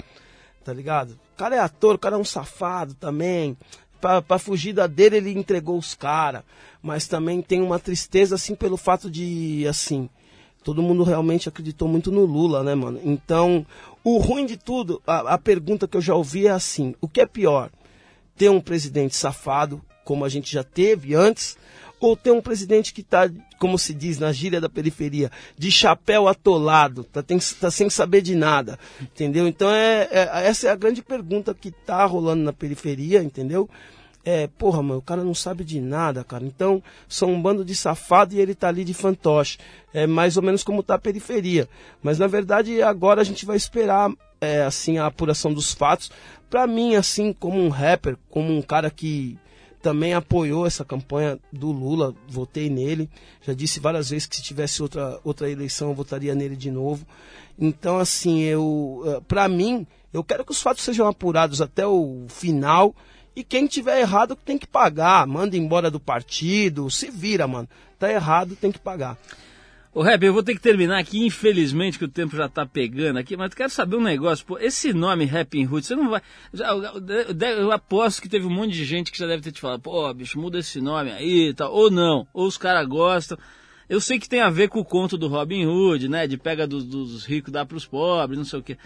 tá 0.64 0.72
ligado? 0.72 1.18
O 1.34 1.36
cara 1.36 1.56
é 1.56 1.58
ator, 1.58 1.94
o 1.94 1.98
cara 1.98 2.16
é 2.16 2.18
um 2.18 2.24
safado 2.24 2.94
também. 2.94 3.56
Pra 4.00 4.38
fugir 4.38 4.72
da 4.72 4.86
dele, 4.86 5.18
ele 5.18 5.32
entregou 5.32 5.78
os 5.78 5.94
caras. 5.94 6.42
Mas 6.82 7.06
também 7.06 7.42
tem 7.42 7.60
uma 7.60 7.78
tristeza, 7.78 8.34
assim, 8.34 8.54
pelo 8.54 8.76
fato 8.76 9.10
de, 9.10 9.66
assim, 9.68 10.08
todo 10.64 10.82
mundo 10.82 11.02
realmente 11.02 11.48
acreditou 11.48 11.88
muito 11.88 12.10
no 12.10 12.24
Lula, 12.24 12.62
né, 12.62 12.74
mano? 12.74 13.00
Então, 13.04 13.66
o 14.02 14.18
ruim 14.18 14.46
de 14.46 14.56
tudo, 14.56 15.02
a, 15.06 15.34
a 15.34 15.38
pergunta 15.38 15.86
que 15.86 15.96
eu 15.96 16.00
já 16.00 16.14
ouvi 16.14 16.46
é 16.46 16.50
assim: 16.50 16.94
o 17.00 17.08
que 17.08 17.20
é 17.20 17.26
pior? 17.26 17.70
Ter 18.36 18.50
um 18.50 18.60
presidente 18.60 19.14
safado, 19.14 19.82
como 20.04 20.24
a 20.24 20.28
gente 20.28 20.52
já 20.52 20.64
teve 20.64 21.14
antes, 21.14 21.58
ou 22.00 22.16
ter 22.16 22.32
um 22.32 22.40
presidente 22.40 22.94
que 22.94 23.02
está, 23.02 23.30
como 23.58 23.78
se 23.78 23.92
diz 23.92 24.18
na 24.18 24.32
gíria 24.32 24.60
da 24.60 24.68
periferia, 24.68 25.30
de 25.56 25.70
chapéu 25.70 26.26
atolado, 26.26 27.04
tá, 27.04 27.22
tem, 27.22 27.38
tá 27.38 27.70
sem 27.70 27.90
saber 27.90 28.22
de 28.22 28.34
nada, 28.34 28.78
entendeu? 29.00 29.46
Então 29.46 29.70
é, 29.70 30.08
é 30.10 30.46
essa 30.46 30.68
é 30.68 30.70
a 30.70 30.76
grande 30.76 31.02
pergunta 31.02 31.54
que 31.54 31.70
tá 31.70 32.04
rolando 32.06 32.42
na 32.42 32.52
periferia, 32.52 33.22
entendeu? 33.22 33.68
É, 34.22 34.46
porra, 34.46 34.82
mano, 34.82 34.98
o 34.98 35.02
cara 35.02 35.24
não 35.24 35.34
sabe 35.34 35.64
de 35.64 35.80
nada, 35.80 36.22
cara. 36.22 36.44
Então, 36.44 36.82
são 37.08 37.32
um 37.32 37.40
bando 37.40 37.64
de 37.64 37.74
safado 37.74 38.34
e 38.34 38.40
ele 38.40 38.54
tá 38.54 38.68
ali 38.68 38.84
de 38.84 38.92
fantoche. 38.92 39.58
É 39.94 40.06
mais 40.06 40.36
ou 40.36 40.42
menos 40.42 40.62
como 40.62 40.82
tá 40.82 40.96
a 40.96 40.98
periferia. 40.98 41.66
Mas, 42.02 42.18
na 42.18 42.26
verdade, 42.26 42.82
agora 42.82 43.22
a 43.22 43.24
gente 43.24 43.46
vai 43.46 43.56
esperar, 43.56 44.12
é, 44.38 44.62
assim, 44.62 44.98
a 44.98 45.06
apuração 45.06 45.54
dos 45.54 45.72
fatos. 45.72 46.10
Pra 46.50 46.66
mim, 46.66 46.96
assim, 46.96 47.32
como 47.32 47.58
um 47.58 47.70
rapper, 47.70 48.18
como 48.28 48.52
um 48.54 48.60
cara 48.60 48.90
que 48.90 49.38
também 49.82 50.14
apoiou 50.14 50.66
essa 50.66 50.84
campanha 50.84 51.38
do 51.52 51.70
Lula, 51.72 52.14
votei 52.28 52.68
nele. 52.68 53.08
Já 53.42 53.52
disse 53.52 53.80
várias 53.80 54.10
vezes 54.10 54.26
que 54.26 54.36
se 54.36 54.42
tivesse 54.42 54.82
outra, 54.82 55.18
outra 55.24 55.50
eleição 55.50 55.88
eu 55.88 55.94
votaria 55.94 56.34
nele 56.34 56.56
de 56.56 56.70
novo. 56.70 57.06
Então, 57.58 57.98
assim, 57.98 58.40
eu, 58.40 59.02
eh, 59.06 59.20
para 59.26 59.48
mim, 59.48 59.86
eu 60.12 60.24
quero 60.24 60.44
que 60.44 60.52
os 60.52 60.60
fatos 60.60 60.82
sejam 60.82 61.06
apurados 61.06 61.60
até 61.60 61.86
o 61.86 62.26
final. 62.28 62.94
E 63.34 63.44
quem 63.44 63.66
tiver 63.66 64.00
errado 64.00 64.34
tem 64.36 64.58
que 64.58 64.66
pagar. 64.66 65.26
Manda 65.26 65.56
embora 65.56 65.90
do 65.90 66.00
partido, 66.00 66.90
se 66.90 67.10
vira, 67.10 67.46
mano. 67.46 67.68
Tá 67.98 68.10
errado, 68.10 68.56
tem 68.56 68.72
que 68.72 68.78
pagar. 68.78 69.18
Ô, 69.92 70.02
Rap, 70.02 70.22
eu 70.22 70.32
vou 70.32 70.42
ter 70.42 70.54
que 70.54 70.60
terminar 70.60 71.00
aqui, 71.00 71.26
infelizmente, 71.26 71.98
que 71.98 72.04
o 72.04 72.08
tempo 72.08 72.36
já 72.36 72.48
tá 72.48 72.64
pegando 72.64 73.18
aqui, 73.18 73.36
mas 73.36 73.50
eu 73.50 73.56
quero 73.56 73.70
saber 73.70 73.96
um 73.96 74.02
negócio. 74.02 74.46
Pô, 74.46 74.56
esse 74.56 74.92
nome 74.92 75.24
Rap 75.24 75.64
Roots, 75.64 75.88
você 75.88 75.96
não 75.96 76.08
vai. 76.08 76.22
Eu, 77.58 77.72
aposto 77.72 78.22
que 78.22 78.28
teve 78.28 78.46
um 78.46 78.50
monte 78.50 78.72
de 78.72 78.84
gente 78.84 79.10
que 79.10 79.18
já 79.18 79.26
deve 79.26 79.42
ter 79.42 79.50
te 79.50 79.60
falado, 79.60 79.80
pô, 79.80 80.14
bicho, 80.14 80.38
muda 80.38 80.60
esse 80.60 80.80
nome 80.80 81.10
aí 81.10 81.48
e 81.48 81.54
tal. 81.54 81.72
Ou 81.72 81.90
não, 81.90 82.24
ou 82.32 82.46
os 82.46 82.56
caras 82.56 82.86
gostam. 82.86 83.36
Eu 83.88 84.00
sei 84.00 84.20
que 84.20 84.28
tem 84.28 84.40
a 84.40 84.48
ver 84.48 84.68
com 84.68 84.78
o 84.78 84.84
conto 84.84 85.18
do 85.18 85.26
Robin 85.26 85.66
Hood, 85.66 86.08
né? 86.08 86.28
De 86.28 86.36
pega 86.38 86.68
dos, 86.68 86.84
dos 86.84 87.24
ricos, 87.24 87.52
dá 87.52 87.66
pros 87.66 87.84
pobres, 87.84 88.38
não 88.38 88.44
sei 88.44 88.60
o 88.60 88.62
quê. 88.62 88.78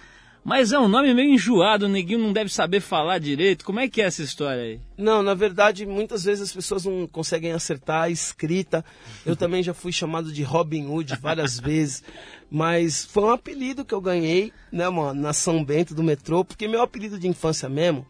Mas 0.45 0.73
é 0.73 0.79
um 0.79 0.89
nome 0.89 1.15
meio 1.15 1.33
enjoado, 1.33 1.87
o 1.87 1.89
neguinho 1.89 2.19
não 2.19 2.31
deve 2.31 2.53
saber 2.53 2.81
falar 2.81 3.19
direito. 3.19 3.65
Como 3.65 3.81
é 3.81 3.89
que 3.89 4.03
é 4.03 4.05
essa 4.05 4.23
história 4.23 4.63
aí? 4.63 4.81
Não, 4.97 5.23
na 5.23 5.33
verdade, 5.33 5.87
muitas 5.87 6.25
vezes 6.25 6.43
as 6.43 6.53
pessoas 6.53 6.85
não 6.85 7.07
conseguem 7.07 7.53
acertar 7.53 8.03
a 8.03 8.11
escrita. 8.11 8.85
Eu 9.25 9.35
também 9.35 9.63
já 9.63 9.73
fui 9.73 9.91
chamado 9.91 10.31
de 10.31 10.43
Robin 10.43 10.87
Hood 10.87 11.17
várias 11.17 11.59
vezes. 11.61 12.05
Mas 12.51 13.07
foi 13.07 13.25
um 13.25 13.31
apelido 13.31 13.87
que 13.87 13.95
eu 13.95 14.03
ganhei, 14.03 14.53
né, 14.71 14.87
mano, 14.91 15.19
na 15.19 15.33
São 15.33 15.65
Bento 15.65 15.95
do 15.95 16.05
metrô, 16.05 16.45
porque 16.45 16.69
meu 16.69 16.83
apelido 16.83 17.19
de 17.19 17.27
infância 17.27 17.69
mesmo 17.69 18.07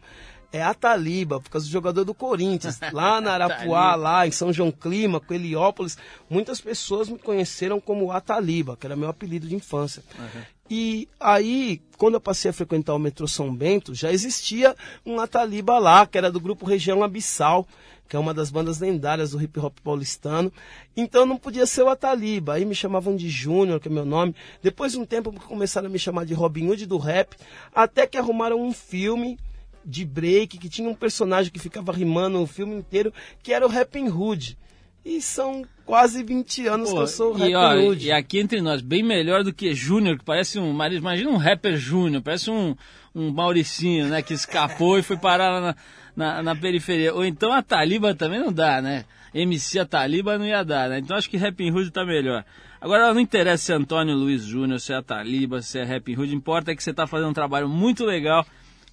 é 0.51 0.61
Ataliba, 0.61 1.41
por 1.41 1.49
causa 1.49 1.67
do 1.67 1.71
jogador 1.71 2.03
do 2.03 2.13
Corinthians. 2.13 2.79
Lá 2.91 3.19
na 3.19 3.33
Arapuá, 3.33 3.95
lá 3.95 4.25
em 4.25 4.31
São 4.31 4.53
João 4.53 4.71
Clima, 4.71 5.19
com 5.19 5.33
Heliópolis, 5.33 5.97
muitas 6.29 6.61
pessoas 6.61 7.09
me 7.09 7.19
conheceram 7.19 7.79
como 7.79 8.11
Ataliba, 8.11 8.77
que 8.77 8.85
era 8.85 8.95
meu 8.95 9.09
apelido 9.09 9.47
de 9.47 9.55
infância. 9.55 10.03
Uhum. 10.17 10.41
E 10.69 11.07
aí, 11.19 11.79
quando 11.95 12.15
eu 12.15 12.21
passei 12.21 12.49
a 12.49 12.53
frequentar 12.53 12.95
o 12.95 12.99
metrô 12.99 13.27
São 13.27 13.55
Bento, 13.55 13.93
já 13.93 14.11
existia 14.11 14.75
um 15.05 15.19
Ataliba 15.19 15.77
lá, 15.77 16.07
que 16.07 16.17
era 16.17 16.31
do 16.31 16.39
grupo 16.39 16.65
Região 16.65 17.03
Abissal, 17.03 17.67
que 18.09 18.15
é 18.15 18.19
uma 18.19 18.33
das 18.33 18.49
bandas 18.49 18.79
lendárias 18.79 19.31
do 19.31 19.41
hip 19.41 19.59
hop 19.59 19.77
paulistano. 19.83 20.51
Então 20.97 21.25
não 21.25 21.37
podia 21.37 21.67
ser 21.67 21.83
o 21.83 21.89
Ataliba. 21.89 22.53
Aí 22.53 22.65
me 22.65 22.73
chamavam 22.73 23.15
de 23.15 23.29
Júnior, 23.29 23.79
que 23.79 23.87
é 23.87 23.91
meu 23.91 24.05
nome. 24.05 24.35
Depois 24.61 24.93
de 24.93 24.99
um 24.99 25.05
tempo 25.05 25.31
começaram 25.31 25.87
a 25.87 25.89
me 25.89 25.99
chamar 25.99 26.25
de 26.25 26.33
Robin 26.33 26.67
Hood 26.67 26.85
do 26.87 26.97
rap, 26.97 27.35
até 27.73 28.07
que 28.07 28.17
arrumaram 28.17 28.59
um 28.59 28.73
filme 28.73 29.37
de 29.85 30.03
break 30.03 30.57
que 30.57 30.67
tinha 30.67 30.89
um 30.89 30.95
personagem 30.95 31.51
que 31.51 31.59
ficava 31.59 31.91
rimando 31.91 32.41
o 32.41 32.47
filme 32.47 32.75
inteiro, 32.75 33.13
que 33.43 33.53
era 33.53 33.65
o 33.65 33.69
Rapping 33.69 34.09
Hood. 34.09 34.57
E 35.05 35.21
são 35.21 35.63
quase 35.85 36.23
20 36.23 36.67
anos 36.67 36.89
Pô, 36.89 36.95
que 36.95 37.01
eu 37.03 37.07
sou 37.07 37.37
e, 37.37 37.53
ó, 37.53 37.93
E 37.93 38.11
aqui 38.11 38.39
entre 38.39 38.59
nós, 38.59 38.81
bem 38.81 39.03
melhor 39.03 39.43
do 39.43 39.53
que 39.53 39.71
Júnior, 39.71 40.17
que 40.17 40.25
parece 40.25 40.57
um. 40.57 40.71
Imagina 40.71 41.29
um 41.29 41.37
rapper 41.37 41.77
Júnior, 41.77 42.23
parece 42.23 42.49
um, 42.49 42.75
um 43.13 43.31
Mauricinho, 43.31 44.07
né? 44.07 44.23
Que 44.23 44.33
escapou 44.33 44.97
e 44.97 45.03
foi 45.03 45.15
parar 45.15 45.61
na, 45.61 45.75
na, 46.15 46.41
na, 46.41 46.55
periferia. 46.55 47.13
Ou 47.13 47.23
então 47.23 47.53
a 47.53 47.61
Taliba 47.61 48.15
também 48.15 48.39
não 48.39 48.51
dá, 48.51 48.81
né? 48.81 49.05
MC 49.31 49.77
a 49.77 49.85
Taliba 49.85 50.39
não 50.39 50.45
ia 50.45 50.63
dar, 50.63 50.89
né? 50.89 50.97
Então 50.97 51.15
acho 51.15 51.29
que 51.29 51.37
Rapping 51.37 51.69
Hood 51.69 51.91
tá 51.91 52.03
melhor. 52.03 52.43
Agora 52.81 53.13
não 53.13 53.19
interessa 53.19 53.63
se 53.63 53.71
é 53.73 53.75
Antônio 53.75 54.15
Luiz 54.15 54.43
Júnior, 54.43 54.79
se 54.79 54.91
é 54.91 54.95
a 54.95 55.03
Taliba, 55.03 55.61
se 55.61 55.77
é 55.77 55.83
Rapping 55.83 56.17
Hood, 56.17 56.33
importa 56.33 56.71
é 56.71 56.75
que 56.75 56.83
você 56.83 56.93
tá 56.93 57.05
fazendo 57.05 57.29
um 57.29 57.33
trabalho 57.33 57.69
muito 57.69 58.03
legal. 58.03 58.43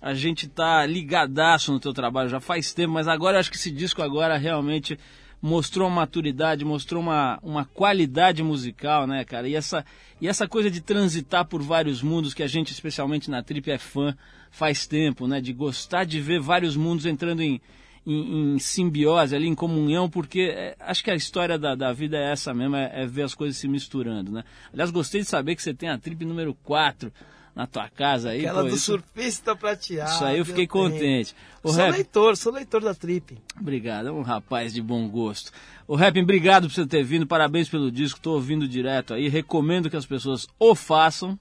A 0.01 0.13
gente 0.13 0.47
tá 0.47 0.85
ligadaço 0.85 1.73
no 1.73 1.81
teu 1.81 1.95
trabalho 1.95 2.29
já 2.29 2.41
faz 2.41 2.75
tempo, 2.75 2.93
mas 2.93 3.09
agora 3.09 3.39
acho 3.39 3.51
que 3.51 3.57
esse 3.57 3.71
disco 3.71 4.03
agora 4.03 4.37
realmente 4.37 4.99
mostrou 5.43 5.89
uma 5.89 5.97
maturidade, 5.97 6.65
mostrou 6.65 7.03
uma, 7.03 7.41
uma 7.43 7.65
qualidade 7.65 8.45
musical, 8.45 9.09
né, 9.09 9.25
cara? 9.25 9.49
E 9.49 9.57
essa, 9.57 9.85
e 10.21 10.29
essa 10.29 10.47
coisa 10.47 10.71
de 10.71 10.81
transitar 10.81 11.45
por 11.45 11.61
vários 11.61 12.01
mundos, 12.01 12.33
que 12.33 12.45
a 12.45 12.47
gente, 12.47 12.71
especialmente 12.71 13.29
na 13.29 13.43
Trip, 13.43 13.69
é 13.69 13.77
fã 13.77 14.17
faz 14.53 14.87
tempo, 14.87 15.27
né? 15.27 15.41
De 15.41 15.53
gostar 15.53 16.05
de 16.05 16.21
ver 16.21 16.39
vários 16.39 16.77
mundos 16.77 17.07
entrando 17.07 17.43
em, 17.43 17.61
em, 18.07 18.55
em 18.55 18.59
simbiose, 18.61 19.35
ali, 19.35 19.49
em 19.49 19.55
comunhão, 19.55 20.09
porque 20.09 20.55
é, 20.55 20.77
acho 20.79 21.03
que 21.03 21.11
a 21.11 21.17
história 21.17 21.59
da, 21.59 21.75
da 21.75 21.93
vida 21.93 22.17
é 22.17 22.31
essa 22.31 22.55
mesmo, 22.55 22.77
é, 22.77 23.03
é 23.03 23.07
ver 23.07 23.23
as 23.23 23.35
coisas 23.35 23.57
se 23.57 23.67
misturando, 23.67 24.31
né? 24.31 24.45
Aliás, 24.73 24.93
gostei 24.93 25.23
de 25.23 25.27
saber 25.27 25.57
que 25.57 25.63
você 25.63 25.75
tem 25.75 25.89
a 25.89 25.99
Trip 25.99 26.25
número 26.25 26.55
4 26.63 27.13
na 27.55 27.67
tua 27.67 27.89
casa 27.89 28.31
aí. 28.31 28.41
Aquela 28.41 28.63
pô, 28.63 28.69
do 28.69 28.75
isso, 28.75 28.85
surfista 28.87 29.55
prateado. 29.55 30.11
isso 30.11 30.25
aí 30.25 30.39
eu 30.39 30.45
fiquei 30.45 30.67
tenho. 30.67 30.91
contente. 30.91 31.35
O 31.63 31.69
Sou 31.69 31.79
Rap, 31.79 31.93
leitor, 31.93 32.37
sou 32.37 32.53
leitor 32.53 32.83
da 32.83 32.95
Trip. 32.95 33.39
obrigado, 33.61 34.09
é 34.09 34.13
um 34.13 34.23
rapaz 34.23 34.73
de 34.73 34.83
bom 34.83 35.09
gosto. 35.09 35.53
O 35.87 35.95
Rap, 35.95 36.19
obrigado 36.19 36.69
por 36.69 36.75
você 36.75 36.87
ter 36.87 37.05
vindo, 37.05 37.27
parabéns 37.27 37.69
pelo 37.69 37.91
disco, 37.91 38.21
tô 38.21 38.33
ouvindo 38.33 38.67
direto 38.67 39.15
aí, 39.15 39.29
recomendo 39.29 39.91
que 39.91 39.97
as 39.97 40.07
pessoas 40.07 40.47
o 40.59 40.75
façam. 40.75 41.39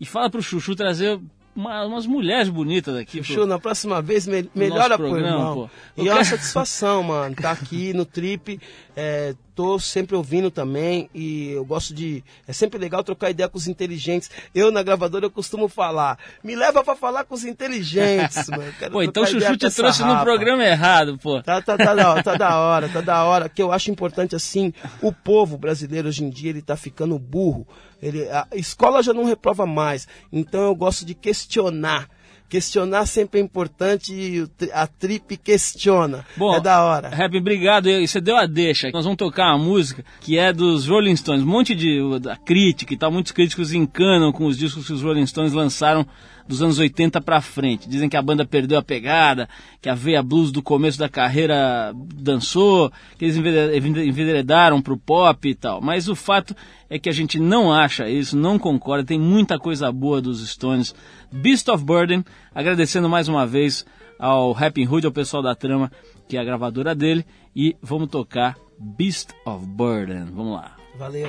E 0.00 0.04
fala 0.04 0.28
pro 0.28 0.42
Chuchu 0.42 0.74
trazer 0.74 1.20
uma- 1.56 1.84
umas 1.86 2.06
mulheres 2.06 2.48
bonitas 2.48 2.96
aqui. 2.96 3.18
pro- 3.18 3.24
Chuchu, 3.26 3.46
na 3.46 3.58
próxima 3.58 4.00
vez, 4.02 4.26
me, 4.26 4.48
melhora 4.54 4.96
pro 4.98 5.08
programa, 5.08 5.36
irmão. 5.38 5.54
pô. 5.96 6.02
E 6.02 6.08
é 6.08 6.12
uma 6.14 6.24
satisfação, 6.24 7.02
mano, 7.02 7.34
tá 7.36 7.50
aqui 7.52 7.92
no 7.92 8.04
Trip. 8.04 8.60
É, 8.96 9.34
tô 9.56 9.76
sempre 9.78 10.14
ouvindo 10.14 10.50
também 10.52 11.08
e 11.12 11.50
eu 11.50 11.64
gosto 11.64 11.92
de... 11.92 12.22
É 12.46 12.52
sempre 12.52 12.78
legal 12.78 13.02
trocar 13.02 13.30
ideia 13.30 13.48
com 13.48 13.58
os 13.58 13.66
inteligentes. 13.66 14.30
Eu, 14.54 14.70
na 14.70 14.82
gravadora, 14.84 15.26
eu 15.26 15.30
costumo 15.30 15.68
falar. 15.68 16.16
Me 16.44 16.54
leva 16.54 16.82
pra 16.84 16.94
falar 16.94 17.24
com 17.24 17.34
os 17.34 17.44
inteligentes, 17.44 18.48
mano. 18.50 18.72
Quero 18.78 18.92
Pô, 18.92 19.02
então 19.02 19.22
o 19.22 19.26
Chuchu 19.26 19.56
te 19.56 19.70
trouxe 19.70 20.02
no 20.02 20.12
rapa. 20.12 20.24
programa 20.24 20.64
errado, 20.64 21.18
pô. 21.18 21.42
Tá, 21.42 21.60
tá, 21.60 21.76
tá, 21.76 21.94
da, 21.94 22.10
hora, 22.12 22.22
tá 22.22 22.34
da 22.36 22.58
hora, 22.60 22.88
tá 22.88 23.00
da 23.00 23.24
hora. 23.24 23.48
Que 23.48 23.62
eu 23.62 23.72
acho 23.72 23.90
importante 23.90 24.36
assim, 24.36 24.72
o 25.02 25.12
povo 25.12 25.58
brasileiro 25.58 26.08
hoje 26.08 26.24
em 26.24 26.30
dia 26.30 26.50
ele 26.50 26.62
tá 26.62 26.76
ficando 26.76 27.18
burro. 27.18 27.66
Ele, 28.04 28.28
a 28.28 28.46
escola 28.52 29.02
já 29.02 29.14
não 29.14 29.24
reprova 29.24 29.64
mais. 29.64 30.06
Então 30.30 30.62
eu 30.64 30.74
gosto 30.74 31.06
de 31.06 31.14
questionar. 31.14 32.06
Questionar 32.46 33.06
sempre 33.06 33.40
é 33.40 33.42
importante 33.42 34.12
e 34.12 34.46
a 34.72 34.86
trip 34.86 35.38
questiona. 35.38 36.24
Bom, 36.36 36.54
é 36.54 36.60
da 36.60 36.84
hora. 36.84 37.08
Rap, 37.08 37.34
obrigado. 37.36 37.88
E 37.88 38.06
Você 38.06 38.20
deu 38.20 38.36
a 38.36 38.44
deixa. 38.46 38.90
Nós 38.92 39.04
vamos 39.04 39.16
tocar 39.16 39.54
uma 39.54 39.64
música 39.64 40.04
que 40.20 40.38
é 40.38 40.52
dos 40.52 40.86
Rolling 40.86 41.16
Stones. 41.16 41.42
Um 41.42 41.46
monte 41.46 41.74
de 41.74 41.98
da 42.20 42.36
crítica 42.36 42.92
e 42.92 42.96
tal. 42.98 43.10
Muitos 43.10 43.32
críticos 43.32 43.72
encanam 43.72 44.30
com 44.30 44.44
os 44.44 44.58
discos 44.58 44.86
que 44.86 44.92
os 44.92 45.02
Rolling 45.02 45.26
Stones 45.26 45.54
lançaram 45.54 46.06
dos 46.46 46.60
anos 46.62 46.78
80 46.78 47.20
pra 47.20 47.40
frente. 47.40 47.88
Dizem 47.88 48.08
que 48.08 48.16
a 48.16 48.22
banda 48.22 48.44
perdeu 48.44 48.78
a 48.78 48.82
pegada, 48.82 49.48
que 49.80 49.88
a 49.88 49.94
veia 49.94 50.22
blues 50.22 50.52
do 50.52 50.62
começo 50.62 50.98
da 50.98 51.08
carreira 51.08 51.92
dançou, 52.14 52.92
que 53.18 53.24
eles 53.24 53.36
envere- 53.36 53.76
envere- 53.78 54.06
enveredaram 54.08 54.80
pro 54.82 54.96
pop 54.96 55.48
e 55.48 55.54
tal. 55.54 55.80
Mas 55.80 56.08
o 56.08 56.14
fato 56.14 56.54
é 56.90 56.98
que 56.98 57.08
a 57.08 57.12
gente 57.12 57.38
não 57.40 57.72
acha 57.72 58.08
isso, 58.08 58.36
não 58.36 58.58
concorda. 58.58 59.04
Tem 59.04 59.18
muita 59.18 59.58
coisa 59.58 59.90
boa 59.90 60.20
dos 60.20 60.46
Stones. 60.48 60.94
Beast 61.32 61.68
of 61.68 61.82
Burden, 61.84 62.24
agradecendo 62.54 63.08
mais 63.08 63.26
uma 63.28 63.46
vez 63.46 63.84
ao 64.18 64.52
Rapping 64.52 64.86
Hood, 64.86 65.06
ao 65.06 65.12
pessoal 65.12 65.42
da 65.42 65.54
trama, 65.54 65.90
que 66.28 66.36
é 66.36 66.40
a 66.40 66.44
gravadora 66.44 66.94
dele, 66.94 67.24
e 67.56 67.76
vamos 67.82 68.08
tocar 68.08 68.56
Beast 68.78 69.30
of 69.44 69.66
Burden. 69.66 70.26
Vamos 70.32 70.52
lá. 70.54 70.76
Valeu. 70.98 71.28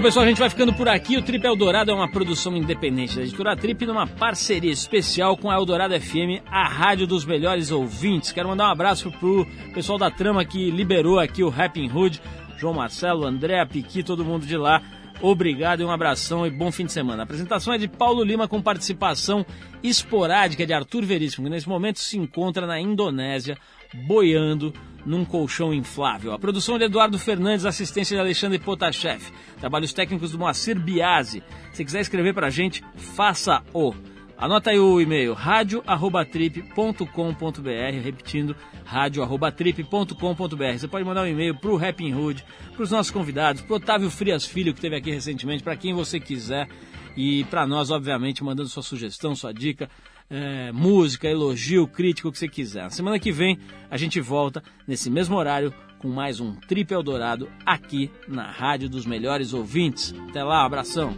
Bom, 0.00 0.04
pessoal, 0.04 0.24
a 0.24 0.28
gente 0.28 0.38
vai 0.38 0.48
ficando 0.48 0.72
por 0.72 0.88
aqui. 0.88 1.18
O 1.18 1.22
Trip 1.22 1.44
Eldorado 1.44 1.90
é 1.90 1.94
uma 1.94 2.10
produção 2.10 2.56
independente 2.56 3.16
da 3.16 3.20
editora 3.20 3.54
Trip 3.54 3.84
numa 3.84 4.06
parceria 4.06 4.72
especial 4.72 5.36
com 5.36 5.50
a 5.50 5.54
Eldorado 5.54 5.92
FM, 6.00 6.42
a 6.46 6.66
rádio 6.66 7.06
dos 7.06 7.26
melhores 7.26 7.70
ouvintes. 7.70 8.32
Quero 8.32 8.48
mandar 8.48 8.68
um 8.68 8.72
abraço 8.72 9.10
pro 9.10 9.46
pessoal 9.74 9.98
da 9.98 10.10
trama 10.10 10.42
que 10.42 10.70
liberou 10.70 11.18
aqui 11.18 11.42
o 11.42 11.50
Rapping 11.50 11.90
Hood, 11.92 12.18
João 12.56 12.72
Marcelo, 12.72 13.26
André, 13.26 13.62
Piqui, 13.66 14.02
todo 14.02 14.24
mundo 14.24 14.46
de 14.46 14.56
lá. 14.56 14.80
Obrigado 15.20 15.82
e 15.82 15.84
um 15.84 15.90
abração 15.90 16.46
e 16.46 16.50
bom 16.50 16.72
fim 16.72 16.86
de 16.86 16.92
semana. 16.92 17.22
A 17.22 17.24
apresentação 17.24 17.74
é 17.74 17.76
de 17.76 17.86
Paulo 17.86 18.24
Lima 18.24 18.48
com 18.48 18.62
participação 18.62 19.44
esporádica 19.82 20.66
de 20.66 20.72
Arthur 20.72 21.04
Veríssimo, 21.04 21.44
que 21.44 21.50
nesse 21.50 21.68
momento 21.68 21.98
se 21.98 22.16
encontra 22.16 22.66
na 22.66 22.80
Indonésia, 22.80 23.58
boiando 24.06 24.72
num 25.04 25.24
colchão 25.24 25.72
inflável. 25.72 26.32
A 26.32 26.38
produção 26.38 26.78
de 26.78 26.84
Eduardo 26.84 27.18
Fernandes, 27.18 27.66
assistência 27.66 28.16
de 28.16 28.20
Alexandre 28.20 28.58
Potashev. 28.58 29.22
Trabalhos 29.58 29.92
técnicos 29.92 30.32
do 30.32 30.38
Moacir 30.38 30.78
Biasi. 30.78 31.42
Se 31.72 31.84
quiser 31.84 32.00
escrever 32.00 32.34
pra 32.34 32.50
gente, 32.50 32.82
faça-o. 32.96 33.94
Anota 34.36 34.70
aí 34.70 34.78
o 34.78 35.00
e-mail 35.00 35.34
radio@trip.com.br, 35.34 38.02
repetindo 38.02 38.56
radio@trip.com.br. 38.86 40.78
Você 40.78 40.88
pode 40.88 41.04
mandar 41.04 41.24
um 41.24 41.26
e-mail 41.26 41.54
pro 41.54 41.76
Rapping 41.76 42.14
Hood, 42.14 42.42
para 42.72 42.82
os 42.82 42.90
nossos 42.90 43.12
convidados, 43.12 43.60
pro 43.60 43.76
Otávio 43.76 44.08
Frias 44.08 44.46
Filho 44.46 44.72
que 44.72 44.80
teve 44.80 44.96
aqui 44.96 45.10
recentemente, 45.10 45.62
para 45.62 45.76
quem 45.76 45.92
você 45.92 46.18
quiser 46.18 46.66
e 47.14 47.44
para 47.44 47.66
nós, 47.66 47.90
obviamente, 47.90 48.42
mandando 48.42 48.70
sua 48.70 48.82
sugestão, 48.82 49.36
sua 49.36 49.52
dica, 49.52 49.90
é, 50.30 50.70
música, 50.70 51.28
elogio, 51.28 51.86
crítico, 51.86 52.28
o 52.28 52.32
que 52.32 52.38
você 52.38 52.48
quiser. 52.48 52.84
Na 52.84 52.90
semana 52.90 53.18
que 53.18 53.32
vem 53.32 53.58
a 53.90 53.96
gente 53.96 54.20
volta 54.20 54.62
nesse 54.86 55.10
mesmo 55.10 55.36
horário 55.36 55.74
com 55.98 56.08
mais 56.08 56.40
um 56.40 56.54
Trip 56.54 56.94
Eldorado 56.94 57.48
aqui 57.66 58.10
na 58.26 58.50
Rádio 58.50 58.88
dos 58.88 59.04
Melhores 59.04 59.52
Ouvintes. 59.52 60.14
Até 60.30 60.42
lá, 60.42 60.64
abração. 60.64 61.14